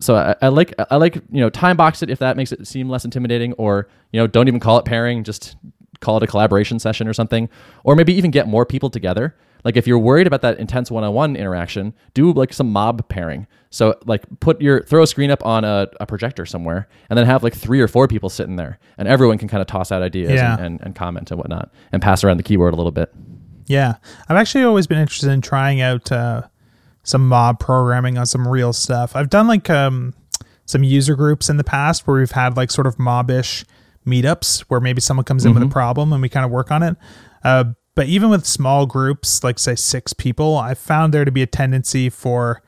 so 0.00 0.16
I, 0.16 0.34
I 0.42 0.48
like 0.48 0.74
i 0.90 0.96
like 0.96 1.14
you 1.14 1.40
know 1.40 1.50
time 1.50 1.76
box 1.76 2.02
it 2.02 2.10
if 2.10 2.18
that 2.20 2.36
makes 2.36 2.52
it 2.52 2.66
seem 2.66 2.88
less 2.88 3.04
intimidating 3.04 3.52
or 3.54 3.88
you 4.12 4.20
know 4.20 4.26
don't 4.26 4.48
even 4.48 4.58
call 4.60 4.78
it 4.78 4.84
pairing 4.84 5.22
just 5.24 5.56
call 6.00 6.16
it 6.16 6.22
a 6.22 6.26
collaboration 6.26 6.78
session 6.78 7.06
or 7.06 7.12
something. 7.12 7.46
Or 7.84 7.94
maybe 7.94 8.14
even 8.14 8.30
get 8.30 8.48
more 8.48 8.64
people 8.64 8.88
together. 8.88 9.36
Like 9.64 9.76
if 9.76 9.86
you're 9.86 9.98
worried 9.98 10.26
about 10.26 10.40
that 10.40 10.58
intense 10.58 10.90
one-on-one 10.90 11.36
interaction 11.36 11.92
do 12.14 12.32
like 12.32 12.54
some 12.54 12.72
mob 12.72 13.06
pairing. 13.10 13.46
So 13.68 13.98
like 14.06 14.24
put 14.40 14.62
your 14.62 14.82
throw 14.82 15.02
a 15.02 15.06
screen 15.06 15.30
up 15.30 15.44
on 15.44 15.62
a, 15.62 15.88
a 16.00 16.06
projector 16.06 16.46
somewhere 16.46 16.88
and 17.10 17.18
then 17.18 17.26
have 17.26 17.42
like 17.42 17.54
three 17.54 17.82
or 17.82 17.86
four 17.86 18.08
people 18.08 18.30
sitting 18.30 18.56
there 18.56 18.78
and 18.96 19.06
everyone 19.06 19.36
can 19.36 19.46
kind 19.48 19.60
of 19.60 19.66
toss 19.66 19.92
out 19.92 20.00
ideas 20.00 20.30
Yeah. 20.30 20.54
and, 20.54 20.64
and, 20.64 20.80
and 20.80 20.94
comment 20.96 21.30
and 21.30 21.36
whatnot 21.36 21.70
and 21.92 22.00
pass 22.00 22.24
around 22.24 22.38
the 22.38 22.42
keyboard 22.44 22.72
a 22.72 22.76
little 22.78 22.92
bit. 22.92 23.12
Yeah, 23.66 23.96
I've 24.26 24.38
actually 24.38 24.64
always 24.64 24.86
been 24.86 24.98
interested 24.98 25.28
in 25.30 25.42
trying 25.42 25.82
out 25.82 26.10
uh, 26.10 26.44
some 27.02 27.28
mob 27.28 27.58
programming 27.58 28.18
on 28.18 28.26
some 28.26 28.46
real 28.46 28.72
stuff. 28.72 29.16
I've 29.16 29.30
done 29.30 29.46
like 29.48 29.68
um, 29.70 30.14
some 30.66 30.84
user 30.84 31.14
groups 31.16 31.48
in 31.48 31.56
the 31.56 31.64
past 31.64 32.06
where 32.06 32.18
we've 32.18 32.30
had 32.30 32.56
like 32.56 32.70
sort 32.70 32.86
of 32.86 32.96
mobbish 32.96 33.64
meetups 34.06 34.60
where 34.62 34.80
maybe 34.80 35.00
someone 35.00 35.24
comes 35.24 35.44
in 35.44 35.54
with 35.54 35.62
a 35.62 35.66
problem 35.68 36.12
and 36.12 36.22
we 36.22 36.28
kind 36.28 36.44
of 36.44 36.50
work 36.50 36.70
on 36.70 36.82
it. 36.82 36.96
Uh, 37.44 37.64
but 37.94 38.06
even 38.06 38.30
with 38.30 38.46
small 38.46 38.86
groups, 38.86 39.42
like 39.44 39.58
say 39.58 39.74
six 39.74 40.12
people, 40.12 40.56
I 40.56 40.74
found 40.74 41.12
there 41.12 41.24
to 41.24 41.32
be 41.32 41.42
a 41.42 41.46
tendency 41.46 42.08
for 42.08 42.62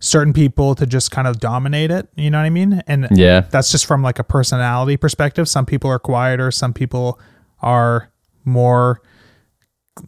certain 0.00 0.32
people 0.32 0.74
to 0.76 0.86
just 0.86 1.10
kind 1.10 1.26
of 1.26 1.40
dominate 1.40 1.90
it. 1.90 2.08
You 2.14 2.30
know 2.30 2.38
what 2.38 2.44
I 2.44 2.50
mean? 2.50 2.82
And 2.86 3.08
Yeah. 3.10 3.40
that's 3.50 3.70
just 3.72 3.84
from 3.86 4.02
like 4.02 4.18
a 4.18 4.24
personality 4.24 4.96
perspective. 4.96 5.48
Some 5.48 5.66
people 5.66 5.90
are 5.90 5.98
quieter, 5.98 6.50
some 6.50 6.72
people 6.72 7.18
are 7.60 8.12
more 8.44 9.02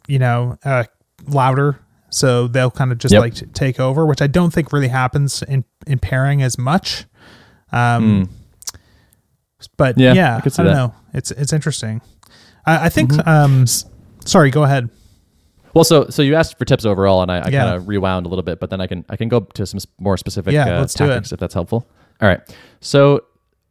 you 0.06 0.18
know, 0.20 0.56
uh, 0.64 0.84
louder. 1.26 1.80
So 2.10 2.46
they'll 2.48 2.70
kind 2.70 2.92
of 2.92 2.98
just 2.98 3.12
Yep. 3.12 3.20
like 3.22 3.34
t- 3.34 3.46
take 3.54 3.78
over, 3.80 4.04
which 4.06 4.20
I 4.20 4.26
don't 4.26 4.52
think 4.52 4.72
really 4.72 4.88
happens 4.88 5.42
in, 5.42 5.64
in 5.86 5.98
pairing 5.98 6.42
as 6.42 6.58
much. 6.58 7.04
Um, 7.72 8.28
But 9.76 9.94
Hmm. 9.96 10.00
Yeah, 10.00 10.12
yeah, 10.14 10.34
I 10.34 10.38
I, 10.38 10.40
don't 10.40 10.66
that. 10.66 10.72
know. 10.72 10.94
It's 11.14 11.30
it's 11.30 11.52
interesting. 11.52 12.00
I, 12.66 12.86
I 12.86 12.88
think. 12.88 13.12
Mm-hmm. 13.12 13.28
Um, 13.28 13.66
sorry, 14.24 14.50
go 14.50 14.62
ahead. 14.64 14.88
well 15.74 15.84
so 15.84 16.06
so 16.08 16.22
you 16.22 16.34
asked 16.34 16.58
for 16.58 16.64
tips 16.64 16.84
overall 16.84 17.22
and 17.22 17.30
i, 17.30 17.36
I 17.38 17.48
Yeah. 17.48 17.62
kind 17.64 17.76
of 17.76 17.86
rewound 17.88 18.26
a 18.26 18.28
little 18.28 18.42
bit 18.42 18.58
but 18.58 18.70
then 18.70 18.80
i 18.80 18.88
can 18.88 19.04
i 19.08 19.16
can 19.16 19.28
go 19.28 19.38
to 19.40 19.64
some 19.64 19.78
more 20.00 20.16
specific 20.16 20.52
Yeah, 20.52 20.76
uh, 20.76 20.80
let's 20.80 20.94
do 20.94 21.04
it. 21.04 21.08
tactics 21.08 21.30
if 21.32 21.38
that's 21.38 21.54
helpful 21.54 21.86
all 22.20 22.28
right 22.28 22.40
so 22.80 23.20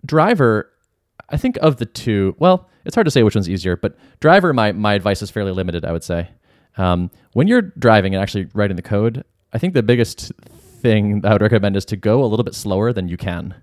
driver 0.05 0.69
i 1.29 1.35
think 1.35 1.57
of 1.61 1.75
the 1.75 1.85
two 1.85 2.35
well 2.39 2.69
it's 2.85 2.95
hard 2.95 3.03
to 3.05 3.11
say 3.11 3.21
which 3.21 3.35
one's 3.35 3.49
easier 3.49 3.75
but 3.75 3.97
driver 4.21 4.53
my 4.53 4.71
my 4.71 4.93
advice 4.93 5.21
is 5.21 5.29
fairly 5.29 5.51
limited 5.51 5.83
i 5.83 5.91
would 5.91 6.03
say 6.03 6.29
um, 6.79 7.11
when 7.33 7.47
you're 7.47 7.61
driving 7.61 8.15
and 8.15 8.21
actually 8.21 8.47
writing 8.53 8.75
the 8.75 8.81
code 8.81 9.23
i 9.53 9.57
think 9.57 9.73
the 9.73 9.83
biggest 9.83 10.31
thing 10.81 11.21
i 11.25 11.33
would 11.33 11.41
recommend 11.41 11.75
is 11.75 11.85
to 11.85 11.95
go 11.95 12.23
a 12.23 12.27
little 12.27 12.43
bit 12.43 12.55
slower 12.55 12.91
than 12.93 13.07
you 13.07 13.17
can 13.17 13.55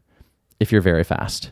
if 0.61 0.73
you're 0.73 0.81
very 0.81 1.05
fast. 1.05 1.51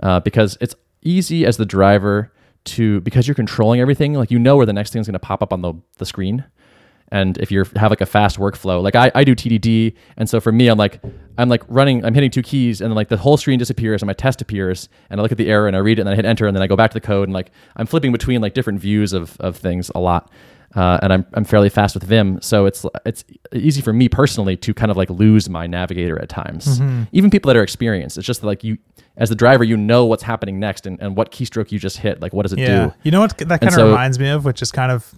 Uh, 0.00 0.20
because 0.20 0.56
it's 0.60 0.74
easy 1.02 1.44
as 1.44 1.56
the 1.56 1.66
driver 1.66 2.32
to 2.64 3.00
because 3.00 3.26
you're 3.26 3.34
controlling 3.34 3.80
everything 3.80 4.14
like 4.14 4.30
you 4.30 4.38
know 4.38 4.56
where 4.56 4.66
the 4.66 4.72
next 4.72 4.92
thing 4.92 5.00
is 5.00 5.06
going 5.06 5.14
to 5.14 5.18
pop 5.18 5.42
up 5.42 5.52
on 5.52 5.62
the, 5.62 5.74
the 5.96 6.06
screen. 6.06 6.44
And 7.10 7.38
if 7.38 7.50
you 7.50 7.64
have 7.76 7.90
like 7.90 8.02
a 8.02 8.06
fast 8.06 8.36
workflow 8.38 8.82
like 8.82 8.94
I, 8.94 9.10
I 9.14 9.24
do 9.24 9.34
tdd 9.34 9.96
and 10.18 10.28
so 10.28 10.42
for 10.42 10.52
me 10.52 10.68
i'm 10.68 10.76
like 10.76 11.00
i'm 11.38 11.48
like 11.48 11.62
running 11.66 12.04
i'm 12.04 12.12
hitting 12.12 12.30
two 12.30 12.42
keys 12.42 12.82
and 12.82 12.90
then 12.90 12.96
like 12.96 13.08
the 13.08 13.16
whole 13.16 13.38
screen 13.38 13.58
disappears 13.58 14.02
and 14.02 14.06
my 14.06 14.12
test 14.12 14.42
appears 14.42 14.90
and 15.08 15.18
i 15.18 15.22
look 15.22 15.32
at 15.32 15.38
the 15.38 15.48
error 15.48 15.66
and 15.66 15.74
i 15.74 15.78
read 15.78 15.98
it 15.98 16.02
and 16.02 16.06
then 16.06 16.12
i 16.12 16.16
hit 16.16 16.26
enter 16.26 16.46
and 16.46 16.54
then 16.54 16.62
i 16.62 16.66
go 16.66 16.76
back 16.76 16.90
to 16.90 16.94
the 16.94 17.00
code 17.00 17.26
and 17.28 17.32
like 17.32 17.50
i'm 17.76 17.86
flipping 17.86 18.12
between 18.12 18.42
like 18.42 18.52
different 18.52 18.78
views 18.78 19.14
of, 19.14 19.40
of 19.40 19.56
things 19.56 19.90
a 19.94 20.00
lot 20.00 20.30
uh, 20.74 20.98
and 21.02 21.12
I'm, 21.12 21.26
I'm 21.34 21.44
fairly 21.44 21.68
fast 21.70 21.94
with 21.94 22.04
vim 22.04 22.40
so 22.42 22.66
it's 22.66 22.84
it's 23.06 23.24
easy 23.52 23.80
for 23.80 23.92
me 23.92 24.08
personally 24.08 24.56
to 24.58 24.74
kind 24.74 24.90
of 24.90 24.96
like 24.96 25.08
lose 25.10 25.48
my 25.48 25.66
navigator 25.66 26.20
at 26.20 26.28
times 26.28 26.80
even 27.12 27.30
people 27.30 27.48
that 27.48 27.56
are 27.56 27.62
experienced 27.62 28.18
it's 28.18 28.26
just 28.26 28.42
like 28.44 28.62
you 28.64 28.76
as 29.16 29.30
the 29.30 29.34
driver 29.34 29.64
you 29.64 29.76
know 29.76 30.04
what's 30.06 30.22
happening 30.22 30.60
next 30.60 30.86
and, 30.86 31.00
and 31.00 31.16
what 31.16 31.32
keystroke 31.32 31.72
you 31.72 31.78
just 31.78 31.96
hit 31.98 32.20
like 32.20 32.32
what 32.32 32.42
does 32.42 32.52
it 32.52 32.58
Yeah, 32.58 32.86
do 32.88 32.92
you 33.02 33.10
know 33.10 33.20
what 33.20 33.36
that 33.38 33.48
kind 33.60 33.64
of 33.68 33.72
so- 33.74 33.88
reminds 33.88 34.18
me 34.18 34.28
of, 34.28 34.44
which 34.44 34.60
is 34.62 34.70
kind 34.70 34.92
of 34.92 35.14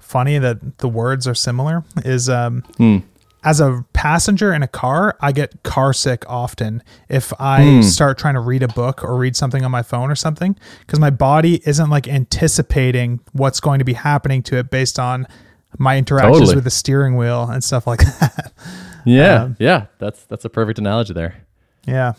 funny 0.00 0.38
that 0.38 0.78
the 0.78 0.88
words 0.88 1.28
are 1.28 1.34
similar. 1.34 1.84
Is 2.04 2.30
um, 2.30 2.62
Hmm. 2.78 2.98
As 3.44 3.60
a 3.60 3.84
passenger 3.92 4.52
in 4.52 4.62
a 4.62 4.68
car, 4.68 5.16
I 5.20 5.32
get 5.32 5.62
car 5.62 5.92
sick 5.92 6.24
often 6.28 6.82
if 7.08 7.32
I 7.40 7.62
Hmm. 7.64 7.82
start 7.82 8.18
trying 8.18 8.34
to 8.34 8.40
read 8.40 8.62
a 8.62 8.68
book 8.68 9.02
or 9.04 9.16
read 9.16 9.36
something 9.36 9.64
on 9.64 9.70
my 9.70 9.82
phone 9.82 10.10
or 10.10 10.16
something 10.16 10.56
because 10.80 10.98
my 10.98 11.10
body 11.10 11.62
isn't 11.64 11.88
like 11.90 12.08
anticipating 12.08 13.20
what's 13.32 13.60
going 13.60 13.78
to 13.78 13.84
be 13.84 13.92
happening 13.94 14.42
to 14.44 14.56
it 14.58 14.70
based 14.70 14.98
on 14.98 15.26
my 15.78 15.96
interactions 15.98 16.38
Totally. 16.38 16.54
with 16.56 16.64
the 16.64 16.70
steering 16.70 17.16
wheel 17.16 17.44
and 17.50 17.62
stuff 17.62 17.86
like 17.86 18.00
that. 18.20 18.52
yeah 19.04 19.42
Um, 19.44 19.56
yeah 19.58 19.86
that's 19.98 20.24
that's 20.24 20.44
a 20.44 20.48
perfect 20.48 20.78
analogy 20.78 21.12
there 21.14 21.34
yeah. 21.86 22.12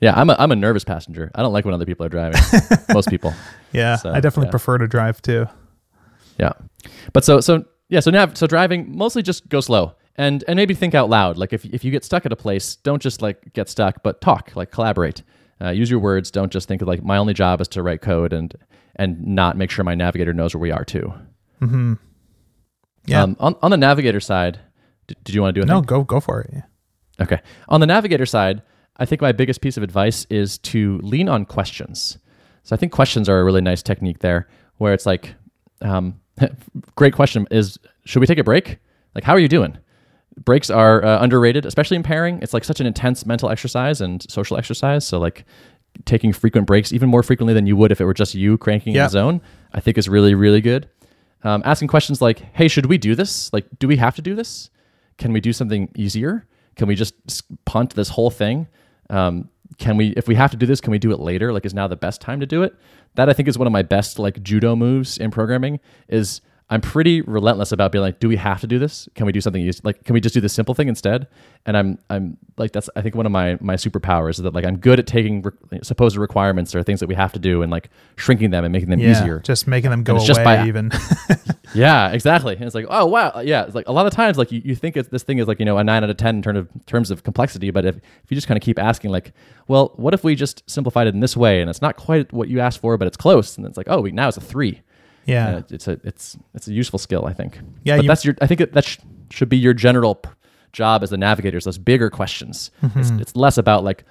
Yeah, 0.00 0.14
I'm 0.16 0.30
a, 0.30 0.36
I'm 0.36 0.50
a 0.50 0.56
nervous 0.56 0.82
passenger. 0.82 1.30
I 1.32 1.42
don't 1.42 1.52
like 1.52 1.64
when 1.64 1.74
other 1.74 1.86
people 1.86 2.04
are 2.04 2.08
driving. 2.08 2.40
Most 2.92 3.08
people. 3.08 3.32
Yeah. 3.72 3.94
So, 3.94 4.10
I 4.10 4.18
definitely 4.18 4.46
yeah. 4.48 4.50
prefer 4.50 4.78
to 4.78 4.88
drive 4.88 5.22
too. 5.22 5.46
Yeah. 6.40 6.54
But 7.12 7.22
so 7.24 7.40
so 7.40 7.64
yeah, 7.88 8.00
so 8.00 8.10
nav 8.10 8.36
so 8.36 8.48
driving 8.48 8.96
mostly 8.96 9.22
just 9.22 9.48
go 9.48 9.60
slow 9.60 9.92
and 10.16 10.44
and 10.46 10.56
maybe 10.56 10.74
think 10.74 10.94
out 10.94 11.08
loud. 11.08 11.38
Like 11.38 11.52
if 11.52 11.64
if 11.64 11.84
you 11.84 11.90
get 11.90 12.04
stuck 12.04 12.26
at 12.26 12.32
a 12.32 12.36
place, 12.36 12.76
don't 12.76 13.02
just 13.02 13.22
like 13.22 13.52
get 13.52 13.68
stuck, 13.68 14.02
but 14.02 14.20
talk, 14.20 14.52
like 14.54 14.70
collaborate. 14.70 15.22
Uh, 15.60 15.70
use 15.70 15.90
your 15.90 16.00
words. 16.00 16.30
Don't 16.30 16.52
just 16.52 16.66
think 16.66 16.82
of 16.82 16.88
like 16.88 17.04
my 17.04 17.16
only 17.16 17.34
job 17.34 17.60
is 17.60 17.68
to 17.68 17.82
write 17.82 18.00
code 18.00 18.32
and 18.32 18.54
and 18.96 19.24
not 19.26 19.56
make 19.56 19.70
sure 19.70 19.84
my 19.84 19.94
navigator 19.94 20.32
knows 20.32 20.54
where 20.54 20.60
we 20.60 20.70
are 20.70 20.84
too. 20.84 21.12
Yeah. 23.06 23.22
Um, 23.22 23.36
on 23.40 23.56
on 23.62 23.70
the 23.70 23.76
navigator 23.76 24.20
side, 24.20 24.58
did, 25.06 25.22
did 25.24 25.34
you 25.34 25.42
want 25.42 25.54
to 25.54 25.60
do 25.60 25.64
a 25.64 25.66
no, 25.66 25.80
go 25.80 26.02
go 26.02 26.20
for 26.20 26.40
it. 26.42 26.50
Yeah. 26.52 26.62
Okay. 27.20 27.40
On 27.68 27.80
the 27.80 27.86
navigator 27.86 28.26
side, 28.26 28.62
I 28.96 29.04
think 29.04 29.20
my 29.20 29.32
biggest 29.32 29.60
piece 29.60 29.76
of 29.76 29.82
advice 29.82 30.26
is 30.30 30.58
to 30.58 30.98
lean 30.98 31.28
on 31.28 31.44
questions. 31.44 32.18
So 32.64 32.74
I 32.74 32.78
think 32.78 32.92
questions 32.92 33.28
are 33.28 33.40
a 33.40 33.44
really 33.44 33.60
nice 33.60 33.82
technique 33.82 34.20
there, 34.20 34.48
where 34.78 34.92
it's 34.92 35.06
like, 35.06 35.34
um, 35.80 36.20
great 36.96 37.14
question 37.14 37.46
is, 37.50 37.78
should 38.04 38.20
we 38.20 38.26
take 38.26 38.38
a 38.38 38.44
break? 38.44 38.78
Like, 39.14 39.24
how 39.24 39.32
are 39.32 39.38
you 39.38 39.48
doing? 39.48 39.76
Breaks 40.36 40.70
are 40.70 41.04
uh, 41.04 41.22
underrated, 41.22 41.66
especially 41.66 41.96
in 41.96 42.02
pairing. 42.02 42.40
It's 42.42 42.54
like 42.54 42.64
such 42.64 42.80
an 42.80 42.86
intense 42.86 43.26
mental 43.26 43.50
exercise 43.50 44.00
and 44.00 44.24
social 44.30 44.56
exercise. 44.56 45.06
So 45.06 45.18
like 45.18 45.44
taking 46.04 46.32
frequent 46.32 46.66
breaks, 46.66 46.92
even 46.92 47.08
more 47.08 47.22
frequently 47.22 47.54
than 47.54 47.66
you 47.66 47.76
would 47.76 47.92
if 47.92 48.00
it 48.00 48.04
were 48.04 48.14
just 48.14 48.34
you 48.34 48.56
cranking 48.58 48.94
in 48.94 48.98
the 49.06 49.10
zone, 49.10 49.42
I 49.72 49.80
think 49.80 49.98
is 49.98 50.08
really, 50.08 50.34
really 50.34 50.60
good. 50.60 50.88
Um, 51.44 51.62
asking 51.64 51.88
questions 51.88 52.22
like, 52.22 52.38
hey, 52.54 52.68
should 52.68 52.86
we 52.86 52.98
do 52.98 53.14
this? 53.14 53.52
Like, 53.52 53.66
do 53.78 53.88
we 53.88 53.96
have 53.96 54.14
to 54.16 54.22
do 54.22 54.34
this? 54.34 54.70
Can 55.18 55.32
we 55.32 55.40
do 55.40 55.52
something 55.52 55.90
easier? 55.96 56.46
Can 56.76 56.88
we 56.88 56.94
just 56.94 57.14
punt 57.64 57.94
this 57.94 58.08
whole 58.08 58.30
thing? 58.30 58.68
Um, 59.10 59.48
can 59.78 59.96
we, 59.96 60.08
if 60.10 60.28
we 60.28 60.34
have 60.36 60.50
to 60.52 60.56
do 60.56 60.66
this, 60.66 60.80
can 60.80 60.92
we 60.92 60.98
do 60.98 61.12
it 61.12 61.20
later? 61.20 61.52
Like, 61.52 61.66
is 61.66 61.74
now 61.74 61.88
the 61.88 61.96
best 61.96 62.20
time 62.20 62.40
to 62.40 62.46
do 62.46 62.62
it? 62.62 62.74
That 63.16 63.28
I 63.28 63.32
think 63.32 63.48
is 63.48 63.58
one 63.58 63.66
of 63.66 63.72
my 63.72 63.82
best 63.82 64.18
like 64.18 64.42
judo 64.42 64.76
moves 64.76 65.18
in 65.18 65.30
programming. 65.30 65.80
Is 66.08 66.40
I'm 66.72 66.80
pretty 66.80 67.20
relentless 67.20 67.70
about 67.70 67.92
being 67.92 68.00
like, 68.00 68.18
do 68.18 68.28
we 68.28 68.36
have 68.36 68.62
to 68.62 68.66
do 68.66 68.78
this? 68.78 69.06
Can 69.14 69.26
we 69.26 69.32
do 69.32 69.40
something 69.42 69.60
use 69.60 69.84
like 69.84 70.04
can 70.04 70.14
we 70.14 70.20
just 70.20 70.32
do 70.34 70.40
the 70.40 70.48
simple 70.48 70.74
thing 70.74 70.88
instead? 70.88 71.28
And 71.66 71.76
I'm 71.76 71.98
I'm 72.08 72.38
like 72.56 72.72
that's 72.72 72.88
I 72.96 73.02
think 73.02 73.14
one 73.14 73.26
of 73.26 73.32
my 73.32 73.58
my 73.60 73.74
superpowers 73.76 74.30
is 74.30 74.36
that 74.38 74.54
like 74.54 74.64
I'm 74.64 74.78
good 74.78 74.98
at 74.98 75.06
taking 75.06 75.42
re- 75.42 75.80
supposed 75.82 76.16
requirements 76.16 76.74
or 76.74 76.82
things 76.82 77.00
that 77.00 77.08
we 77.08 77.14
have 77.14 77.32
to 77.34 77.38
do 77.38 77.60
and 77.62 77.70
like 77.70 77.90
shrinking 78.16 78.50
them 78.50 78.64
and 78.64 78.72
making 78.72 78.88
them 78.88 79.00
Yeah, 79.00 79.10
easier. 79.10 79.40
just 79.40 79.66
making 79.68 79.90
them 79.90 80.02
go 80.02 80.16
away 80.16 80.24
just 80.26 80.42
by- 80.42 80.66
even. 80.66 80.90
Yeah, 81.74 82.10
exactly. 82.10 82.54
And 82.54 82.64
it's 82.64 82.74
like, 82.74 82.86
oh 82.90 83.06
wow, 83.06 83.40
yeah. 83.40 83.64
It's 83.64 83.74
like 83.74 83.88
a 83.88 83.92
lot 83.92 84.06
of 84.06 84.12
times, 84.12 84.36
like 84.36 84.52
you, 84.52 84.60
you 84.64 84.74
think 84.74 84.96
it's, 84.96 85.08
this 85.08 85.22
thing 85.22 85.38
is 85.38 85.48
like 85.48 85.58
you 85.58 85.64
know 85.64 85.78
a 85.78 85.84
nine 85.84 86.04
out 86.04 86.10
of 86.10 86.16
ten 86.16 86.36
in 86.36 86.42
terms 86.42 86.58
of 86.58 86.68
terms 86.86 87.10
of 87.10 87.22
complexity, 87.22 87.70
but 87.70 87.84
if, 87.84 87.96
if 87.96 88.30
you 88.30 88.34
just 88.34 88.46
kind 88.46 88.58
of 88.58 88.62
keep 88.62 88.78
asking, 88.78 89.10
like, 89.10 89.32
well, 89.68 89.92
what 89.96 90.12
if 90.14 90.22
we 90.24 90.34
just 90.34 90.68
simplified 90.68 91.06
it 91.06 91.14
in 91.14 91.20
this 91.20 91.36
way, 91.36 91.60
and 91.60 91.70
it's 91.70 91.80
not 91.82 91.96
quite 91.96 92.32
what 92.32 92.48
you 92.48 92.60
asked 92.60 92.80
for, 92.80 92.96
but 92.98 93.08
it's 93.08 93.16
close, 93.16 93.56
and 93.56 93.66
it's 93.66 93.76
like, 93.76 93.86
oh, 93.88 94.00
we, 94.00 94.12
now 94.12 94.28
it's 94.28 94.36
a 94.36 94.40
three. 94.40 94.82
Yeah. 95.26 95.58
It- 95.58 95.72
it's 95.72 95.88
a 95.88 96.00
it's 96.04 96.36
it's 96.54 96.68
a 96.68 96.72
useful 96.72 96.98
skill, 96.98 97.24
I 97.26 97.32
think. 97.32 97.58
Yeah, 97.84 97.96
but 97.96 98.04
you- 98.04 98.08
that's 98.08 98.24
your. 98.24 98.34
I 98.40 98.46
think 98.46 98.60
it, 98.60 98.72
that 98.72 98.84
sh- 98.84 98.98
should 99.30 99.48
be 99.48 99.56
your 99.58 99.74
general 99.74 100.16
p- 100.16 100.30
job 100.72 101.02
as 101.02 101.10
the 101.10 101.16
navigators. 101.16 101.64
Those 101.64 101.78
bigger 101.78 102.10
questions. 102.10 102.70
Mm-hmm. 102.82 103.00
It's, 103.00 103.10
it's 103.10 103.36
less 103.36 103.58
about 103.58 103.84
like. 103.84 104.04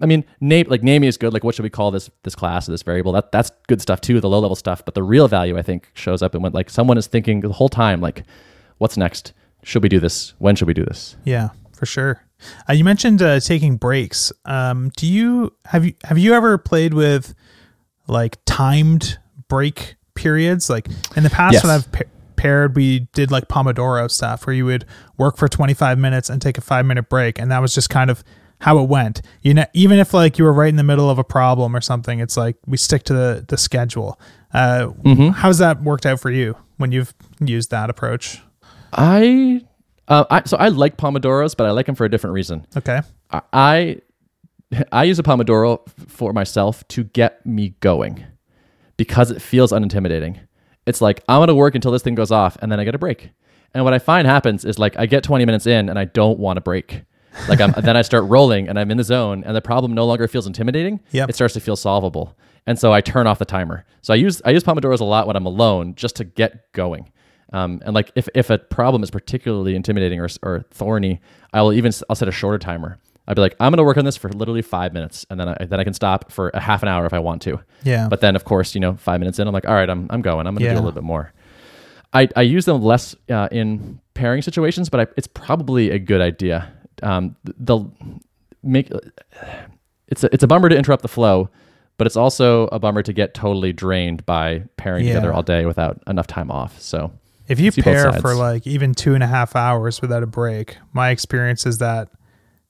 I 0.00 0.06
mean, 0.06 0.24
name 0.40 0.66
like 0.68 0.84
naming 0.84 1.08
is 1.08 1.16
good. 1.16 1.32
Like, 1.32 1.42
what 1.42 1.56
should 1.56 1.64
we 1.64 1.70
call 1.70 1.90
this 1.90 2.08
this 2.22 2.36
class 2.36 2.68
or 2.68 2.72
this 2.72 2.82
variable? 2.84 3.10
That 3.12 3.32
that's 3.32 3.50
good 3.66 3.82
stuff 3.82 4.00
too. 4.00 4.20
The 4.20 4.28
low 4.28 4.38
level 4.38 4.54
stuff, 4.54 4.84
but 4.84 4.94
the 4.94 5.02
real 5.02 5.26
value 5.26 5.58
I 5.58 5.62
think 5.62 5.90
shows 5.94 6.22
up 6.22 6.34
in 6.36 6.42
when 6.42 6.52
like 6.52 6.70
someone 6.70 6.96
is 6.96 7.08
thinking 7.08 7.40
the 7.40 7.52
whole 7.52 7.68
time 7.68 8.00
like, 8.00 8.22
what's 8.78 8.96
next? 8.96 9.32
Should 9.64 9.82
we 9.82 9.88
do 9.88 9.98
this? 9.98 10.34
When 10.38 10.54
should 10.54 10.68
we 10.68 10.74
do 10.74 10.84
this? 10.84 11.16
Yeah, 11.24 11.48
for 11.76 11.86
sure. 11.86 12.22
Uh, 12.68 12.74
you 12.74 12.84
mentioned 12.84 13.20
uh, 13.20 13.40
taking 13.40 13.76
breaks. 13.76 14.30
Um, 14.44 14.90
do 14.96 15.06
you 15.08 15.52
have 15.66 15.84
you 15.84 15.94
have 16.04 16.18
you 16.18 16.34
ever 16.34 16.56
played 16.56 16.94
with 16.94 17.34
like 18.06 18.38
timed 18.44 19.18
break 19.48 19.96
periods? 20.14 20.70
Like 20.70 20.88
in 21.16 21.22
the 21.22 21.30
past, 21.30 21.54
when 21.62 21.70
I've 21.70 21.90
pa- 21.92 22.10
paired, 22.36 22.76
we 22.76 23.00
did 23.12 23.30
like 23.30 23.48
Pomodoro 23.48 24.10
stuff 24.10 24.46
where 24.46 24.54
you 24.54 24.64
would 24.66 24.84
work 25.16 25.36
for 25.36 25.48
25 25.48 25.98
minutes 25.98 26.28
and 26.30 26.40
take 26.40 26.58
a 26.58 26.60
five 26.60 26.86
minute 26.86 27.08
break, 27.08 27.38
and 27.38 27.50
that 27.50 27.60
was 27.60 27.74
just 27.74 27.90
kind 27.90 28.10
of 28.10 28.22
how 28.60 28.78
it 28.78 28.88
went. 28.88 29.20
You 29.42 29.54
know, 29.54 29.64
even 29.74 29.98
if 29.98 30.14
like 30.14 30.38
you 30.38 30.44
were 30.44 30.52
right 30.52 30.68
in 30.68 30.76
the 30.76 30.82
middle 30.82 31.10
of 31.10 31.18
a 31.18 31.24
problem 31.24 31.74
or 31.76 31.80
something, 31.80 32.20
it's 32.20 32.36
like 32.36 32.56
we 32.66 32.76
stick 32.76 33.02
to 33.04 33.12
the 33.12 33.44
the 33.46 33.56
schedule. 33.56 34.18
Uh, 34.52 34.92
How's 35.32 35.58
that 35.58 35.82
worked 35.82 36.06
out 36.06 36.20
for 36.20 36.30
you 36.30 36.56
when 36.76 36.92
you've 36.92 37.12
used 37.40 37.70
that 37.70 37.90
approach? 37.90 38.40
I, 38.92 39.62
uh, 40.06 40.24
I 40.30 40.42
so 40.44 40.56
I 40.56 40.68
like 40.68 40.96
pomodoros, 40.96 41.56
but 41.56 41.66
I 41.66 41.72
like 41.72 41.86
them 41.86 41.96
for 41.96 42.04
a 42.04 42.10
different 42.10 42.34
reason. 42.34 42.66
Okay. 42.76 43.00
I 43.30 43.40
I 43.52 44.00
I 44.92 45.04
use 45.04 45.18
a 45.18 45.22
Pomodoro 45.22 45.80
for 46.08 46.32
myself 46.32 46.86
to 46.88 47.04
get 47.04 47.44
me 47.44 47.74
going 47.80 48.24
because 48.96 49.30
it 49.30 49.40
feels 49.42 49.72
unintimidating. 49.72 50.38
It's 50.86 51.00
like 51.00 51.22
I'm 51.28 51.40
gonna 51.40 51.54
work 51.54 51.74
until 51.74 51.92
this 51.92 52.02
thing 52.02 52.14
goes 52.14 52.30
off, 52.30 52.56
and 52.60 52.70
then 52.70 52.78
I 52.80 52.84
get 52.84 52.94
a 52.94 52.98
break. 52.98 53.30
And 53.72 53.84
what 53.84 53.94
I 53.94 53.98
find 53.98 54.26
happens 54.26 54.64
is 54.64 54.78
like 54.78 54.96
I 54.98 55.06
get 55.06 55.24
20 55.24 55.44
minutes 55.44 55.66
in, 55.66 55.88
and 55.88 55.98
I 55.98 56.04
don't 56.04 56.38
want 56.38 56.56
to 56.58 56.60
break. 56.60 57.02
Like 57.48 57.60
I'm, 57.60 57.72
then 57.72 57.96
I 57.96 58.02
start 58.02 58.24
rolling, 58.24 58.68
and 58.68 58.78
I'm 58.78 58.90
in 58.90 58.96
the 58.96 59.04
zone, 59.04 59.42
and 59.44 59.56
the 59.56 59.62
problem 59.62 59.92
no 59.92 60.06
longer 60.06 60.28
feels 60.28 60.46
intimidating. 60.46 61.00
Yep. 61.10 61.30
It 61.30 61.34
starts 61.34 61.54
to 61.54 61.60
feel 61.60 61.76
solvable, 61.76 62.36
and 62.66 62.78
so 62.78 62.92
I 62.92 63.00
turn 63.00 63.26
off 63.26 63.38
the 63.38 63.44
timer. 63.44 63.84
So 64.02 64.12
I 64.12 64.16
use 64.16 64.40
I 64.44 64.50
use 64.50 64.62
Pomodoros 64.62 65.00
a 65.00 65.04
lot 65.04 65.26
when 65.26 65.36
I'm 65.36 65.46
alone, 65.46 65.94
just 65.94 66.16
to 66.16 66.24
get 66.24 66.72
going. 66.72 67.10
Um, 67.52 67.80
and 67.84 67.94
like 67.94 68.10
if, 68.16 68.28
if 68.34 68.50
a 68.50 68.58
problem 68.58 69.02
is 69.04 69.10
particularly 69.10 69.76
intimidating 69.76 70.18
or, 70.18 70.28
or 70.42 70.64
thorny, 70.70 71.20
I 71.52 71.62
will 71.62 71.72
even 71.72 71.92
I'll 72.08 72.16
set 72.16 72.28
a 72.28 72.32
shorter 72.32 72.58
timer. 72.58 72.98
I'd 73.26 73.36
be 73.36 73.40
like, 73.40 73.56
I'm 73.58 73.70
going 73.72 73.78
to 73.78 73.84
work 73.84 73.96
on 73.96 74.04
this 74.04 74.16
for 74.16 74.28
literally 74.28 74.60
five 74.62 74.92
minutes, 74.92 75.24
and 75.30 75.40
then 75.40 75.48
I, 75.48 75.64
then 75.64 75.80
I 75.80 75.84
can 75.84 75.94
stop 75.94 76.30
for 76.30 76.50
a 76.52 76.60
half 76.60 76.82
an 76.82 76.88
hour 76.88 77.06
if 77.06 77.12
I 77.14 77.18
want 77.20 77.40
to. 77.42 77.58
Yeah. 77.82 78.08
But 78.08 78.20
then, 78.20 78.36
of 78.36 78.44
course, 78.44 78.74
you 78.74 78.80
know, 78.80 78.94
five 78.96 79.18
minutes 79.20 79.38
in, 79.38 79.46
I'm 79.48 79.54
like, 79.54 79.66
all 79.66 79.74
right, 79.74 79.88
I'm 79.88 80.06
I'm 80.10 80.20
going. 80.22 80.46
I'm 80.46 80.54
going 80.54 80.60
to 80.60 80.64
Yeah. 80.66 80.72
do 80.74 80.76
a 80.78 80.80
little 80.84 80.92
bit 80.92 81.02
more. 81.04 81.32
I, 82.12 82.28
I 82.36 82.42
use 82.42 82.64
them 82.66 82.82
less 82.82 83.16
uh, 83.30 83.48
in 83.50 83.98
pairing 84.14 84.42
situations, 84.42 84.88
but 84.90 85.00
I, 85.00 85.06
it's 85.16 85.26
probably 85.26 85.90
a 85.90 85.98
good 85.98 86.20
idea. 86.20 86.70
Um, 87.02 87.34
th- 87.46 87.56
they'll 87.58 87.92
make 88.62 88.90
it's 90.08 90.22
a, 90.24 90.32
it's 90.32 90.44
a 90.44 90.46
bummer 90.46 90.68
to 90.68 90.76
interrupt 90.76 91.02
the 91.02 91.08
flow, 91.08 91.48
but 91.96 92.06
it's 92.06 92.16
also 92.16 92.66
a 92.68 92.78
bummer 92.78 93.02
to 93.02 93.12
get 93.12 93.34
totally 93.34 93.72
drained 93.72 94.24
by 94.26 94.64
pairing 94.76 95.04
Yeah. 95.06 95.14
together 95.14 95.32
all 95.32 95.42
day 95.42 95.66
without 95.66 96.00
enough 96.06 96.26
time 96.26 96.50
off. 96.50 96.80
So 96.80 97.10
If 97.48 97.58
you 97.58 97.72
pair 97.72 98.12
for 98.14 98.34
like 98.34 98.66
even 98.66 98.94
two 98.94 99.14
and 99.14 99.22
a 99.22 99.26
half 99.26 99.56
hours 99.56 100.00
without 100.02 100.22
a 100.22 100.26
break, 100.26 100.76
my 100.92 101.10
experience 101.10 101.66
is 101.66 101.78
that 101.78 102.08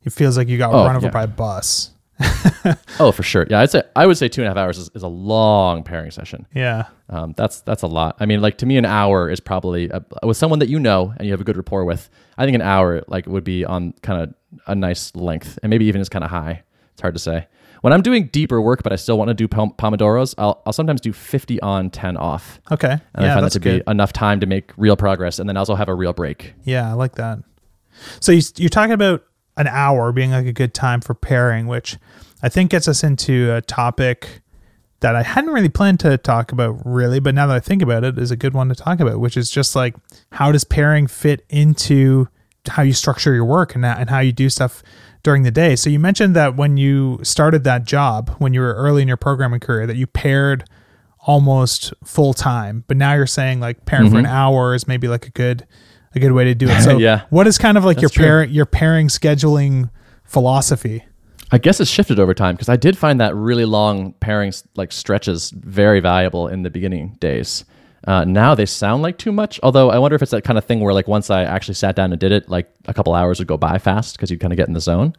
it 0.05 0.13
feels 0.13 0.37
like 0.37 0.49
you 0.49 0.59
got 0.59 0.73
Oh, 0.73 0.85
run 0.87 0.97
over 0.97 1.07
yeah. 1.07 1.13
by 1.13 1.23
a 1.25 1.27
bus. 1.29 1.91
oh, 3.01 3.11
for 3.13 3.23
sure, 3.25 3.47
yeah, 3.51 3.61
I'd 3.61 3.71
say 3.71 3.83
I 3.97 4.07
would 4.07 4.17
say 4.17 4.29
two 4.29 4.41
and 4.43 4.47
a 4.47 4.51
half 4.51 4.57
hours 4.57 4.79
is, 4.79 4.89
is 4.95 5.03
a 5.03 5.09
long 5.09 5.83
pairing 5.83 6.11
session. 6.13 6.47
Yeah. 6.55 6.85
Um, 7.09 7.35
that's 7.37 7.61
that's 7.63 7.83
a 7.83 7.87
lot. 7.89 8.17
I 8.21 8.27
mean, 8.27 8.41
like 8.41 8.59
to 8.59 8.67
me, 8.67 8.77
an 8.77 8.85
hour 8.85 9.29
is 9.29 9.41
probably 9.41 9.91
uh 9.91 10.01
with 10.23 10.37
someone 10.37 10.61
that 10.61 10.69
you 10.69 10.79
know 10.79 11.13
and 11.17 11.27
you 11.27 11.33
have 11.33 11.41
a 11.41 11.45
good 11.45 11.57
rapport 11.57 11.85
with. 11.85 12.09
I 12.39 12.45
think 12.45 12.55
an 12.55 12.63
hour 12.63 13.03
like 13.09 13.27
would 13.27 13.43
be 13.45 13.65
on 13.65 13.95
kind 14.03 14.23
of 14.23 14.35
a 14.69 14.75
nice 14.77 15.15
length, 15.17 15.59
and 15.63 15.71
maybe 15.71 15.87
even 15.87 16.01
is 16.01 16.09
kind 16.09 16.25
of 16.25 16.31
high. 16.31 16.63
It's 16.93 17.03
hard 17.03 17.15
to 17.15 17.21
say. 17.21 17.49
When 17.81 17.93
I'm 17.93 18.01
doing 18.01 18.29
deeper 18.29 18.63
work, 18.63 18.83
but 18.83 18.93
I 18.93 18.97
still 18.97 19.19
want 19.19 19.29
to 19.29 19.35
do 19.35 19.47
pom- 19.47 19.73
pomodoros, 19.73 20.35
I'll 20.39 20.63
I'll 20.65 20.73
sometimes 20.73 21.01
do 21.01 21.13
50 21.13 21.61
on, 21.61 21.91
10 21.91 22.17
off, 22.17 22.59
Okay. 22.71 22.93
and 22.93 23.01
yeah, 23.19 23.33
I 23.33 23.35
find 23.35 23.45
that 23.47 23.53
to 23.53 23.59
good. 23.61 23.85
be 23.85 23.91
enough 23.91 24.13
time 24.13 24.41
to 24.41 24.47
make 24.47 24.73
real 24.79 24.97
progress, 24.97 25.39
and 25.41 25.49
then 25.49 25.57
also 25.59 25.75
have 25.75 25.89
a 25.89 25.95
real 25.95 26.13
break. 26.15 26.55
Yeah, 26.63 26.89
I 26.89 26.93
like 26.95 27.17
that. 27.17 27.41
So 28.21 28.33
you, 28.33 28.41
you're 28.57 28.71
talking 28.71 28.93
about 28.93 29.23
an 29.57 29.67
hour 29.69 30.13
being 30.13 30.31
like 30.31 30.47
a 30.47 30.53
good 30.53 30.75
time 30.75 31.01
for 31.01 31.15
pairing, 31.15 31.67
which 31.67 31.97
I 32.43 32.49
think 32.49 32.71
gets 32.71 32.89
us 32.89 33.05
into 33.05 33.55
a 33.55 33.61
topic 33.61 34.43
that 35.01 35.15
I 35.15 35.23
hadn't 35.23 35.53
really 35.53 35.69
planned 35.69 36.01
to 36.01 36.17
talk 36.17 36.51
about 36.51 36.79
really, 36.85 37.21
but 37.21 37.35
now 37.35 37.47
that 37.47 37.57
I 37.57 37.61
think 37.61 37.83
about 37.83 38.05
it, 38.05 38.19
is 38.19 38.31
a 38.31 38.37
good 38.37 38.55
one 38.55 38.69
to 38.69 38.75
talk 38.75 39.01
about, 39.01 39.21
which 39.21 39.37
is 39.37 39.51
just 39.51 39.77
like 39.77 39.95
how 40.33 40.51
does 40.51 40.65
pairing 40.65 41.07
fit 41.07 41.45
into 41.49 42.29
how 42.69 42.83
you 42.83 42.95
structure 42.95 43.35
your 43.35 43.45
work 43.45 43.75
and, 43.75 43.85
and 43.85 44.09
how 44.09 44.21
you 44.21 44.33
do 44.33 44.49
stuff 44.49 44.83
during 45.23 45.43
the 45.43 45.51
day. 45.51 45.77
So 45.77 45.91
you 45.91 45.99
mentioned 45.99 46.35
that 46.37 46.57
when 46.57 46.77
you 46.77 47.19
started 47.23 47.65
that 47.65 47.85
job, 47.85 48.35
when 48.39 48.55
you 48.55 48.61
were 48.61 48.75
early 48.75 49.03
in 49.03 49.09
your 49.09 49.17
programming 49.17 49.61
career, 49.61 49.87
that 49.87 49.97
you 49.97 50.07
paired 50.07 50.65
almost 51.27 51.93
full 52.05 52.35
time, 52.35 52.85
but 52.87 52.97
now 52.97 53.15
you're 53.15 53.27
saying 53.27 53.61
like 53.61 53.87
pairing 53.87 54.11
for 54.11 54.19
an 54.19 54.25
mm-hmm. 54.25 54.35
hour 54.35 54.75
is 54.75 54.87
maybe 54.87 55.09
like 55.09 55.27
a 55.27 55.31
good 55.31 55.67
a 56.17 56.21
good 56.21 56.33
way 56.33 56.45
to 56.45 56.55
do 56.55 56.69
it. 56.69 56.83
So 56.83 56.99
Yeah. 56.99 57.23
what 57.31 57.47
is 57.47 57.59
kind 57.59 57.77
of 57.79 57.85
like 57.85 58.01
your 58.01 58.09
That's 58.09 58.17
pair 58.19 58.45
your 58.45 58.67
pairing 58.67 59.09
scheduling 59.09 59.91
philosophy? 60.25 61.05
I 61.53 61.59
guess 61.59 61.79
it's 61.81 61.91
shifted 61.91 62.19
over 62.19 62.35
time 62.35 62.57
because 62.57 62.69
I 62.69 62.77
did 62.77 62.99
find 62.99 63.21
that 63.21 63.35
really 63.37 63.65
long 63.65 64.13
pairing 64.15 64.53
like 64.77 64.91
stretches 64.93 65.51
very 65.51 66.01
valuable 66.01 66.49
in 66.49 66.63
the 66.63 66.71
beginning 66.71 67.17
days. 67.21 67.65
Uh, 68.07 68.25
now 68.25 68.55
they 68.55 68.67
sound 68.67 69.03
like 69.03 69.17
too 69.19 69.33
much. 69.33 69.61
Although 69.63 69.91
I 69.91 69.99
wonder 69.99 70.15
if 70.15 70.23
it's 70.23 70.33
that 70.33 70.43
kind 70.45 70.59
of 70.59 70.65
thing 70.65 70.81
where 70.81 70.93
like 70.93 71.07
once 71.09 71.31
I 71.31 71.45
actually 71.45 71.75
sat 71.75 71.95
down 71.97 72.13
and 72.13 72.21
did 72.21 72.33
it, 72.33 72.49
like 72.49 72.71
a 72.87 72.93
couple 72.95 73.15
hours 73.15 73.39
would 73.39 73.49
go 73.49 73.57
by 73.57 73.79
fast 73.79 74.17
because 74.17 74.31
you'd 74.31 74.41
kind 74.41 74.53
of 74.53 74.57
get 74.57 74.67
in 74.69 74.75
the 74.75 74.81
zone. 74.81 75.15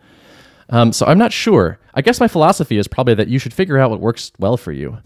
Um, 0.69 0.91
so 0.91 1.05
I'm 1.05 1.17
not 1.17 1.31
sure. 1.31 1.79
I 1.93 2.01
guess 2.01 2.19
my 2.19 2.27
philosophy 2.27 2.77
is 2.77 2.87
probably 2.87 3.13
that 3.15 3.27
you 3.27 3.39
should 3.39 3.53
figure 3.53 3.77
out 3.77 3.89
what 3.91 4.01
works 4.01 4.31
well 4.39 4.57
for 4.57 4.71
you. 4.71 4.97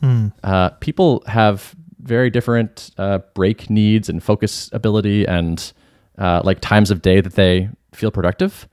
Uh, 0.44 0.70
people 0.80 1.22
have 1.28 1.76
very 2.02 2.30
different 2.30 2.92
uh, 2.98 3.20
break 3.34 3.70
needs 3.70 4.08
and 4.10 4.24
focus 4.24 4.70
ability 4.74 5.26
and 5.28 5.74
uh, 6.20 6.42
like 6.44 6.60
times 6.60 6.92
of 6.92 7.02
day 7.02 7.22
that 7.22 7.34
they 7.34 7.70
feel 7.94 8.12
productive. 8.12 8.68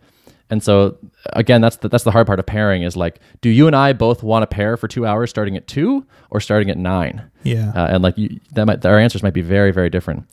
And 0.50 0.62
so 0.62 0.96
again, 1.32 1.60
that's 1.60 1.76
the, 1.76 1.88
that's 1.88 2.04
the 2.04 2.10
hard 2.12 2.26
part 2.26 2.38
of 2.38 2.46
pairing 2.46 2.82
is 2.82 2.96
like, 2.96 3.18
do 3.40 3.48
you 3.48 3.66
and 3.66 3.74
I 3.74 3.92
both 3.94 4.22
want 4.22 4.42
to 4.44 4.46
pair 4.46 4.76
for 4.76 4.86
two 4.86 5.04
hours 5.06 5.30
starting 5.30 5.56
at 5.56 5.66
two 5.66 6.06
or 6.30 6.40
starting 6.40 6.70
at 6.70 6.76
nine? 6.78 7.28
Yeah. 7.42 7.72
Uh, 7.74 7.86
and 7.90 8.02
like 8.02 8.16
you, 8.16 8.38
that 8.52 8.64
might, 8.66 8.84
our 8.86 8.98
answers 8.98 9.22
might 9.24 9.34
be 9.34 9.40
very, 9.40 9.72
very 9.72 9.90
different. 9.90 10.24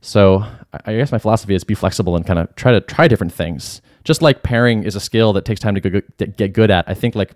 So 0.00 0.44
I- 0.86 0.96
guess 0.96 1.12
my 1.12 1.18
philosophy 1.18 1.54
is 1.54 1.64
be 1.64 1.74
flexible 1.74 2.16
and 2.16 2.24
kind 2.26 2.38
of 2.38 2.54
try 2.56 2.72
to 2.72 2.80
try 2.80 3.06
different 3.06 3.34
things. 3.34 3.82
Just 4.04 4.22
like 4.22 4.42
pairing 4.42 4.82
is 4.84 4.96
a 4.96 5.00
skill 5.00 5.34
that 5.34 5.44
takes 5.44 5.60
time 5.60 5.74
to 5.74 5.80
go- 5.80 6.00
to 6.18 6.26
get 6.26 6.54
good 6.54 6.70
at. 6.70 6.88
I 6.88 6.94
think 6.94 7.14
like 7.14 7.32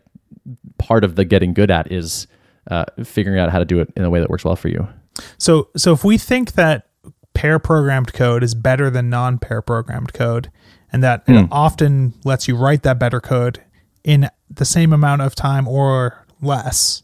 part 0.79 1.05
of 1.05 1.17
the 1.17 1.27
getting 1.27 1.53
good 1.53 1.71
at 1.71 1.93
is 1.93 2.27
uh, 2.71 2.87
figuring 3.05 3.39
out 3.39 3.51
how 3.51 3.59
to 3.59 3.67
do 3.67 3.81
it 3.81 3.93
in 3.97 4.05
a 4.05 4.09
way 4.09 4.21
that 4.21 4.31
works 4.31 4.47
well 4.47 4.57
for 4.57 4.69
you. 4.69 4.89
So 5.37 5.69
so 5.77 5.93
if 5.93 6.05
we 6.05 6.17
think 6.17 6.53
that 6.53 6.87
pair 7.35 7.59
programmed 7.59 8.13
code 8.13 8.43
is 8.43 8.55
better 8.55 8.91
than 8.91 9.11
non 9.11 9.39
pair 9.39 9.61
programmed 9.61 10.13
code 10.13 10.51
and 10.93 11.03
that 11.03 11.25
Hmm. 11.27 11.33
it 11.35 11.49
often 11.51 12.15
lets 12.25 12.47
you 12.49 12.57
write 12.57 12.83
that 12.85 12.99
better 12.99 13.21
code 13.21 13.61
in 14.05 14.29
the 14.49 14.65
same 14.65 14.93
amount 14.93 15.23
of 15.23 15.35
time 15.35 15.67
or 15.67 16.25
less, 16.41 17.03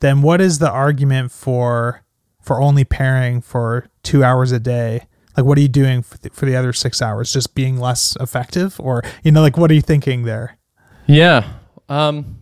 then 0.00 0.22
what 0.22 0.40
is 0.40 0.58
the 0.58 0.70
argument 0.70 1.30
for 1.30 2.02
for 2.40 2.60
only 2.60 2.84
pairing 2.84 3.40
for 3.40 3.86
2 4.02 4.22
hours 4.22 4.52
a 4.52 4.60
day? 4.60 5.06
Like 5.36 5.46
what 5.46 5.58
are 5.58 5.62
you 5.62 5.68
doing 5.68 6.02
for 6.02 6.18
the, 6.18 6.30
for 6.30 6.46
the 6.46 6.54
other 6.56 6.72
6 6.72 7.02
hours? 7.02 7.32
Just 7.32 7.54
being 7.54 7.78
less 7.78 8.16
effective 8.20 8.78
or 8.80 9.02
you 9.22 9.32
know 9.32 9.40
like 9.42 9.56
what 9.58 9.70
are 9.70 9.74
you 9.74 9.82
thinking 9.82 10.24
there? 10.24 10.58
Yeah. 11.06 11.46
Um, 11.88 12.36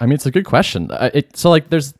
I 0.00 0.04
mean, 0.04 0.12
it's 0.14 0.26
a 0.26 0.30
good 0.30 0.44
question. 0.44 0.90
It, 0.92 1.34
so, 1.36 1.48
like, 1.48 1.70
there's 1.70 1.94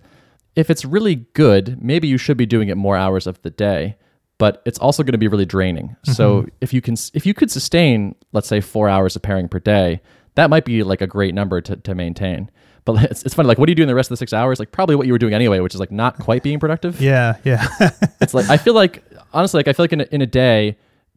if 0.55 0.69
it's 0.69 0.85
really 0.85 1.15
good, 1.33 1.83
maybe 1.83 2.07
you 2.09 2.19
should 2.19 2.37
be 2.37 2.45
doing 2.45 2.69
it 2.69 2.77
more 2.77 2.97
hours 2.97 3.27
of 3.27 3.41
the 3.41 3.49
day. 3.51 3.97
But 4.39 4.63
it's 4.67 4.79
also 4.79 5.03
going 5.03 5.13
to 5.13 5.19
be 5.19 5.29
really 5.29 5.47
draining. 5.47 5.97
So 6.05 6.43
mm-hmm. 6.43 6.49
if 6.61 6.73
you 6.73 6.83
can, 6.83 6.97
if 7.15 7.25
you 7.25 7.35
could 7.35 7.51
sustain, 7.51 8.15
let's 8.33 8.49
say, 8.49 8.61
four 8.61 8.89
hours 8.89 9.17
of 9.17 9.23
pairing 9.23 9.49
per 9.49 9.59
day, 9.59 10.01
that 10.35 10.51
might 10.51 10.65
be 10.65 10.83
like 10.83 11.01
a 11.01 11.07
great 11.07 11.35
number 11.35 11.61
to, 11.63 11.77
to 11.77 11.95
maintain. 11.95 12.51
But 12.85 13.03
it's, 13.11 13.23
it's 13.23 13.35
funny, 13.35 13.49
like, 13.49 13.59
what 13.59 13.69
are 13.69 13.71
you 13.71 13.77
doing 13.77 13.89
the 13.89 13.95
rest 13.95 14.09
of 14.09 14.11
the 14.11 14.19
six 14.19 14.33
hours? 14.33 14.59
Like, 14.59 14.73
probably 14.73 14.97
what 14.97 15.07
you 15.07 15.13
were 15.13 15.19
doing 15.19 15.35
anyway, 15.35 15.61
which 15.61 15.75
is 15.75 15.81
like 15.81 15.91
not 15.91 16.19
quite 16.19 16.43
being 16.43 16.61
productive. 16.61 17.01
Yeah, 17.07 17.37
yeah. 17.45 17.67
It's 18.21 18.35
like 18.35 18.49
I 18.49 18.57
feel 18.57 18.75
like 18.75 19.05
honestly, 19.33 19.59
like 19.59 19.69
I 19.69 19.73
feel 19.73 19.85
like 19.85 19.93
in 19.93 20.01
a, 20.01 20.07
in 20.11 20.23
a 20.23 20.27
day, 20.27 20.77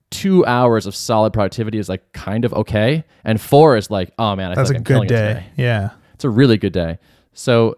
two 0.10 0.46
hours 0.46 0.86
of 0.86 0.96
solid 0.96 1.34
productivity 1.34 1.78
is 1.78 1.90
like 1.90 2.12
kind 2.14 2.46
of 2.46 2.54
okay, 2.54 3.04
and 3.24 3.40
four 3.40 3.78
is 3.78 3.90
like, 3.90 4.12
oh 4.20 4.36
man, 4.36 4.52
I 4.52 4.56
That's 4.56 4.70
feel 4.70 4.78
a 4.78 4.80
like 4.80 4.80
I'm 4.80 4.84
good 4.84 4.94
killing 4.94 5.34
it 5.34 5.34
day. 5.34 5.46
Yeah. 5.58 5.90
It's 6.14 6.26
a 6.26 6.30
really 6.30 6.58
good 6.58 6.74
day. 6.74 7.00
So 7.34 7.78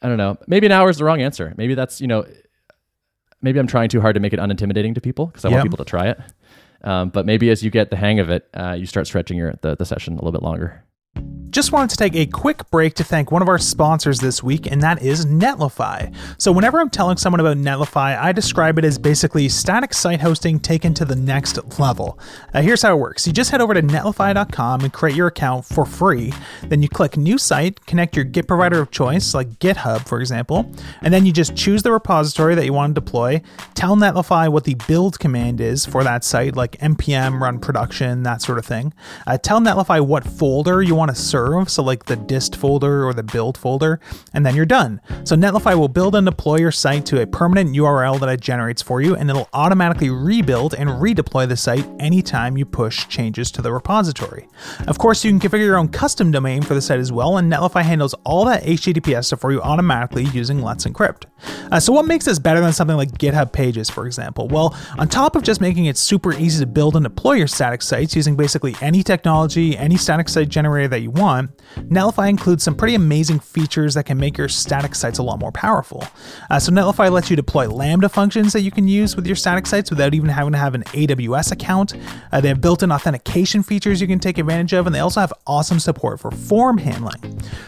I 0.00 0.08
don't 0.08 0.16
know. 0.16 0.38
Maybe 0.46 0.66
an 0.66 0.72
hour 0.72 0.88
is 0.88 0.98
the 0.98 1.04
wrong 1.04 1.20
answer. 1.20 1.52
Maybe 1.56 1.74
that's 1.74 2.00
you 2.00 2.06
know, 2.06 2.26
maybe 3.42 3.58
I'm 3.58 3.66
trying 3.66 3.88
too 3.88 4.00
hard 4.00 4.14
to 4.14 4.20
make 4.20 4.32
it 4.32 4.40
unintimidating 4.40 4.94
to 4.94 5.00
people 5.00 5.26
because 5.26 5.44
I 5.44 5.48
Yep. 5.48 5.56
want 5.58 5.64
people 5.70 5.84
to 5.84 5.88
try 5.88 6.08
it. 6.08 6.18
Um, 6.82 7.08
but 7.10 7.26
maybe 7.26 7.50
as 7.50 7.62
you 7.62 7.70
get 7.70 7.90
the 7.90 7.96
hang 7.96 8.20
of 8.20 8.30
it, 8.30 8.48
uh, 8.54 8.72
you 8.78 8.86
start 8.86 9.06
stretching 9.06 9.36
your 9.38 9.54
the, 9.62 9.76
the 9.76 9.84
session 9.84 10.12
a 10.14 10.16
little 10.16 10.32
bit 10.32 10.42
longer. 10.42 10.84
Just 11.56 11.72
wanted 11.72 11.88
to 11.88 11.96
take 11.96 12.14
a 12.14 12.26
quick 12.26 12.70
break 12.70 12.92
to 12.96 13.02
thank 13.02 13.32
one 13.32 13.40
of 13.40 13.48
our 13.48 13.56
sponsors 13.56 14.20
this 14.20 14.42
week, 14.42 14.70
and 14.70 14.82
that 14.82 15.00
is 15.00 15.24
Netlify. 15.24 16.14
So, 16.36 16.52
whenever 16.52 16.78
I'm 16.78 16.90
telling 16.90 17.16
someone 17.16 17.40
about 17.40 17.56
Netlify, 17.56 18.20
I 18.20 18.32
describe 18.32 18.78
it 18.78 18.84
as 18.84 18.98
basically 18.98 19.48
static 19.48 19.94
site 19.94 20.20
hosting 20.20 20.60
taken 20.60 20.92
to 20.92 21.06
the 21.06 21.16
next 21.16 21.78
level. 21.78 22.18
Uh, 22.52 22.60
here's 22.60 22.82
how 22.82 22.94
it 22.94 23.00
works 23.00 23.26
you 23.26 23.32
just 23.32 23.50
head 23.50 23.62
over 23.62 23.72
to 23.72 23.80
netlify.com 23.80 24.82
and 24.82 24.92
create 24.92 25.16
your 25.16 25.28
account 25.28 25.64
for 25.64 25.86
free. 25.86 26.30
Then 26.64 26.82
you 26.82 26.90
click 26.90 27.16
New 27.16 27.38
Site, 27.38 27.86
connect 27.86 28.16
your 28.16 28.26
Git 28.26 28.48
provider 28.48 28.82
of 28.82 28.90
choice, 28.90 29.32
like 29.32 29.48
GitHub, 29.58 30.06
for 30.06 30.20
example, 30.20 30.70
and 31.00 31.14
then 31.14 31.24
you 31.24 31.32
just 31.32 31.56
choose 31.56 31.82
the 31.82 31.90
repository 31.90 32.54
that 32.54 32.66
you 32.66 32.74
want 32.74 32.94
to 32.94 33.00
deploy. 33.00 33.40
Tell 33.72 33.96
Netlify 33.96 34.50
what 34.50 34.64
the 34.64 34.74
build 34.86 35.18
command 35.18 35.62
is 35.62 35.86
for 35.86 36.04
that 36.04 36.22
site, 36.22 36.54
like 36.54 36.72
npm 36.80 37.40
run 37.40 37.60
production, 37.60 38.24
that 38.24 38.42
sort 38.42 38.58
of 38.58 38.66
thing. 38.66 38.92
Uh, 39.26 39.38
tell 39.38 39.58
Netlify 39.58 40.04
what 40.04 40.22
folder 40.22 40.82
you 40.82 40.94
want 40.94 41.05
to 41.10 41.14
serve, 41.14 41.70
so 41.70 41.82
like 41.82 42.04
the 42.06 42.16
dist 42.16 42.56
folder 42.56 43.04
or 43.04 43.14
the 43.14 43.22
build 43.22 43.56
folder, 43.56 44.00
and 44.32 44.44
then 44.44 44.54
you're 44.54 44.66
done. 44.66 45.00
So 45.24 45.36
Netlify 45.36 45.76
will 45.76 45.88
build 45.88 46.14
and 46.14 46.26
deploy 46.26 46.58
your 46.58 46.72
site 46.72 47.06
to 47.06 47.22
a 47.22 47.26
permanent 47.26 47.74
URL 47.74 48.18
that 48.20 48.28
it 48.28 48.40
generates 48.40 48.82
for 48.82 49.00
you, 49.00 49.14
and 49.14 49.28
it'll 49.30 49.48
automatically 49.52 50.10
rebuild 50.10 50.74
and 50.74 50.88
redeploy 50.88 51.48
the 51.48 51.56
site 51.56 51.86
anytime 51.98 52.56
you 52.56 52.64
push 52.64 53.06
changes 53.08 53.50
to 53.52 53.62
the 53.62 53.72
repository. 53.72 54.48
Of 54.86 54.98
course, 54.98 55.24
you 55.24 55.30
can 55.30 55.40
configure 55.40 55.64
your 55.64 55.76
own 55.76 55.88
custom 55.88 56.30
domain 56.30 56.62
for 56.62 56.74
the 56.74 56.80
site 56.82 57.00
as 57.00 57.12
well, 57.12 57.36
and 57.36 57.52
Netlify 57.52 57.82
handles 57.82 58.14
all 58.24 58.44
that 58.46 58.62
HTTPS 58.64 59.26
stuff 59.26 59.40
for 59.40 59.52
you 59.52 59.60
automatically 59.62 60.24
using 60.24 60.62
Let's 60.62 60.86
Encrypt. 60.86 61.24
Uh, 61.70 61.80
so, 61.80 61.92
what 61.92 62.06
makes 62.06 62.24
this 62.24 62.38
better 62.38 62.60
than 62.60 62.72
something 62.72 62.96
like 62.96 63.12
GitHub 63.18 63.52
Pages, 63.52 63.90
for 63.90 64.06
example? 64.06 64.48
Well, 64.48 64.76
on 64.98 65.08
top 65.08 65.36
of 65.36 65.42
just 65.42 65.60
making 65.60 65.86
it 65.86 65.96
super 65.96 66.32
easy 66.32 66.60
to 66.60 66.66
build 66.66 66.96
and 66.96 67.04
deploy 67.04 67.34
your 67.34 67.46
static 67.46 67.82
sites 67.82 68.16
using 68.16 68.36
basically 68.36 68.74
any 68.80 69.02
technology, 69.02 69.76
any 69.76 69.96
static 69.96 70.28
site 70.28 70.48
generator 70.48 70.88
that 70.96 71.02
you 71.02 71.10
want, 71.10 71.50
Netlify 71.76 72.28
includes 72.28 72.64
some 72.64 72.74
pretty 72.74 72.94
amazing 72.94 73.38
features 73.38 73.94
that 73.94 74.06
can 74.06 74.18
make 74.18 74.38
your 74.38 74.48
static 74.48 74.94
sites 74.94 75.18
a 75.18 75.22
lot 75.22 75.38
more 75.38 75.52
powerful. 75.52 76.02
Uh, 76.50 76.58
so, 76.58 76.72
Netlify 76.72 77.10
lets 77.10 77.28
you 77.28 77.36
deploy 77.36 77.68
Lambda 77.68 78.08
functions 78.08 78.52
that 78.54 78.62
you 78.62 78.70
can 78.70 78.88
use 78.88 79.14
with 79.14 79.26
your 79.26 79.36
static 79.36 79.66
sites 79.66 79.90
without 79.90 80.14
even 80.14 80.30
having 80.30 80.52
to 80.52 80.58
have 80.58 80.74
an 80.74 80.84
AWS 80.84 81.52
account. 81.52 81.94
Uh, 82.32 82.40
they 82.40 82.48
have 82.48 82.62
built 82.62 82.82
in 82.82 82.90
authentication 82.90 83.62
features 83.62 84.00
you 84.00 84.06
can 84.06 84.18
take 84.18 84.38
advantage 84.38 84.72
of, 84.72 84.86
and 84.86 84.94
they 84.94 85.00
also 85.00 85.20
have 85.20 85.32
awesome 85.46 85.78
support 85.78 86.18
for 86.18 86.30
form 86.30 86.78
handling. 86.78 87.20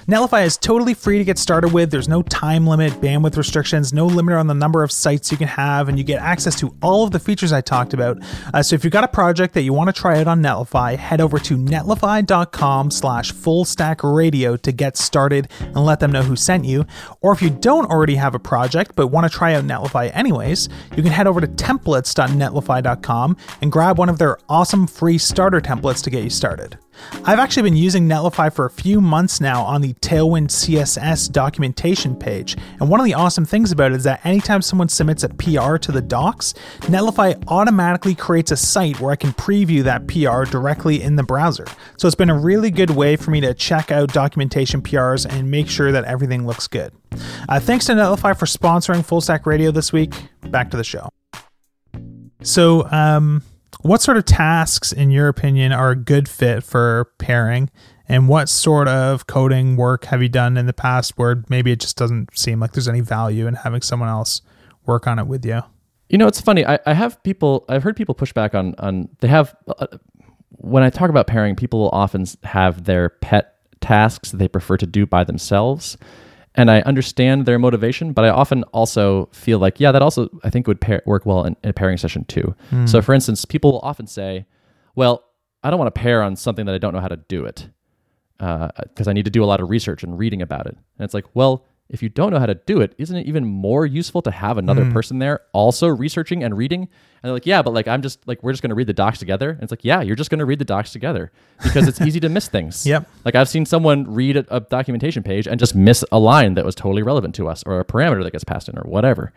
Netlify 0.09 0.47
is 0.47 0.57
totally 0.57 0.95
free 0.95 1.19
to 1.19 1.25
get 1.25 1.39
started 1.39 1.73
with. 1.73 1.91
There's 1.91 2.09
no 2.09 2.23
time 2.23 2.67
limit, 2.67 2.95
bandwidth 2.95 3.37
restrictions, 3.37 3.93
no 3.93 4.07
limit 4.07 4.35
on 4.35 4.47
the 4.47 4.55
number 4.55 4.83
of 4.83 4.91
sites 4.91 5.31
you 5.31 5.37
can 5.37 5.49
have, 5.49 5.89
and 5.89 5.99
you 5.99 6.05
get 6.05 6.21
access 6.21 6.59
to 6.61 6.75
all 6.83 7.05
of 7.05 7.11
the 7.11 7.19
features 7.19 7.53
I 7.53 7.61
talked 7.61 7.93
about. 7.93 8.19
Uh, 8.55 8.63
so 8.63 8.75
if 8.75 8.85
you've 8.85 8.93
got 8.93 9.05
a 9.05 9.09
project 9.09 9.53
that 9.55 9.63
you 9.63 9.75
want 9.75 9.95
to 9.95 10.01
try 10.01 10.19
out 10.19 10.29
on 10.29 10.41
Netlify, 10.41 10.97
head 10.97 11.21
over 11.21 11.39
to 11.41 11.57
netlify.com 11.57 12.91
slash 12.91 13.18
fullstackradio 13.27 14.61
to 14.63 14.73
get 14.73 14.97
started 14.97 15.49
and 15.61 15.85
let 15.85 16.01
them 16.01 16.13
know 16.13 16.23
who 16.23 16.37
sent 16.37 16.65
you. 16.65 16.87
Or 17.21 17.33
if 17.33 17.43
you 17.43 17.51
don't 17.51 17.91
already 17.91 18.17
have 18.17 18.35
a 18.35 18.39
project 18.39 18.93
but 18.97 19.09
want 19.09 19.31
to 19.31 19.37
try 19.37 19.55
out 19.55 19.65
Netlify 19.65 20.11
anyways, 20.15 20.69
you 20.97 21.03
can 21.03 21.13
head 21.13 21.27
over 21.27 21.41
to 21.41 21.47
templates.netlify.com 21.47 23.37
and 23.63 23.73
grab 23.73 23.99
one 23.99 24.09
of 24.09 24.19
their 24.19 24.39
awesome 24.49 24.87
free 24.87 25.19
starter 25.19 25.61
templates 25.61 26.03
to 26.05 26.11
get 26.11 26.25
you 26.25 26.31
started. 26.31 26.79
I've 27.25 27.39
actually 27.39 27.65
been 27.65 27.77
using 27.77 28.09
Netlify 28.09 28.53
for 28.53 28.67
a 28.67 28.71
few 28.71 29.01
months 29.01 29.41
now 29.41 29.65
on 29.65 29.81
the 29.81 29.95
Tailwind 29.95 30.49
CSS 30.49 31.31
documentation 31.31 32.17
page, 32.17 32.57
and 32.81 32.89
one 32.89 33.01
of 33.01 33.07
the 33.07 33.15
awesome 33.15 33.45
things 33.45 33.73
about 33.73 33.93
it 33.93 33.97
is 33.97 34.05
that 34.05 34.25
anytime 34.25 34.63
someone 34.63 34.89
submits 34.89 35.23
a 35.23 35.29
PR 35.31 35.77
to 35.77 35.93
the 35.93 36.01
docs, 36.01 36.55
Netlify 36.81 37.43
automatically 37.49 38.15
creates 38.15 38.51
a 38.51 38.57
site 38.57 39.01
where 39.01 39.13
I 39.13 39.17
can 39.17 39.33
preview 39.33 39.83
that 39.85 40.07
PR 40.07 40.51
directly 40.51 41.03
in 41.03 41.17
the 41.17 41.23
browser. 41.23 41.67
So 41.97 42.07
it's 42.07 42.15
been 42.15 42.31
a 42.31 42.39
really 42.39 42.71
good 42.71 42.91
way 42.91 43.17
for 43.17 43.31
me 43.31 43.41
to 43.41 43.55
check 43.55 43.91
out 43.91 44.13
documentation 44.13 44.83
PRs 44.83 45.27
and 45.27 45.51
make 45.51 45.69
sure 45.69 45.93
that 45.93 46.05
everything 46.05 46.47
looks 46.47 46.67
good. 46.67 46.93
Uh, 47.49 47.61
thanks 47.61 47.87
to 47.87 47.93
Netlify 47.93 48.39
for 48.39 48.47
sponsoring 48.47 49.05
Full 49.05 49.21
Stack 49.21 49.47
Radio 49.47 49.71
this 49.71 49.93
week. 49.93 50.13
Back 50.43 50.71
to 50.71 50.77
the 50.77 50.85
show. 50.85 51.11
So, 52.43 52.89
um, 52.91 53.43
what 53.81 54.03
sort 54.03 54.17
of 54.17 54.25
tasks, 54.25 54.93
in 54.93 55.11
your 55.11 55.29
opinion, 55.29 55.73
are 55.73 55.91
a 55.91 55.97
good 55.97 56.29
fit 56.29 56.65
for 56.65 57.11
pairing? 57.19 57.71
And 58.09 58.29
what 58.29 58.49
sort 58.49 58.89
of 58.89 59.27
coding 59.27 59.77
work 59.77 60.07
have 60.07 60.23
you 60.23 60.31
done 60.31 60.57
in 60.57 60.67
the 60.67 60.73
past 60.73 61.19
where 61.19 61.45
maybe 61.49 61.73
it 61.73 61.81
just 61.81 61.97
doesn't 61.97 62.37
seem 62.37 62.59
like 62.59 62.73
there's 62.73 62.89
any 62.89 63.01
value 63.01 63.47
in 63.47 63.55
having 63.55 63.83
someone 63.83 64.09
else 64.09 64.41
work 64.87 65.07
on 65.07 65.19
it 65.19 65.27
with 65.27 65.45
you? 65.45 65.61
You 66.09 66.17
know, 66.17 66.27
it's 66.27 66.41
funny. 66.41 66.65
I, 66.65 66.79
I 66.87 66.95
have 66.95 67.23
people. 67.23 67.67
I've 67.69 67.83
heard 67.83 67.97
people 67.97 68.15
push 68.15 68.33
back 68.33 68.55
on 68.55 68.75
on. 68.79 69.11
They 69.21 69.29
have 69.29 69.55
uh, 69.69 69.87
when 70.53 70.83
I 70.83 70.89
talk 70.91 71.11
about 71.11 71.27
pairing, 71.27 71.55
people 71.55 71.81
will 71.81 71.91
often 71.91 72.25
have 72.45 72.85
their 72.85 73.11
pet 73.11 73.57
tasks 73.81 74.31
that 74.31 74.39
they 74.39 74.49
prefer 74.49 74.79
to 74.79 74.87
do 74.87 75.05
by 75.05 75.25
themselves. 75.25 75.99
And 76.59 76.71
I 76.71 76.81
understand 76.81 77.47
their 77.47 77.59
motivation, 77.59 78.13
but 78.13 78.25
I 78.25 78.31
often 78.31 78.65
also 78.65 79.27
feel 79.33 79.61
like, 79.61 79.79
yeah, 79.79 79.93
that 79.93 80.03
also 80.03 80.29
I 80.43 80.51
think 80.51 80.67
would 80.67 80.81
pair, 80.81 81.03
work 81.07 81.25
well 81.25 81.45
in, 81.45 81.57
in 81.63 81.71
a 81.71 81.73
pairing 81.73 81.97
session 81.97 82.25
too. 82.25 82.55
So, 82.87 82.99
hmm. 82.99 83.05
for 83.05 83.15
instance, 83.15 83.45
people 83.45 83.73
will 83.73 83.81
often 83.81 84.07
say, 84.09 84.45
"Well, 84.97 85.25
I 85.63 85.71
don't 85.71 85.79
want 85.79 85.95
to 85.95 86.01
pair 86.01 86.21
on 86.23 86.35
something 86.35 86.67
that 86.67 86.75
I 86.75 86.79
don't 86.79 86.93
know 86.93 87.01
how 87.01 87.09
to 87.09 87.17
do 87.17 87.45
it 87.45 87.69
uh, 88.41 88.71
because 88.83 89.07
I 89.07 89.13
need 89.13 89.25
to 89.25 89.31
do 89.31 89.45
a 89.45 89.47
lot 89.47 89.61
of 89.61 89.71
research 89.71 90.03
and 90.03 90.19
reading 90.19 90.43
about 90.43 90.67
it." 90.67 90.75
And 90.75 91.05
it's 91.05 91.15
like, 91.15 91.27
well, 91.35 91.65
if 91.91 92.03
you 92.03 92.09
don't 92.09 92.31
know 92.33 92.39
how 92.39 92.47
to 92.47 92.55
do 92.55 92.81
it, 92.81 92.95
isn't 92.99 93.17
it 93.17 93.27
even 93.27 93.47
more 93.47 93.87
useful 93.87 94.21
to 94.23 94.31
have 94.31 94.59
another 94.59 94.91
person 94.93 95.19
there 95.19 95.41
also 95.53 95.89
researching 95.89 96.45
and 96.45 96.57
reading? 96.57 96.83
And 96.83 96.91
they're 97.23 97.33
like, 97.33 97.47
yeah, 97.47 97.63
but 97.63 97.73
like 97.73 97.89
I'm 97.89 98.03
just 98.03 98.27
like 98.29 98.43
we're 98.43 98.53
just 98.53 98.63
going 98.63 98.71
to 98.71 98.75
read 98.75 98.87
the 98.87 98.93
docs 98.93 99.19
together. 99.19 99.51
And 99.51 99.63
it's 99.63 99.73
like, 99.73 99.85
yeah, 99.85 100.03
you're 100.03 100.17
just 100.17 100.29
going 100.29 100.41
to 100.41 100.45
read 100.45 100.59
the 100.59 100.67
docs 100.67 100.93
together 100.93 101.33
because 101.63 101.89
it's 101.89 102.01
easy 102.01 102.21
to 102.21 102.29
miss 102.29 102.49
things. 102.49 102.87
Yep. 102.89 103.09
Like 103.25 103.35
I've 103.35 103.49
seen 103.49 103.67
someone 103.67 104.05
read 104.13 104.37
a, 104.37 104.57
a 104.57 104.61
documentation 104.61 105.23
page 105.23 105.47
and 105.47 105.59
just 105.59 105.75
miss 105.75 106.05
a 106.13 106.19
line 106.19 106.55
that 106.55 106.65
was 106.65 106.75
totally 106.75 107.03
relevant 107.03 107.35
to 107.37 107.49
us 107.49 107.63
or 107.65 107.81
a 107.81 107.85
parameter 107.85 108.23
that 108.23 108.31
gets 108.31 108.45
passed 108.45 108.69
in 108.69 108.79
or 108.79 108.83
whatever. 108.83 109.33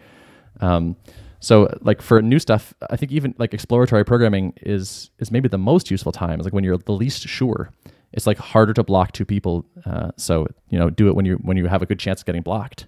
Um, 0.62 0.96
so 1.42 1.76
like 1.82 2.02
for 2.02 2.22
new 2.22 2.40
stuff, 2.40 2.74
I 2.90 2.96
think 2.96 3.12
even 3.12 3.34
like 3.38 3.54
exploratory 3.54 4.06
programming 4.06 4.54
is 4.62 5.10
is 5.20 5.32
maybe 5.32 5.50
the 5.50 5.58
most 5.58 5.90
useful 5.92 6.12
time. 6.12 6.40
Is 6.40 6.46
like 6.46 6.54
when 6.54 6.64
you're 6.64 6.78
the 6.78 6.94
least 6.94 7.28
sure. 7.28 7.72
It's 8.14 8.28
like 8.28 8.38
harder 8.38 8.74
to 8.74 8.84
block 8.84 9.14
two 9.14 9.26
people. 9.26 9.66
Uh, 9.86 10.12
so 10.18 10.48
you 10.70 10.78
know, 10.78 10.90
do 10.90 11.08
it 11.08 11.16
when 11.16 11.26
you 11.26 11.36
when 11.36 11.58
you 11.58 11.68
have 11.68 11.82
a 11.82 11.86
good 11.86 12.00
chance 12.00 12.22
of 12.22 12.26
getting 12.26 12.42
blocked. 12.42 12.88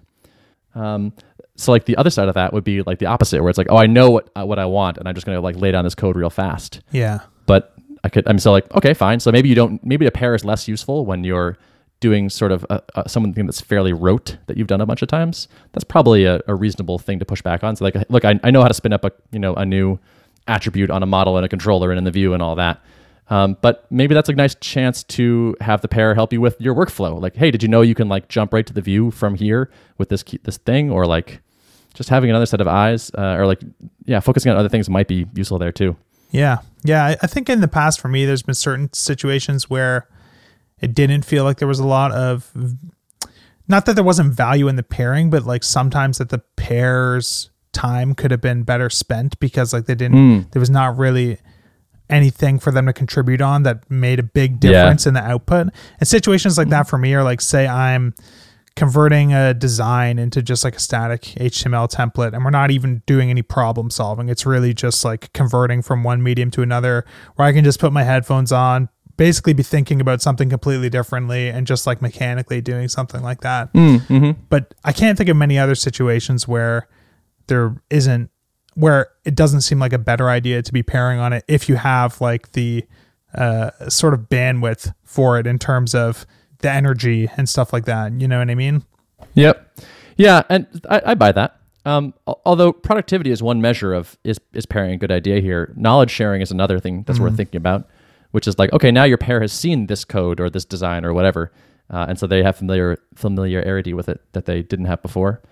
Um, 0.74 1.12
so 1.56 1.70
like 1.72 1.84
the 1.84 1.96
other 1.96 2.10
side 2.10 2.28
of 2.28 2.34
that 2.34 2.52
would 2.52 2.64
be 2.64 2.82
like 2.82 2.98
the 2.98 3.06
opposite, 3.06 3.40
where 3.40 3.48
it's 3.48 3.58
like, 3.58 3.68
oh, 3.70 3.76
I 3.76 3.86
know 3.86 4.10
what 4.10 4.30
uh, 4.36 4.44
what 4.44 4.58
I 4.58 4.66
want, 4.66 4.98
and 4.98 5.08
I'm 5.08 5.14
just 5.14 5.26
gonna 5.26 5.40
like 5.40 5.56
lay 5.56 5.70
down 5.70 5.84
this 5.84 5.94
code 5.94 6.16
real 6.16 6.30
fast. 6.30 6.80
Yeah. 6.90 7.20
But 7.46 7.74
I 8.02 8.08
could, 8.08 8.28
I'm 8.28 8.38
still 8.38 8.52
like, 8.52 8.70
okay, 8.74 8.92
fine. 8.92 9.20
So 9.20 9.32
maybe 9.32 9.48
you 9.48 9.54
don't. 9.54 9.84
Maybe 9.84 10.06
a 10.06 10.10
pair 10.10 10.34
is 10.34 10.44
less 10.44 10.68
useful 10.68 11.06
when 11.06 11.24
you're 11.24 11.56
doing 12.00 12.28
sort 12.28 12.52
of 12.52 12.66
a, 12.68 12.82
a, 12.96 13.08
something 13.08 13.46
that's 13.46 13.62
fairly 13.62 13.92
rote 13.92 14.36
that 14.46 14.58
you've 14.58 14.66
done 14.66 14.80
a 14.80 14.86
bunch 14.86 15.00
of 15.00 15.08
times. 15.08 15.48
That's 15.72 15.84
probably 15.84 16.24
a, 16.24 16.40
a 16.46 16.54
reasonable 16.54 16.98
thing 16.98 17.18
to 17.18 17.24
push 17.24 17.40
back 17.40 17.64
on. 17.64 17.76
So 17.76 17.84
like, 17.84 17.96
look, 18.10 18.24
I, 18.26 18.38
I 18.42 18.50
know 18.50 18.60
how 18.60 18.68
to 18.68 18.74
spin 18.74 18.92
up 18.92 19.04
a 19.04 19.12
you 19.32 19.38
know 19.38 19.54
a 19.54 19.64
new 19.64 19.98
attribute 20.46 20.90
on 20.90 21.02
a 21.02 21.06
model 21.06 21.36
and 21.36 21.46
a 21.46 21.48
controller 21.48 21.90
and 21.90 21.98
in 21.98 22.04
the 22.04 22.10
view 22.10 22.34
and 22.34 22.42
all 22.42 22.56
that. 22.56 22.82
Um, 23.30 23.56
but 23.62 23.90
maybe 23.90 24.14
that's 24.14 24.28
a 24.28 24.34
nice 24.34 24.54
chance 24.56 25.02
to 25.04 25.56
have 25.60 25.80
the 25.80 25.88
pair 25.88 26.14
help 26.14 26.32
you 26.32 26.40
with 26.40 26.60
your 26.60 26.74
workflow. 26.74 27.20
Like, 27.20 27.36
hey, 27.36 27.50
did 27.50 27.62
you 27.62 27.68
know 27.68 27.80
you 27.80 27.94
can 27.94 28.08
like 28.08 28.28
jump 28.28 28.52
right 28.52 28.66
to 28.66 28.72
the 28.72 28.82
view 28.82 29.10
from 29.10 29.34
here 29.34 29.70
with 29.98 30.10
this 30.10 30.22
this 30.42 30.58
thing, 30.58 30.90
or 30.90 31.06
like 31.06 31.40
just 31.94 32.10
having 32.10 32.28
another 32.28 32.46
set 32.46 32.60
of 32.60 32.68
eyes, 32.68 33.10
uh, 33.16 33.36
or 33.36 33.46
like 33.46 33.62
yeah, 34.04 34.20
focusing 34.20 34.52
on 34.52 34.58
other 34.58 34.68
things 34.68 34.90
might 34.90 35.08
be 35.08 35.26
useful 35.34 35.58
there 35.58 35.72
too. 35.72 35.96
Yeah. 36.30 36.58
Yeah. 36.82 37.04
I, 37.04 37.16
I 37.22 37.26
think 37.28 37.48
in 37.48 37.60
the 37.60 37.68
past 37.68 38.00
for 38.00 38.08
me, 38.08 38.26
there's 38.26 38.42
been 38.42 38.56
certain 38.56 38.92
situations 38.92 39.70
where 39.70 40.08
it 40.80 40.92
didn't 40.92 41.24
feel 41.24 41.44
like 41.44 41.58
there 41.58 41.68
was 41.68 41.78
a 41.78 41.86
lot 41.86 42.10
of, 42.10 42.50
not 43.68 43.86
that 43.86 43.94
there 43.94 44.04
wasn't 44.04 44.34
value 44.34 44.66
in 44.66 44.74
the 44.74 44.82
pairing, 44.82 45.30
but 45.30 45.44
like 45.44 45.62
sometimes 45.62 46.18
that 46.18 46.30
the 46.30 46.40
pairs 46.56 47.50
time 47.72 48.16
could 48.16 48.32
have 48.32 48.40
been 48.40 48.64
better 48.64 48.90
spent 48.90 49.38
because 49.38 49.72
like 49.72 49.86
they 49.86 49.94
didn't, 49.94 50.50
there 50.50 50.60
was 50.60 50.70
not 50.70 50.98
really 50.98 51.38
anything 52.10 52.58
for 52.58 52.70
them 52.70 52.86
to 52.86 52.92
contribute 52.92 53.40
on 53.40 53.62
that 53.62 53.90
made 53.90 54.18
a 54.18 54.22
big 54.22 54.62
Yeah. 54.62 54.72
difference 54.72 55.06
in 55.06 55.14
the 55.14 55.22
output. 55.22 55.68
And 55.98 56.08
situations 56.08 56.58
like 56.58 56.68
that 56.68 56.88
for 56.88 56.98
me 56.98 57.14
are 57.14 57.24
like, 57.24 57.40
say 57.40 57.66
I'm 57.66 58.14
converting 58.76 59.32
a 59.32 59.54
design 59.54 60.18
into 60.18 60.42
just 60.42 60.64
like 60.64 60.74
a 60.76 60.80
static 60.80 61.22
HTML 61.38 61.88
template 61.88 62.32
and 62.34 62.44
we're 62.44 62.50
not 62.50 62.70
even 62.72 63.02
doing 63.06 63.30
any 63.30 63.42
problem 63.42 63.88
solving. 63.88 64.28
It's 64.28 64.44
really 64.44 64.74
just 64.74 65.04
like 65.04 65.32
converting 65.32 65.80
from 65.80 66.02
one 66.02 66.22
medium 66.22 66.50
to 66.52 66.62
another 66.62 67.04
where 67.36 67.46
I 67.46 67.52
can 67.52 67.62
just 67.64 67.78
put 67.78 67.92
my 67.92 68.02
headphones 68.02 68.50
on, 68.50 68.88
basically 69.16 69.52
be 69.52 69.62
thinking 69.62 70.00
about 70.00 70.20
something 70.20 70.50
completely 70.50 70.90
differently 70.90 71.48
and 71.48 71.68
just 71.68 71.86
like 71.86 72.02
mechanically 72.02 72.60
doing 72.60 72.88
something 72.88 73.22
like 73.22 73.42
that. 73.42 73.72
Mm, 73.74 73.98
mm-hmm. 74.00 74.40
But 74.48 74.74
I 74.84 74.92
can't 74.92 75.16
think 75.16 75.30
of 75.30 75.36
many 75.36 75.56
other 75.56 75.76
situations 75.76 76.48
where 76.48 76.88
there 77.46 77.76
isn't 77.90 78.30
where 78.74 79.08
it 79.24 79.34
doesn't 79.34 79.62
seem 79.62 79.78
like 79.78 79.92
a 79.92 79.98
better 79.98 80.28
idea 80.28 80.62
to 80.62 80.72
be 80.72 80.82
pairing 80.82 81.20
on 81.20 81.32
it 81.32 81.44
if 81.48 81.68
you 81.68 81.76
have 81.76 82.20
like 82.20 82.52
the 82.52 82.84
uh, 83.34 83.70
sort 83.88 84.14
of 84.14 84.28
bandwidth 84.28 84.92
for 85.04 85.38
it 85.38 85.46
in 85.46 85.58
terms 85.58 85.94
of 85.94 86.26
the 86.58 86.70
energy 86.70 87.28
and 87.36 87.48
stuff 87.48 87.72
like 87.72 87.84
that. 87.84 88.12
You 88.20 88.28
know 88.28 88.38
what 88.38 88.50
I 88.50 88.54
mean? 88.54 88.84
Yep. 89.34 89.78
Yeah, 90.16 90.42
and 90.48 90.66
I, 90.88 91.02
I 91.06 91.14
buy 91.14 91.32
that. 91.32 91.60
Um, 91.86 92.14
although 92.26 92.72
productivity 92.72 93.30
is 93.30 93.42
one 93.42 93.60
measure 93.60 93.92
of 93.92 94.16
is 94.24 94.40
is 94.54 94.64
pairing 94.64 94.92
a 94.92 94.96
good 94.96 95.12
idea 95.12 95.40
here. 95.40 95.72
Knowledge 95.76 96.10
sharing 96.10 96.40
is 96.40 96.50
another 96.50 96.80
thing 96.80 97.02
that's 97.02 97.20
worth 97.20 97.36
thinking 97.36 97.58
about, 97.58 97.86
which 98.30 98.48
is 98.48 98.58
like, 98.58 98.72
okay, 98.72 98.90
now 98.90 99.04
your 99.04 99.18
pair 99.18 99.40
has 99.42 99.52
seen 99.52 99.86
this 99.86 100.04
code 100.04 100.40
or 100.40 100.48
this 100.48 100.64
design 100.64 101.04
or 101.04 101.12
whatever, 101.12 101.52
uh, 101.90 102.06
and 102.08 102.18
so 102.18 102.26
they 102.26 102.42
have 102.42 102.56
familiar 102.56 102.98
familiarity 103.14 103.92
with 103.92 104.08
it 104.08 104.22
that 104.32 104.46
they 104.46 104.62
didn't 104.62 104.86
have 104.86 105.02
before. 105.02 105.42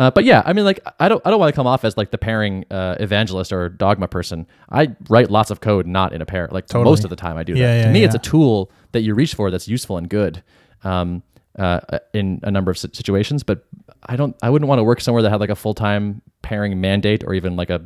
Uh, 0.00 0.10
but 0.10 0.24
yeah, 0.24 0.42
I 0.46 0.52
mean, 0.54 0.64
like, 0.64 0.80
I 0.98 1.08
don't, 1.10 1.20
I 1.26 1.30
don't 1.30 1.38
want 1.38 1.52
to 1.52 1.56
come 1.56 1.66
off 1.66 1.84
as 1.84 1.96
like 1.96 2.10
the 2.10 2.16
pairing 2.18 2.64
uh, 2.70 2.96
evangelist 3.00 3.52
or 3.52 3.68
dogma 3.68 4.08
person. 4.08 4.46
I 4.70 4.96
write 5.10 5.30
lots 5.30 5.50
of 5.50 5.60
code 5.60 5.86
not 5.86 6.12
in 6.14 6.22
a 6.22 6.26
pair. 6.26 6.48
Like 6.50 6.66
Totally. 6.66 6.90
most 6.90 7.04
of 7.04 7.10
the 7.10 7.16
time, 7.16 7.36
I 7.36 7.42
do 7.42 7.52
Yeah, 7.54 7.66
that. 7.66 7.76
yeah, 7.80 7.86
to 7.86 7.92
me, 7.92 8.04
it's 8.04 8.14
a 8.14 8.18
tool 8.18 8.70
that 8.92 9.02
you 9.02 9.14
reach 9.14 9.34
for 9.34 9.50
that's 9.50 9.68
useful 9.68 9.98
and 9.98 10.08
good 10.08 10.42
um, 10.84 11.22
uh, 11.58 11.80
in 12.14 12.40
a 12.44 12.50
number 12.50 12.70
of 12.70 12.78
situations. 12.78 13.42
But 13.42 13.64
I 14.06 14.16
don't, 14.16 14.34
I 14.42 14.48
wouldn't 14.48 14.68
want 14.70 14.78
to 14.78 14.84
work 14.84 15.00
somewhere 15.02 15.22
that 15.22 15.30
had 15.30 15.40
like 15.40 15.50
a 15.50 15.54
full 15.56 15.74
time 15.74 16.22
pairing 16.40 16.80
mandate 16.80 17.22
or 17.24 17.34
even 17.34 17.54
like 17.56 17.68
a 17.70 17.82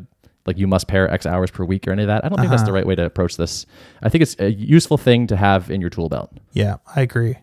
like 0.46 0.58
you 0.58 0.66
must 0.68 0.86
pair 0.86 1.10
X 1.10 1.26
hours 1.26 1.50
per 1.50 1.64
week 1.64 1.88
or 1.88 1.92
any 1.92 2.02
of 2.02 2.08
that. 2.08 2.24
I 2.24 2.28
don't 2.28 2.38
think 2.38 2.50
that's 2.50 2.60
Uh-huh. 2.62 2.66
the 2.66 2.72
right 2.74 2.86
way 2.86 2.94
to 2.94 3.04
approach 3.06 3.36
this. 3.38 3.64
I 4.02 4.08
think 4.10 4.22
it's 4.22 4.36
a 4.38 4.52
useful 4.52 4.98
thing 4.98 5.26
to 5.28 5.36
have 5.36 5.70
in 5.70 5.80
your 5.80 5.90
tool 5.90 6.08
belt. 6.10 6.30
Yeah, 6.52 6.76
I 6.94 7.00
agree. 7.00 7.38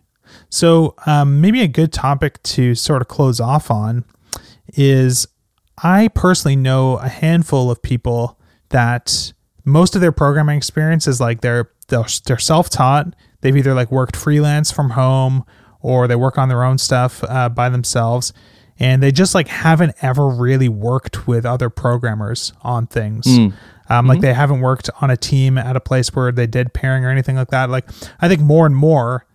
So 0.48 0.94
um, 1.04 1.40
maybe 1.40 1.60
a 1.62 1.68
good 1.68 1.92
topic 1.92 2.42
to 2.44 2.74
sort 2.74 3.02
of 3.02 3.08
close 3.08 3.40
off 3.40 3.70
on 3.70 4.04
is 4.74 5.26
I 5.82 6.08
personally 6.08 6.56
know 6.56 6.96
a 6.98 7.08
handful 7.08 7.70
of 7.70 7.82
people 7.82 8.38
that 8.70 9.32
most 9.64 9.94
of 9.94 10.00
their 10.00 10.12
programming 10.12 10.56
experience 10.56 11.06
is 11.06 11.20
like 11.20 11.40
they're 11.40 11.70
they're, 11.88 12.06
they're 12.24 12.38
self-taught. 12.38 13.14
They've 13.42 13.56
either 13.56 13.74
like 13.74 13.90
worked 13.90 14.16
freelance 14.16 14.70
from 14.70 14.90
home 14.90 15.44
or 15.80 16.06
they 16.08 16.16
work 16.16 16.38
on 16.38 16.48
their 16.48 16.62
own 16.62 16.78
stuff 16.78 17.22
uh, 17.28 17.48
by 17.48 17.68
themselves, 17.68 18.32
and 18.78 19.02
they 19.02 19.10
just 19.12 19.34
like 19.34 19.48
haven't 19.48 19.94
ever 20.00 20.28
really 20.28 20.68
worked 20.68 21.26
with 21.26 21.44
other 21.44 21.68
programmers 21.68 22.52
on 22.62 22.86
things. 22.86 23.26
Um, 23.90 24.06
Like 24.06 24.20
they 24.20 24.32
haven't 24.32 24.60
worked 24.60 24.88
on 25.00 25.10
a 25.10 25.16
team 25.16 25.58
at 25.58 25.76
a 25.76 25.80
place 25.80 26.14
where 26.14 26.32
they 26.32 26.46
did 26.46 26.72
pairing 26.72 27.04
or 27.04 27.10
anything 27.10 27.36
like 27.36 27.48
that. 27.50 27.68
Like 27.68 27.88
I 28.20 28.28
think 28.28 28.40
more 28.40 28.64
and 28.64 28.74
more 28.76 29.26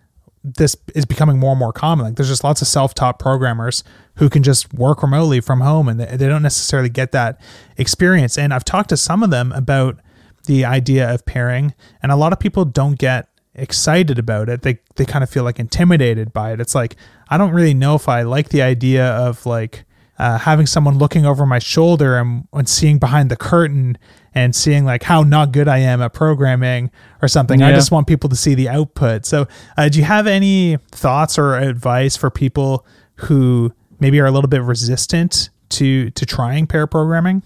this 0.56 0.76
is 0.94 1.04
becoming 1.04 1.38
more 1.38 1.52
and 1.52 1.58
more 1.58 1.72
common. 1.72 2.06
Like 2.06 2.16
there's 2.16 2.28
just 2.28 2.44
lots 2.44 2.62
of 2.62 2.68
self-taught 2.68 3.18
programmers 3.18 3.84
who 4.16 4.28
can 4.28 4.42
just 4.42 4.72
work 4.74 5.02
remotely 5.02 5.40
from 5.40 5.60
home 5.60 5.88
and 5.88 6.00
they, 6.00 6.28
don't 6.28 6.42
necessarily 6.42 6.88
get 6.88 7.12
that 7.12 7.40
experience. 7.76 8.36
And 8.36 8.52
I've 8.52 8.64
talked 8.64 8.88
to 8.90 8.96
some 8.96 9.22
of 9.22 9.30
them 9.30 9.52
about 9.52 9.98
the 10.46 10.64
idea 10.64 11.12
of 11.12 11.24
pairing 11.26 11.74
and 12.02 12.10
a 12.10 12.16
lot 12.16 12.32
of 12.32 12.40
people 12.40 12.64
don't 12.64 12.98
get 12.98 13.28
excited 13.54 14.18
about 14.18 14.48
it. 14.48 14.62
They 14.62 14.78
they 14.96 15.04
kind 15.04 15.22
of 15.22 15.30
feel 15.30 15.44
like 15.44 15.58
intimidated 15.58 16.32
by 16.32 16.52
it. 16.52 16.60
It's 16.60 16.74
like 16.74 16.96
I 17.28 17.36
don't 17.36 17.52
really 17.52 17.74
know 17.74 17.94
if 17.94 18.08
I 18.08 18.22
like 18.22 18.48
the 18.48 18.62
idea 18.62 19.06
of 19.06 19.44
like 19.46 19.84
uh, 20.18 20.38
having 20.38 20.66
someone 20.66 20.98
looking 20.98 21.24
over 21.24 21.46
my 21.46 21.58
shoulder 21.58 22.16
and, 22.16 22.46
and 22.52 22.68
seeing 22.68 22.98
behind 22.98 23.30
the 23.30 23.36
curtain 23.36 23.96
and 24.34 24.54
seeing 24.54 24.84
like 24.84 25.02
how 25.04 25.22
not 25.22 25.52
good 25.52 25.68
I 25.68 25.78
am 25.78 26.02
at 26.02 26.12
programming 26.12 26.90
or 27.22 27.28
something. 27.28 27.62
I 27.62 27.72
just 27.72 27.90
want 27.90 28.06
people 28.06 28.28
to 28.30 28.36
see 28.36 28.54
the 28.54 28.68
output. 28.68 29.26
So, 29.26 29.46
uh, 29.76 29.88
do 29.88 29.98
you 29.98 30.04
have 30.04 30.26
any 30.26 30.76
thoughts 30.90 31.38
or 31.38 31.56
advice 31.56 32.16
for 32.16 32.30
people 32.30 32.86
who 33.16 33.72
maybe 34.00 34.20
are 34.20 34.26
a 34.26 34.30
little 34.30 34.48
bit 34.48 34.62
resistant 34.62 35.50
to 35.70 36.10
to 36.10 36.26
trying 36.26 36.66
pair 36.66 36.86
programming? 36.86 37.42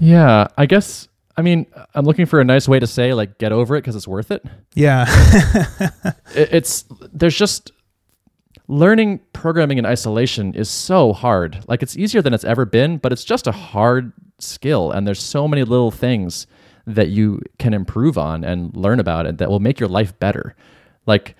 Yeah, 0.00 0.48
I 0.56 0.66
guess. 0.66 1.08
I 1.36 1.42
mean, 1.42 1.66
I'm 1.94 2.04
looking 2.04 2.26
for 2.26 2.40
a 2.40 2.44
nice 2.44 2.68
way 2.68 2.80
to 2.80 2.86
say 2.86 3.14
like 3.14 3.38
get 3.38 3.52
over 3.52 3.76
it 3.76 3.80
because 3.80 3.94
it's 3.94 4.08
worth 4.08 4.30
it. 4.30 4.44
Yeah, 4.74 5.06
it, 6.34 6.48
it's 6.52 6.84
there's 7.12 7.36
just 7.36 7.70
learning 8.68 9.20
programming 9.32 9.78
in 9.78 9.86
isolation 9.86 10.54
is 10.54 10.68
so 10.68 11.12
hard. 11.12 11.64
Like 11.66 11.82
it's 11.82 11.96
easier 11.96 12.22
than 12.22 12.34
it's 12.34 12.44
ever 12.44 12.64
been, 12.64 12.98
but 12.98 13.12
it's 13.12 13.24
just 13.24 13.46
a 13.46 13.52
hard 13.52 14.12
skill 14.38 14.92
and 14.92 15.06
there's 15.06 15.22
so 15.22 15.48
many 15.48 15.64
little 15.64 15.90
things 15.90 16.46
that 16.86 17.08
you 17.08 17.40
can 17.58 17.74
improve 17.74 18.16
on 18.16 18.44
and 18.44 18.74
learn 18.76 19.00
about 19.00 19.26
and 19.26 19.38
that 19.38 19.50
will 19.50 19.60
make 19.60 19.80
your 19.80 19.88
life 19.88 20.18
better. 20.18 20.54
Like 21.06 21.34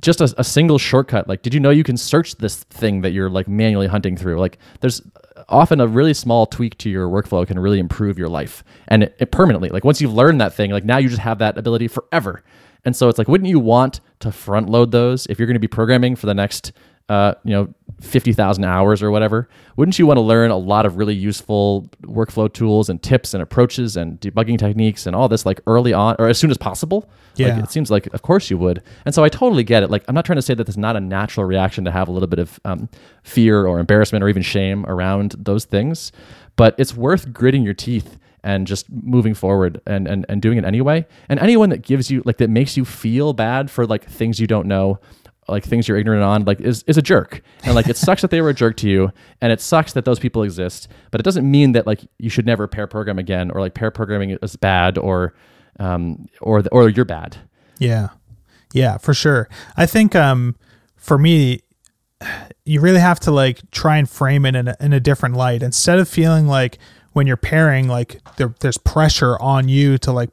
just 0.00 0.20
a, 0.20 0.34
a 0.38 0.44
single 0.44 0.78
shortcut. 0.78 1.28
Like, 1.28 1.42
did 1.42 1.54
you 1.54 1.60
know 1.60 1.70
you 1.70 1.84
can 1.84 1.96
search 1.96 2.36
this 2.36 2.64
thing 2.64 3.02
that 3.02 3.10
you're 3.10 3.30
like 3.30 3.48
manually 3.48 3.86
hunting 3.86 4.16
through? 4.16 4.38
Like, 4.38 4.58
there's 4.80 5.00
often 5.48 5.80
a 5.80 5.86
really 5.86 6.14
small 6.14 6.46
tweak 6.46 6.76
to 6.78 6.90
your 6.90 7.08
workflow 7.08 7.46
can 7.46 7.58
really 7.58 7.78
improve 7.78 8.18
your 8.18 8.28
life 8.28 8.64
and 8.88 9.04
it, 9.04 9.16
it 9.18 9.30
permanently. 9.30 9.68
Like, 9.68 9.84
once 9.84 10.00
you've 10.00 10.12
learned 10.12 10.40
that 10.40 10.54
thing, 10.54 10.70
like 10.70 10.84
now 10.84 10.98
you 10.98 11.08
just 11.08 11.20
have 11.20 11.38
that 11.38 11.56
ability 11.58 11.88
forever. 11.88 12.42
And 12.86 12.94
so 12.94 13.08
it's 13.08 13.18
like, 13.18 13.28
wouldn't 13.28 13.50
you 13.50 13.58
want 13.58 14.00
to 14.20 14.32
front 14.32 14.70
load 14.70 14.92
those 14.92 15.26
if 15.26 15.38
you're 15.38 15.46
going 15.46 15.56
to 15.56 15.60
be 15.60 15.68
programming 15.68 16.14
for 16.14 16.26
the 16.26 16.34
next, 16.34 16.72
uh, 17.08 17.34
you 17.44 17.50
know, 17.50 17.74
50,000 18.00 18.64
hours 18.64 19.02
or 19.02 19.10
whatever? 19.10 19.48
Wouldn't 19.76 19.98
you 19.98 20.06
want 20.06 20.18
to 20.18 20.22
learn 20.22 20.52
a 20.52 20.56
lot 20.56 20.86
of 20.86 20.96
really 20.96 21.14
useful 21.14 21.90
workflow 22.02 22.50
tools 22.50 22.88
and 22.88 23.02
tips 23.02 23.34
and 23.34 23.42
approaches 23.42 23.96
and 23.96 24.20
debugging 24.20 24.56
techniques 24.56 25.04
and 25.04 25.16
all 25.16 25.28
this 25.28 25.44
like 25.44 25.60
early 25.66 25.92
on 25.92 26.14
or 26.20 26.28
as 26.28 26.38
soon 26.38 26.52
as 26.52 26.56
possible? 26.56 27.10
Yeah. 27.34 27.56
Like, 27.56 27.64
it 27.64 27.70
seems 27.72 27.90
like, 27.90 28.06
of 28.14 28.22
course 28.22 28.50
you 28.50 28.58
would. 28.58 28.84
And 29.04 29.12
so 29.12 29.24
I 29.24 29.28
totally 29.28 29.64
get 29.64 29.82
it. 29.82 29.90
Like, 29.90 30.04
I'm 30.06 30.14
not 30.14 30.24
trying 30.24 30.36
to 30.36 30.42
say 30.42 30.54
that 30.54 30.64
there's 30.64 30.78
not 30.78 30.94
a 30.94 31.00
natural 31.00 31.44
reaction 31.44 31.84
to 31.86 31.90
have 31.90 32.06
a 32.06 32.12
little 32.12 32.28
bit 32.28 32.38
of 32.38 32.60
um, 32.64 32.88
fear 33.24 33.66
or 33.66 33.80
embarrassment 33.80 34.22
or 34.22 34.28
even 34.28 34.42
shame 34.42 34.86
around 34.86 35.34
those 35.36 35.64
things, 35.64 36.12
but 36.54 36.76
it's 36.78 36.94
worth 36.94 37.32
gritting 37.32 37.64
your 37.64 37.74
teeth 37.74 38.16
and 38.46 38.66
just 38.66 38.86
moving 38.90 39.34
forward 39.34 39.80
and, 39.86 40.06
and, 40.06 40.24
and 40.28 40.40
doing 40.40 40.56
it 40.56 40.64
anyway. 40.64 41.04
And 41.28 41.40
anyone 41.40 41.70
that 41.70 41.82
gives 41.82 42.10
you, 42.10 42.22
like, 42.24 42.36
that 42.38 42.48
makes 42.48 42.76
you 42.76 42.84
feel 42.84 43.32
bad 43.32 43.70
for 43.70 43.86
like 43.86 44.04
things 44.08 44.38
you 44.38 44.46
don't 44.46 44.68
know, 44.68 45.00
like 45.48 45.64
things 45.64 45.88
you're 45.88 45.98
ignorant 45.98 46.22
on, 46.22 46.44
like, 46.44 46.60
is, 46.60 46.84
is 46.86 46.96
a 46.96 47.02
jerk. 47.02 47.42
And 47.64 47.74
like, 47.74 47.88
it 47.88 47.96
sucks 47.96 48.22
that 48.22 48.30
they 48.30 48.40
were 48.40 48.50
a 48.50 48.54
jerk 48.54 48.76
to 48.78 48.88
you 48.88 49.12
and 49.40 49.52
it 49.52 49.60
sucks 49.60 49.92
that 49.94 50.04
those 50.04 50.20
people 50.20 50.44
exist, 50.44 50.88
but 51.10 51.20
it 51.20 51.24
doesn't 51.24 51.50
mean 51.50 51.72
that 51.72 51.86
like 51.86 52.00
you 52.18 52.30
should 52.30 52.46
never 52.46 52.68
pair 52.68 52.86
program 52.86 53.18
again 53.18 53.50
or 53.50 53.60
like 53.60 53.74
pair 53.74 53.90
programming 53.90 54.30
is 54.40 54.56
bad 54.56 54.96
or, 54.96 55.34
um, 55.80 56.26
or, 56.40 56.62
or 56.70 56.88
you're 56.88 57.04
bad. 57.04 57.36
yeah, 57.78 58.08
yeah, 58.72 58.98
for 58.98 59.14
sure. 59.14 59.48
I 59.76 59.86
think 59.86 60.14
um, 60.14 60.54
for 60.96 61.18
me, 61.18 61.60
you 62.64 62.80
really 62.80 63.00
have 63.00 63.20
to 63.20 63.30
like 63.30 63.70
try 63.70 63.96
and 63.96 64.08
frame 64.08 64.44
it 64.46 64.54
in 64.54 64.68
a, 64.68 64.76
in 64.80 64.92
a 64.92 65.00
different 65.00 65.34
light 65.34 65.62
instead 65.62 65.98
of 65.98 66.08
feeling 66.08 66.46
like 66.46 66.78
when 67.16 67.26
you're 67.26 67.38
pairing 67.38 67.88
like 67.88 68.20
there, 68.36 68.54
there's 68.60 68.76
pressure 68.76 69.38
on 69.40 69.68
you 69.68 69.96
to 69.96 70.12
like 70.12 70.28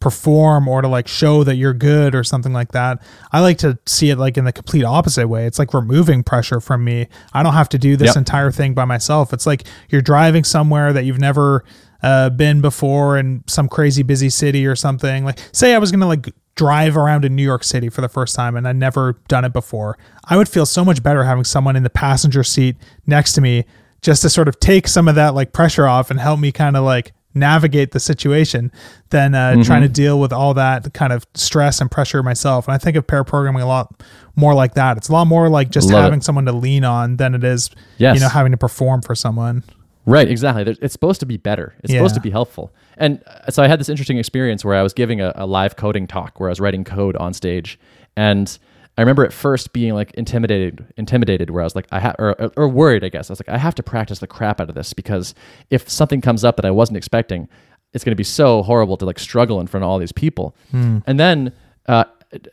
perform 0.00 0.66
or 0.66 0.82
to 0.82 0.88
like 0.88 1.06
show 1.06 1.44
that 1.44 1.54
you're 1.54 1.72
good 1.72 2.16
or 2.16 2.24
something 2.24 2.52
like 2.52 2.72
that. 2.72 3.00
I 3.30 3.38
like 3.40 3.58
to 3.58 3.78
see 3.86 4.10
it 4.10 4.18
like 4.18 4.36
in 4.36 4.44
the 4.44 4.52
complete 4.52 4.82
opposite 4.82 5.28
way. 5.28 5.46
It's 5.46 5.60
like 5.60 5.72
removing 5.72 6.24
pressure 6.24 6.60
from 6.60 6.82
me. 6.82 7.06
I 7.32 7.44
don't 7.44 7.52
have 7.54 7.68
to 7.70 7.78
do 7.78 7.96
this 7.96 8.08
Yep. 8.08 8.16
entire 8.16 8.50
thing 8.50 8.74
by 8.74 8.84
myself. 8.84 9.32
It's 9.32 9.46
like 9.46 9.68
you're 9.88 10.02
driving 10.02 10.42
somewhere 10.42 10.92
that 10.92 11.04
you've 11.04 11.20
never 11.20 11.64
uh, 12.02 12.30
been 12.30 12.60
before 12.60 13.16
in 13.16 13.44
some 13.46 13.68
crazy 13.68 14.02
busy 14.02 14.28
city 14.28 14.66
or 14.66 14.74
something. 14.74 15.24
Like 15.24 15.38
say 15.52 15.76
i 15.76 15.78
was 15.78 15.92
gonna 15.92 16.08
like 16.08 16.28
drive 16.56 16.96
around 16.96 17.24
in 17.24 17.36
New 17.36 17.44
York 17.44 17.62
City 17.62 17.88
for 17.88 18.00
the 18.00 18.08
first 18.08 18.34
time 18.34 18.56
and 18.56 18.66
I'd 18.66 18.74
never 18.74 19.16
done 19.28 19.44
it 19.44 19.52
before, 19.52 19.96
I 20.24 20.36
would 20.36 20.48
feel 20.48 20.66
so 20.66 20.84
much 20.84 21.04
better 21.04 21.22
having 21.22 21.44
someone 21.44 21.76
in 21.76 21.84
the 21.84 21.90
passenger 21.90 22.42
seat 22.42 22.76
next 23.06 23.34
to 23.34 23.40
me 23.40 23.64
just 24.06 24.22
to 24.22 24.30
sort 24.30 24.46
of 24.46 24.60
take 24.60 24.86
some 24.86 25.08
of 25.08 25.16
that 25.16 25.34
like 25.34 25.52
pressure 25.52 25.84
off 25.84 26.12
and 26.12 26.20
help 26.20 26.38
me 26.38 26.52
kind 26.52 26.76
of 26.76 26.84
like 26.84 27.12
navigate 27.34 27.90
the 27.90 27.98
situation 27.98 28.70
than 29.10 29.34
uh, 29.34 29.60
trying 29.64 29.82
to 29.82 29.88
deal 29.88 30.20
with 30.20 30.32
all 30.32 30.54
that 30.54 30.94
kind 30.94 31.12
of 31.12 31.26
stress 31.34 31.80
and 31.80 31.90
pressure 31.90 32.22
myself. 32.22 32.68
And 32.68 32.74
I 32.74 32.78
think 32.78 32.96
of 32.96 33.04
pair 33.04 33.24
programming 33.24 33.62
a 33.62 33.66
lot 33.66 34.00
more 34.36 34.54
like 34.54 34.74
that. 34.74 34.96
It's 34.96 35.08
a 35.08 35.12
lot 35.12 35.26
more 35.26 35.48
like 35.48 35.70
just 35.70 35.90
Love 35.90 36.04
having 36.04 36.20
it. 36.20 36.24
someone 36.24 36.44
to 36.46 36.52
lean 36.52 36.84
on 36.84 37.16
than 37.16 37.34
it 37.34 37.42
is, 37.42 37.68
Yes. 37.98 38.14
you 38.14 38.20
know, 38.20 38.28
having 38.28 38.52
to 38.52 38.56
perform 38.58 39.02
for 39.02 39.16
someone. 39.16 39.64
Right, 40.06 40.28
exactly. 40.30 40.76
It's 40.80 40.92
supposed 40.92 41.18
to 41.18 41.26
be 41.26 41.36
better. 41.36 41.74
It's 41.82 41.92
supposed 41.92 42.14
to 42.14 42.20
be 42.20 42.30
helpful. 42.30 42.72
And 42.96 43.20
uh, 43.26 43.50
so 43.50 43.60
I 43.64 43.66
had 43.66 43.80
this 43.80 43.88
interesting 43.88 44.18
experience 44.18 44.64
where 44.64 44.76
I 44.76 44.82
was 44.84 44.92
giving 44.92 45.20
a, 45.20 45.32
a 45.34 45.46
live 45.46 45.74
coding 45.74 46.06
talk 46.06 46.38
where 46.38 46.48
I 46.48 46.52
was 46.52 46.60
writing 46.60 46.84
code 46.84 47.16
on 47.16 47.34
stage, 47.34 47.76
and 48.16 48.56
I 48.98 49.02
remember 49.02 49.24
at 49.24 49.32
first 49.32 49.72
being 49.72 49.92
like 49.94 50.12
intimidated, 50.14 50.86
intimidated, 50.96 51.50
where 51.50 51.62
I 51.62 51.64
was 51.64 51.74
like, 51.76 51.86
I 51.92 52.00
ha- 52.00 52.14
or, 52.18 52.40
or- 52.40 52.52
or 52.56 52.68
worried, 52.68 53.04
I 53.04 53.08
guess. 53.10 53.28
I 53.30 53.32
was 53.32 53.40
like, 53.40 53.48
I 53.50 53.58
have 53.58 53.74
to 53.76 53.82
practice 53.82 54.20
the 54.20 54.26
crap 54.26 54.60
out 54.60 54.68
of 54.68 54.74
this 54.74 54.92
because 54.94 55.34
if 55.70 55.88
something 55.88 56.20
comes 56.20 56.44
up 56.44 56.56
that 56.56 56.64
I 56.64 56.70
wasn't 56.70 56.96
expecting, 56.96 57.48
it's 57.92 58.04
going 58.04 58.12
to 58.12 58.16
be 58.16 58.24
so 58.24 58.62
horrible 58.62 58.96
to 58.98 59.04
like 59.04 59.18
struggle 59.18 59.60
in 59.60 59.66
front 59.66 59.84
of 59.84 59.90
all 59.90 59.98
these 59.98 60.12
people. 60.12 60.56
And 60.72 61.20
then 61.20 61.52
uh, 61.86 62.04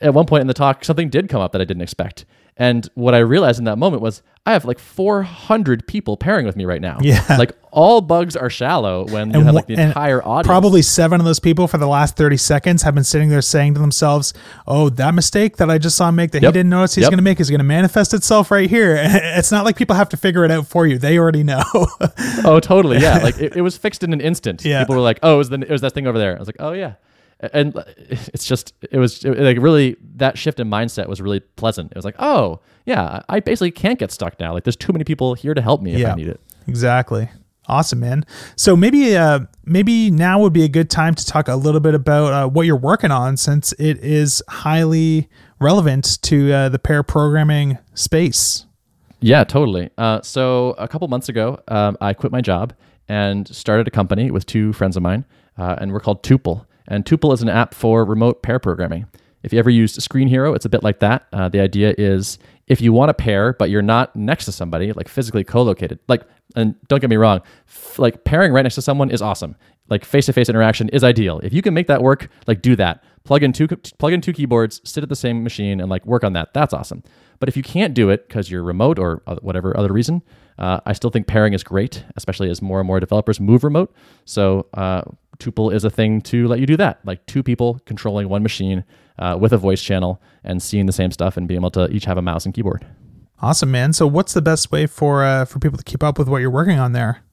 at 0.02 0.14
one 0.14 0.26
point 0.26 0.42
in 0.42 0.48
the 0.48 0.54
talk, 0.54 0.84
something 0.86 1.10
did 1.10 1.30
come 1.30 1.42
up 1.42 1.52
that 1.54 1.62
I 1.62 1.66
didn't 1.66 1.84
expect. 1.84 2.26
And 2.56 2.88
what 2.94 3.16
I 3.16 3.18
realized 3.18 3.58
in 3.58 3.66
that 3.66 3.80
moment 3.80 4.04
was 4.04 4.22
I 4.46 4.54
have 4.54 4.64
like 4.64 4.78
400 4.78 5.88
people 5.88 6.18
pairing 6.18 6.46
with 6.46 6.56
me 6.56 6.66
right 6.66 6.82
now. 6.82 7.00
Yeah. 7.02 7.24
Like 7.40 7.54
all 7.72 8.00
bugs 8.02 8.36
are 8.36 8.50
shallow 8.50 9.06
when 9.08 9.34
you 9.34 9.42
have 9.42 9.56
like 9.56 9.66
the 9.66 9.74
entire 9.74 10.22
audience. 10.24 10.46
Probably 10.46 10.84
seven 10.84 11.20
of 11.20 11.26
those 11.26 11.40
people 11.40 11.68
for 11.68 11.80
the 11.80 11.88
last 11.88 12.16
30 12.16 12.38
seconds 12.38 12.84
have 12.84 12.94
been 12.94 13.04
sitting 13.04 13.30
there 13.30 13.42
saying 13.42 13.74
to 13.74 13.80
themselves, 13.80 14.36
Oh, 14.68 14.90
that 14.90 15.16
mistake 15.16 15.58
that 15.58 15.72
I 15.72 15.80
just 15.80 15.96
saw 15.98 16.10
him 16.10 16.16
make 16.16 16.30
that 16.34 16.44
Yep. 16.44 16.54
he 16.54 16.60
didn't 16.60 16.70
notice 16.70 16.94
he's 16.94 17.02
Yep. 17.04 17.10
going 17.12 17.18
to 17.18 17.24
make 17.24 17.40
is 17.40 17.50
going 17.50 17.58
to 17.60 17.64
manifest 17.64 18.14
itself 18.14 18.52
right 18.52 18.70
here. 18.70 18.98
It's 19.04 19.52
not 19.52 19.66
like 19.66 19.76
people 19.76 19.96
have 19.96 20.10
to 20.10 20.18
figure 20.18 20.46
it 20.46 20.52
out 20.52 20.68
for 20.68 20.86
you. 20.86 21.00
They 21.00 21.18
already 21.18 21.44
know. 21.44 21.64
Oh, 22.46 22.60
totally. 22.62 23.00
Yeah. 23.00 23.18
Like 23.24 23.40
it, 23.40 23.56
it 23.56 23.62
was 23.62 23.78
fixed 23.78 24.04
in 24.04 24.14
an 24.14 24.22
instant. 24.22 24.64
Yeah. 24.64 24.82
People 24.84 24.96
were 24.96 25.02
like, 25.02 25.18
"Oh, 25.24 25.36
it 25.36 25.38
was 25.38 25.50
the 25.50 25.60
it 25.62 25.70
was 25.70 25.82
that 25.82 25.94
thing 25.94 26.06
over 26.08 26.20
there." 26.20 26.36
I 26.36 26.40
was 26.40 26.48
like, 26.48 26.58
"Oh 26.60 26.74
yeah." 26.74 26.94
And 27.52 27.76
it's 27.98 28.46
just 28.46 28.74
it 28.92 28.98
was 28.98 29.26
it, 29.26 29.38
like 29.38 29.58
really 29.60 29.98
that 30.16 30.38
shift 30.38 30.60
in 30.60 30.70
mindset 30.70 31.08
was 31.08 31.22
really 31.22 31.40
pleasant. 31.42 31.92
It 31.92 31.96
was 31.98 32.06
like, 32.06 32.16
"Oh, 32.20 32.60
yeah, 32.86 33.22
I 33.30 33.40
basically 33.40 33.72
can't 33.72 34.00
get 34.00 34.12
stuck 34.12 34.40
now. 34.40 34.54
Like 34.54 34.64
there's 34.64 34.76
too 34.76 34.94
many 34.94 35.04
people 35.04 35.34
here 35.34 35.54
to 35.54 35.62
help 35.62 35.82
me 35.82 35.94
if 35.94 36.00
Yeah. 36.00 36.14
I 36.14 36.16
need 36.16 36.28
it." 36.28 36.40
Exactly. 36.68 37.30
Awesome, 37.68 38.02
man. 38.02 38.26
So 38.58 38.76
maybe 38.76 39.16
uh, 39.16 39.40
maybe 39.66 40.12
now 40.12 40.40
would 40.40 40.54
be 40.54 40.64
a 40.64 40.68
good 40.70 40.90
time 40.90 41.16
to 41.16 41.26
talk 41.26 41.48
a 41.48 41.56
little 41.56 41.80
bit 41.80 41.96
about 41.96 42.34
uh, 42.34 42.48
what 42.50 42.66
you're 42.66 42.76
working 42.76 43.12
on, 43.12 43.38
since 43.38 43.72
it 43.74 43.98
is 44.00 44.44
highly 44.50 45.30
relevant 45.60 46.22
to 46.24 46.52
uh, 46.52 46.70
the 46.70 46.80
pair 46.80 47.04
programming 47.04 47.78
space. 47.94 48.66
Yeah, 49.22 49.46
totally. 49.46 49.90
Uh, 49.98 50.22
so 50.22 50.72
a 50.78 50.88
couple 50.90 51.08
months 51.08 51.30
ago, 51.30 51.58
um, 51.70 51.96
I 52.02 52.14
quit 52.14 52.34
my 52.34 52.42
job 52.42 52.74
and 53.08 53.48
started 53.48 53.88
a 53.88 53.92
company 53.92 54.30
with 54.32 54.46
two 54.46 54.74
friends 54.74 54.98
of 54.98 55.04
mine, 55.04 55.24
uh, 55.58 55.76
and 55.80 55.94
we're 55.94 56.02
called 56.02 56.22
Tuple. 56.24 56.66
And 56.88 57.06
Tuple 57.06 57.34
is 57.34 57.42
an 57.42 57.50
app 57.50 57.74
for 57.74 58.06
remote 58.06 58.44
pair 58.44 58.60
programming. 58.60 59.08
If 59.44 59.52
you 59.52 59.60
ever 59.60 59.70
used 59.70 60.00
Screenhero, 60.00 60.56
it's 60.56 60.66
a 60.66 60.70
bit 60.70 60.84
like 60.84 61.00
that. 61.00 61.28
Uh, 61.34 61.50
the 61.50 61.60
idea 61.60 61.94
is 61.98 62.40
if 62.68 62.80
you 62.80 62.94
want 62.94 63.12
a 63.12 63.14
pair, 63.14 63.54
but 63.54 63.70
you're 63.70 63.82
not 63.82 64.16
next 64.16 64.46
to 64.46 64.52
somebody, 64.54 64.94
like 64.94 65.10
physically 65.10 65.44
co-located, 65.44 66.00
like, 66.08 66.24
and 66.56 66.76
don't 66.88 67.02
get 67.02 67.10
me 67.10 67.18
wrong, 67.18 67.42
f- 67.68 68.00
like 68.00 68.24
pairing 68.24 68.54
right 68.54 68.62
next 68.62 68.76
to 68.76 68.82
someone 68.82 69.12
is 69.12 69.22
awesome. 69.22 69.56
Like 69.90 70.06
face-to-face 70.06 70.48
interaction 70.48 70.88
is 70.90 71.04
ideal. 71.04 71.42
If 71.44 71.52
you 71.52 71.62
can 71.62 71.74
make 71.74 71.88
that 71.88 72.02
work, 72.02 72.30
like 72.48 72.62
do 72.62 72.76
that. 72.78 73.04
Plug 73.26 73.44
in 73.44 73.52
two 73.52 73.68
plug 73.68 74.14
in 74.14 74.22
two 74.22 74.32
keyboards, 74.32 74.80
sit 74.86 75.04
at 75.04 75.10
the 75.10 75.16
same 75.16 75.44
machine, 75.44 75.82
and 75.82 75.90
like 75.90 76.06
work 76.06 76.24
on 76.24 76.34
that. 76.34 76.54
That's 76.54 76.74
awesome. 76.74 77.04
But 77.40 77.50
if 77.50 77.58
you 77.58 77.64
can't 77.64 77.94
do 77.94 78.10
it 78.10 78.28
because 78.28 78.50
you're 78.50 78.64
remote 78.64 78.98
or 78.98 79.22
whatever 79.42 79.76
other 79.76 79.92
reason, 79.92 80.22
uh, 80.58 80.80
I 80.86 80.94
still 80.94 81.10
think 81.10 81.28
pairing 81.28 81.54
is 81.54 81.64
great, 81.64 82.06
especially 82.16 82.50
as 82.50 82.62
more 82.62 82.80
and 82.80 82.88
more 82.88 83.02
developers 83.02 83.42
move 83.42 83.66
remote. 83.66 83.94
So 84.24 84.68
uh, 84.74 85.02
Tuple 85.44 85.74
is 85.74 85.84
a 85.84 85.90
thing 85.90 86.22
to 86.22 86.48
let 86.48 86.60
you 86.60 86.66
do 86.66 86.78
that, 86.78 87.00
like 87.06 87.26
two 87.26 87.44
people 87.44 87.80
controlling 87.86 88.30
one 88.30 88.44
machine 88.44 88.84
uh, 89.20 89.38
with 89.40 89.54
a 89.54 89.58
voice 89.58 89.82
channel 89.82 90.22
and 90.44 90.62
seeing 90.62 90.86
the 90.86 90.94
same 90.94 91.12
stuff 91.12 91.38
and 91.38 91.48
being 91.48 91.60
able 91.60 91.72
to 91.72 91.90
each 91.92 92.06
have 92.06 92.18
a 92.18 92.22
mouse 92.22 92.46
and 92.46 92.54
keyboard. 92.54 92.86
Awesome, 93.42 93.72
man. 93.72 93.92
So 93.94 94.08
what's 94.08 94.34
the 94.34 94.42
best 94.42 94.72
way 94.72 94.88
for 94.88 95.24
uh, 95.24 95.46
for 95.46 95.60
people 95.60 95.78
to 95.78 95.84
keep 95.84 96.02
up 96.04 96.18
with 96.18 96.30
what 96.30 96.38
you're 96.38 96.50
working 96.50 96.80
on 96.80 96.94
there? 96.94 97.24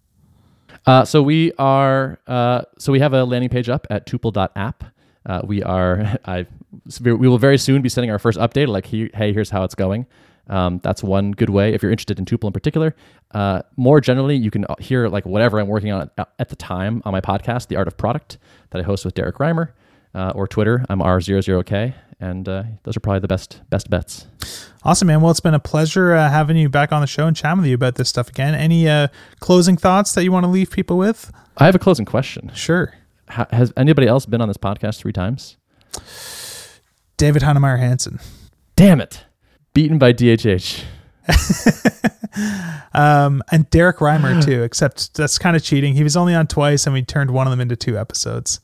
Uh, 0.87 1.05
so 1.05 1.23
we 1.23 1.53
are 1.59 2.19
uh, 2.27 2.63
so 2.79 2.91
we 2.91 2.99
have 3.01 3.13
a 3.13 3.25
landing 3.25 3.51
page 3.51 3.69
up 3.69 3.87
at 3.91 4.07
tuple.app. 4.07 4.85
Uh, 5.27 5.43
we 5.45 5.63
are 5.63 6.19
I 6.25 6.47
we 7.01 7.13
will 7.13 7.39
very 7.39 7.59
soon 7.59 7.83
be 7.83 7.89
sending 7.89 8.11
our 8.11 8.19
first 8.19 8.39
update 8.39 8.69
like 8.69 8.87
he, 8.87 9.11
hey 9.15 9.33
here's 9.33 9.51
how 9.51 9.63
it's 9.65 9.75
going. 9.75 10.07
Um, 10.51 10.81
that's 10.83 11.03
one 11.03 11.31
good 11.31 11.49
way 11.49 11.73
if 11.73 11.83
you're 11.83 11.93
interested 11.93 12.19
in 12.19 12.25
Tuple 12.25 12.49
in 12.49 12.53
particular. 12.53 12.95
Uh, 13.31 13.63
more 13.77 14.01
generally, 14.01 14.37
you 14.37 14.51
can 14.51 14.67
hear 14.81 15.09
like 15.09 15.25
whatever 15.25 15.61
I'm 15.61 15.69
working 15.69 15.93
on 15.93 16.11
at, 16.39 16.49
the 16.49 16.57
time 16.57 17.03
on 17.05 17.13
my 17.13 17.21
podcast, 17.21 17.69
The 17.69 17.77
Art 17.77 17.87
of 17.87 17.97
Product, 17.97 18.37
that 18.71 18.81
I 18.81 18.83
host 18.83 19.05
with 19.05 19.15
Derek 19.15 19.37
Reimer, 19.37 19.71
uh, 20.15 20.33
or 20.35 20.49
Twitter. 20.49 20.85
I'm 20.89 20.99
R00K, 20.99 21.95
and 22.19 22.49
uh, 22.49 22.65
those 22.83 22.97
are 22.97 23.01
probably 23.01 23.21
the 23.21 23.29
best 23.29 23.63
best 23.71 23.89
bets. 23.89 24.27
Awesome, 24.83 25.07
man. 25.07 25.21
Well, 25.21 25.31
it's 25.31 25.41
been 25.41 25.55
a 25.55 25.61
pleasure 25.61 26.15
uh, 26.15 26.29
having 26.29 26.57
you 26.57 26.69
back 26.69 26.91
on 26.91 27.01
the 27.01 27.07
show 27.07 27.29
and 27.29 27.37
chatting 27.37 27.59
with 27.59 27.69
you 27.69 27.75
about 27.77 27.95
this 27.95 28.09
stuff 28.09 28.29
again. 28.29 28.55
Any 28.55 28.89
uh, 28.89 29.09
closing 29.39 29.77
thoughts 29.77 30.13
that 30.15 30.25
you 30.25 30.33
want 30.33 30.45
to 30.45 30.51
leave 30.51 30.71
people 30.71 30.99
with? 30.99 31.31
I 31.59 31.67
have 31.67 31.77
a 31.77 31.79
closing 31.79 32.07
question. 32.07 32.51
Sure. 32.55 32.93
Ha- 33.29 33.47
has 33.53 33.73
anybody 33.77 34.09
else 34.09 34.27
been 34.27 34.41
on 34.41 34.49
this 34.49 34.57
podcast 34.57 34.99
three 34.99 35.13
times? 35.13 35.57
David 37.17 37.43
Heinemeier 37.43 37.79
Hansson. 37.79 38.19
Damn 38.75 39.01
it! 39.01 39.25
Beaten 39.75 39.99
by 39.99 40.13
DHH. 40.13 40.85
Um, 42.93 43.43
and 43.51 43.69
Derek 43.71 43.99
Reimer 43.99 44.45
too, 44.45 44.63
except 44.65 45.15
that's 45.15 45.39
kind 45.39 45.57
of 45.57 45.63
cheating. 45.63 45.95
He 45.95 46.03
was 46.03 46.17
only 46.17 46.35
on 46.35 46.47
twice, 46.47 46.87
and 46.87 46.95
we 46.95 47.03
turned 47.03 47.31
one 47.31 47.47
of 47.47 47.51
them 47.51 47.61
into 47.61 47.77
two 47.77 47.99
episodes. 47.99 48.61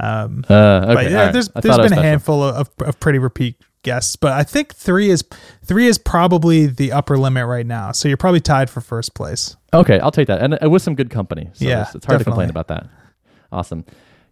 Um, 0.00 0.44
Uh, 0.48 0.54
okay, 0.54 0.94
but 0.94 1.10
yeah, 1.10 1.24
right. 1.24 1.32
there's 1.32 1.48
there's 1.48 1.64
thought 1.64 1.80
I 1.80 1.82
was 1.82 1.90
been 1.90 1.98
a 1.98 2.02
handful 2.02 2.42
of, 2.42 2.70
of, 2.80 3.00
pretty 3.00 3.18
repeat 3.18 3.56
guests, 3.82 4.16
but 4.16 4.32
I 4.32 4.44
think 4.44 4.74
three 4.74 5.10
is 5.10 5.24
three 5.64 5.86
is 5.86 5.98
probably 5.98 6.66
the 6.66 6.92
upper 6.92 7.18
limit 7.18 7.46
right 7.46 7.66
now. 7.66 7.92
So 7.92 8.08
you're 8.08 8.16
probably 8.16 8.40
tied 8.40 8.70
for 8.70 8.80
first 8.80 9.14
place. 9.14 9.56
Okay, 9.74 9.98
I'll 9.98 10.12
take 10.12 10.28
that, 10.28 10.40
and 10.40 10.58
uh, 10.62 10.70
with 10.70 10.82
some 10.82 10.94
good 10.94 11.10
company. 11.10 11.50
So 11.54 11.64
Yeah, 11.64 11.82
it's, 11.82 11.96
it's 11.96 12.06
hard 12.06 12.18
to 12.20 12.24
complain 12.24 12.50
about 12.50 12.68
that. 12.68 12.88
Awesome. 13.50 13.84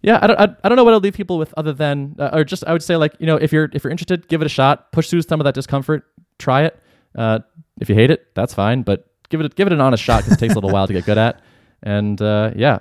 Yeah, 0.02 0.18
I 0.22 0.26
don't, 0.26 0.38
I, 0.38 0.48
I 0.62 0.68
don't 0.68 0.76
know 0.76 0.84
what 0.84 0.94
I'll 0.94 1.00
leave 1.00 1.14
people 1.14 1.38
with 1.38 1.52
other 1.56 1.72
than, 1.72 2.16
uh, 2.18 2.30
or 2.32 2.44
just 2.44 2.64
I 2.66 2.72
would 2.72 2.82
say 2.82 2.96
like 2.96 3.14
you 3.18 3.26
know 3.26 3.36
if 3.36 3.52
you're 3.52 3.68
if 3.72 3.82
you're 3.84 3.90
interested, 3.90 4.28
give 4.28 4.40
it 4.42 4.46
a 4.46 4.50
shot. 4.50 4.92
Push 4.92 5.10
through 5.10 5.22
some 5.22 5.40
of 5.40 5.44
that 5.44 5.54
discomfort. 5.54 6.04
Try 6.38 6.62
it. 6.64 6.78
Uh, 7.14 7.40
if 7.80 7.88
you 7.88 7.94
hate 7.94 8.10
it, 8.10 8.34
that's 8.34 8.54
fine, 8.54 8.82
but 8.82 9.08
give 9.28 9.40
it 9.40 9.54
give 9.54 9.66
it 9.66 9.72
an 9.72 9.80
honest 9.80 10.02
shot 10.02 10.22
because 10.24 10.36
it 10.36 10.40
takes 10.40 10.52
a 10.52 10.56
little 10.56 10.70
while 10.70 10.86
to 10.86 10.92
get 10.92 11.04
good 11.04 11.18
at. 11.18 11.40
And 11.82 12.20
uh, 12.22 12.52
yeah, 12.56 12.78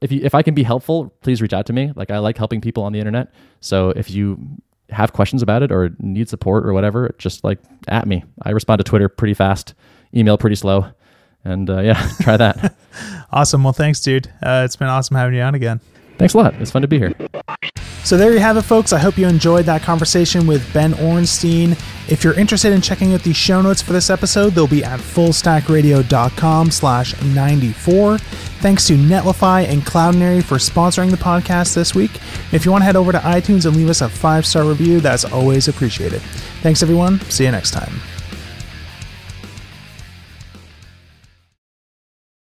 if 0.00 0.10
you 0.10 0.20
if 0.22 0.34
I 0.34 0.42
can 0.42 0.54
be 0.54 0.62
helpful, 0.62 1.14
please 1.22 1.40
reach 1.40 1.52
out 1.52 1.66
to 1.66 1.72
me. 1.72 1.92
Like 1.94 2.10
I 2.10 2.18
like 2.18 2.36
helping 2.36 2.60
people 2.60 2.82
on 2.82 2.92
the 2.92 2.98
internet. 2.98 3.32
So 3.60 3.90
if 3.90 4.10
you 4.10 4.38
have 4.90 5.12
questions 5.12 5.42
about 5.42 5.62
it 5.62 5.72
or 5.72 5.90
need 5.98 6.28
support 6.28 6.66
or 6.66 6.72
whatever, 6.72 7.14
just 7.18 7.44
like 7.44 7.58
at 7.88 8.06
me. 8.06 8.24
I 8.42 8.50
respond 8.50 8.78
to 8.80 8.84
Twitter 8.84 9.08
pretty 9.08 9.34
fast, 9.34 9.74
email 10.14 10.36
pretty 10.38 10.56
slow, 10.56 10.86
and 11.44 11.68
uh, 11.70 11.80
yeah, 11.80 12.10
try 12.20 12.36
that. 12.36 12.74
Awesome. 13.32 13.64
Well, 13.64 13.72
thanks, 13.72 14.00
dude. 14.00 14.28
Uh, 14.40 14.62
it's 14.64 14.76
been 14.76 14.86
awesome 14.86 15.16
having 15.16 15.34
you 15.34 15.42
on 15.42 15.56
again. 15.56 15.80
Thanks 16.18 16.34
a 16.34 16.38
lot. 16.38 16.54
It's 16.54 16.70
fun 16.70 16.82
to 16.82 16.88
be 16.88 16.98
here. 16.98 17.12
So 18.04 18.18
there 18.18 18.32
you 18.32 18.38
have 18.38 18.58
it, 18.58 18.62
folks. 18.62 18.92
I 18.92 18.98
hope 18.98 19.16
you 19.16 19.26
enjoyed 19.26 19.64
that 19.64 19.82
conversation 19.82 20.46
with 20.46 20.70
Ben 20.74 20.92
Orenstein. 20.94 21.72
If 22.10 22.22
you're 22.22 22.38
interested 22.38 22.72
in 22.72 22.82
checking 22.82 23.14
out 23.14 23.22
the 23.22 23.32
show 23.32 23.62
notes 23.62 23.80
for 23.80 23.94
this 23.94 24.10
episode, 24.10 24.50
they'll 24.50 24.66
be 24.66 24.84
at 24.84 25.00
fullstackradio.com 25.00 26.70
slash 26.70 27.20
94. 27.22 28.18
Thanks 28.18 28.86
to 28.88 28.96
Netlify 28.98 29.66
and 29.66 29.82
Cloudinary 29.82 30.44
for 30.44 30.56
sponsoring 30.56 31.10
the 31.10 31.16
podcast 31.16 31.74
this 31.74 31.94
week. 31.94 32.12
If 32.52 32.66
you 32.66 32.70
want 32.70 32.82
to 32.82 32.86
head 32.86 32.96
over 32.96 33.10
to 33.10 33.18
iTunes 33.20 33.64
and 33.64 33.74
leave 33.74 33.88
us 33.88 34.02
a 34.02 34.08
five-star 34.10 34.64
review, 34.64 35.00
that's 35.00 35.24
always 35.24 35.68
appreciated. 35.68 36.20
Thanks, 36.60 36.82
everyone. 36.82 37.20
See 37.22 37.44
you 37.44 37.52
next 37.52 37.70
time. 37.70 37.92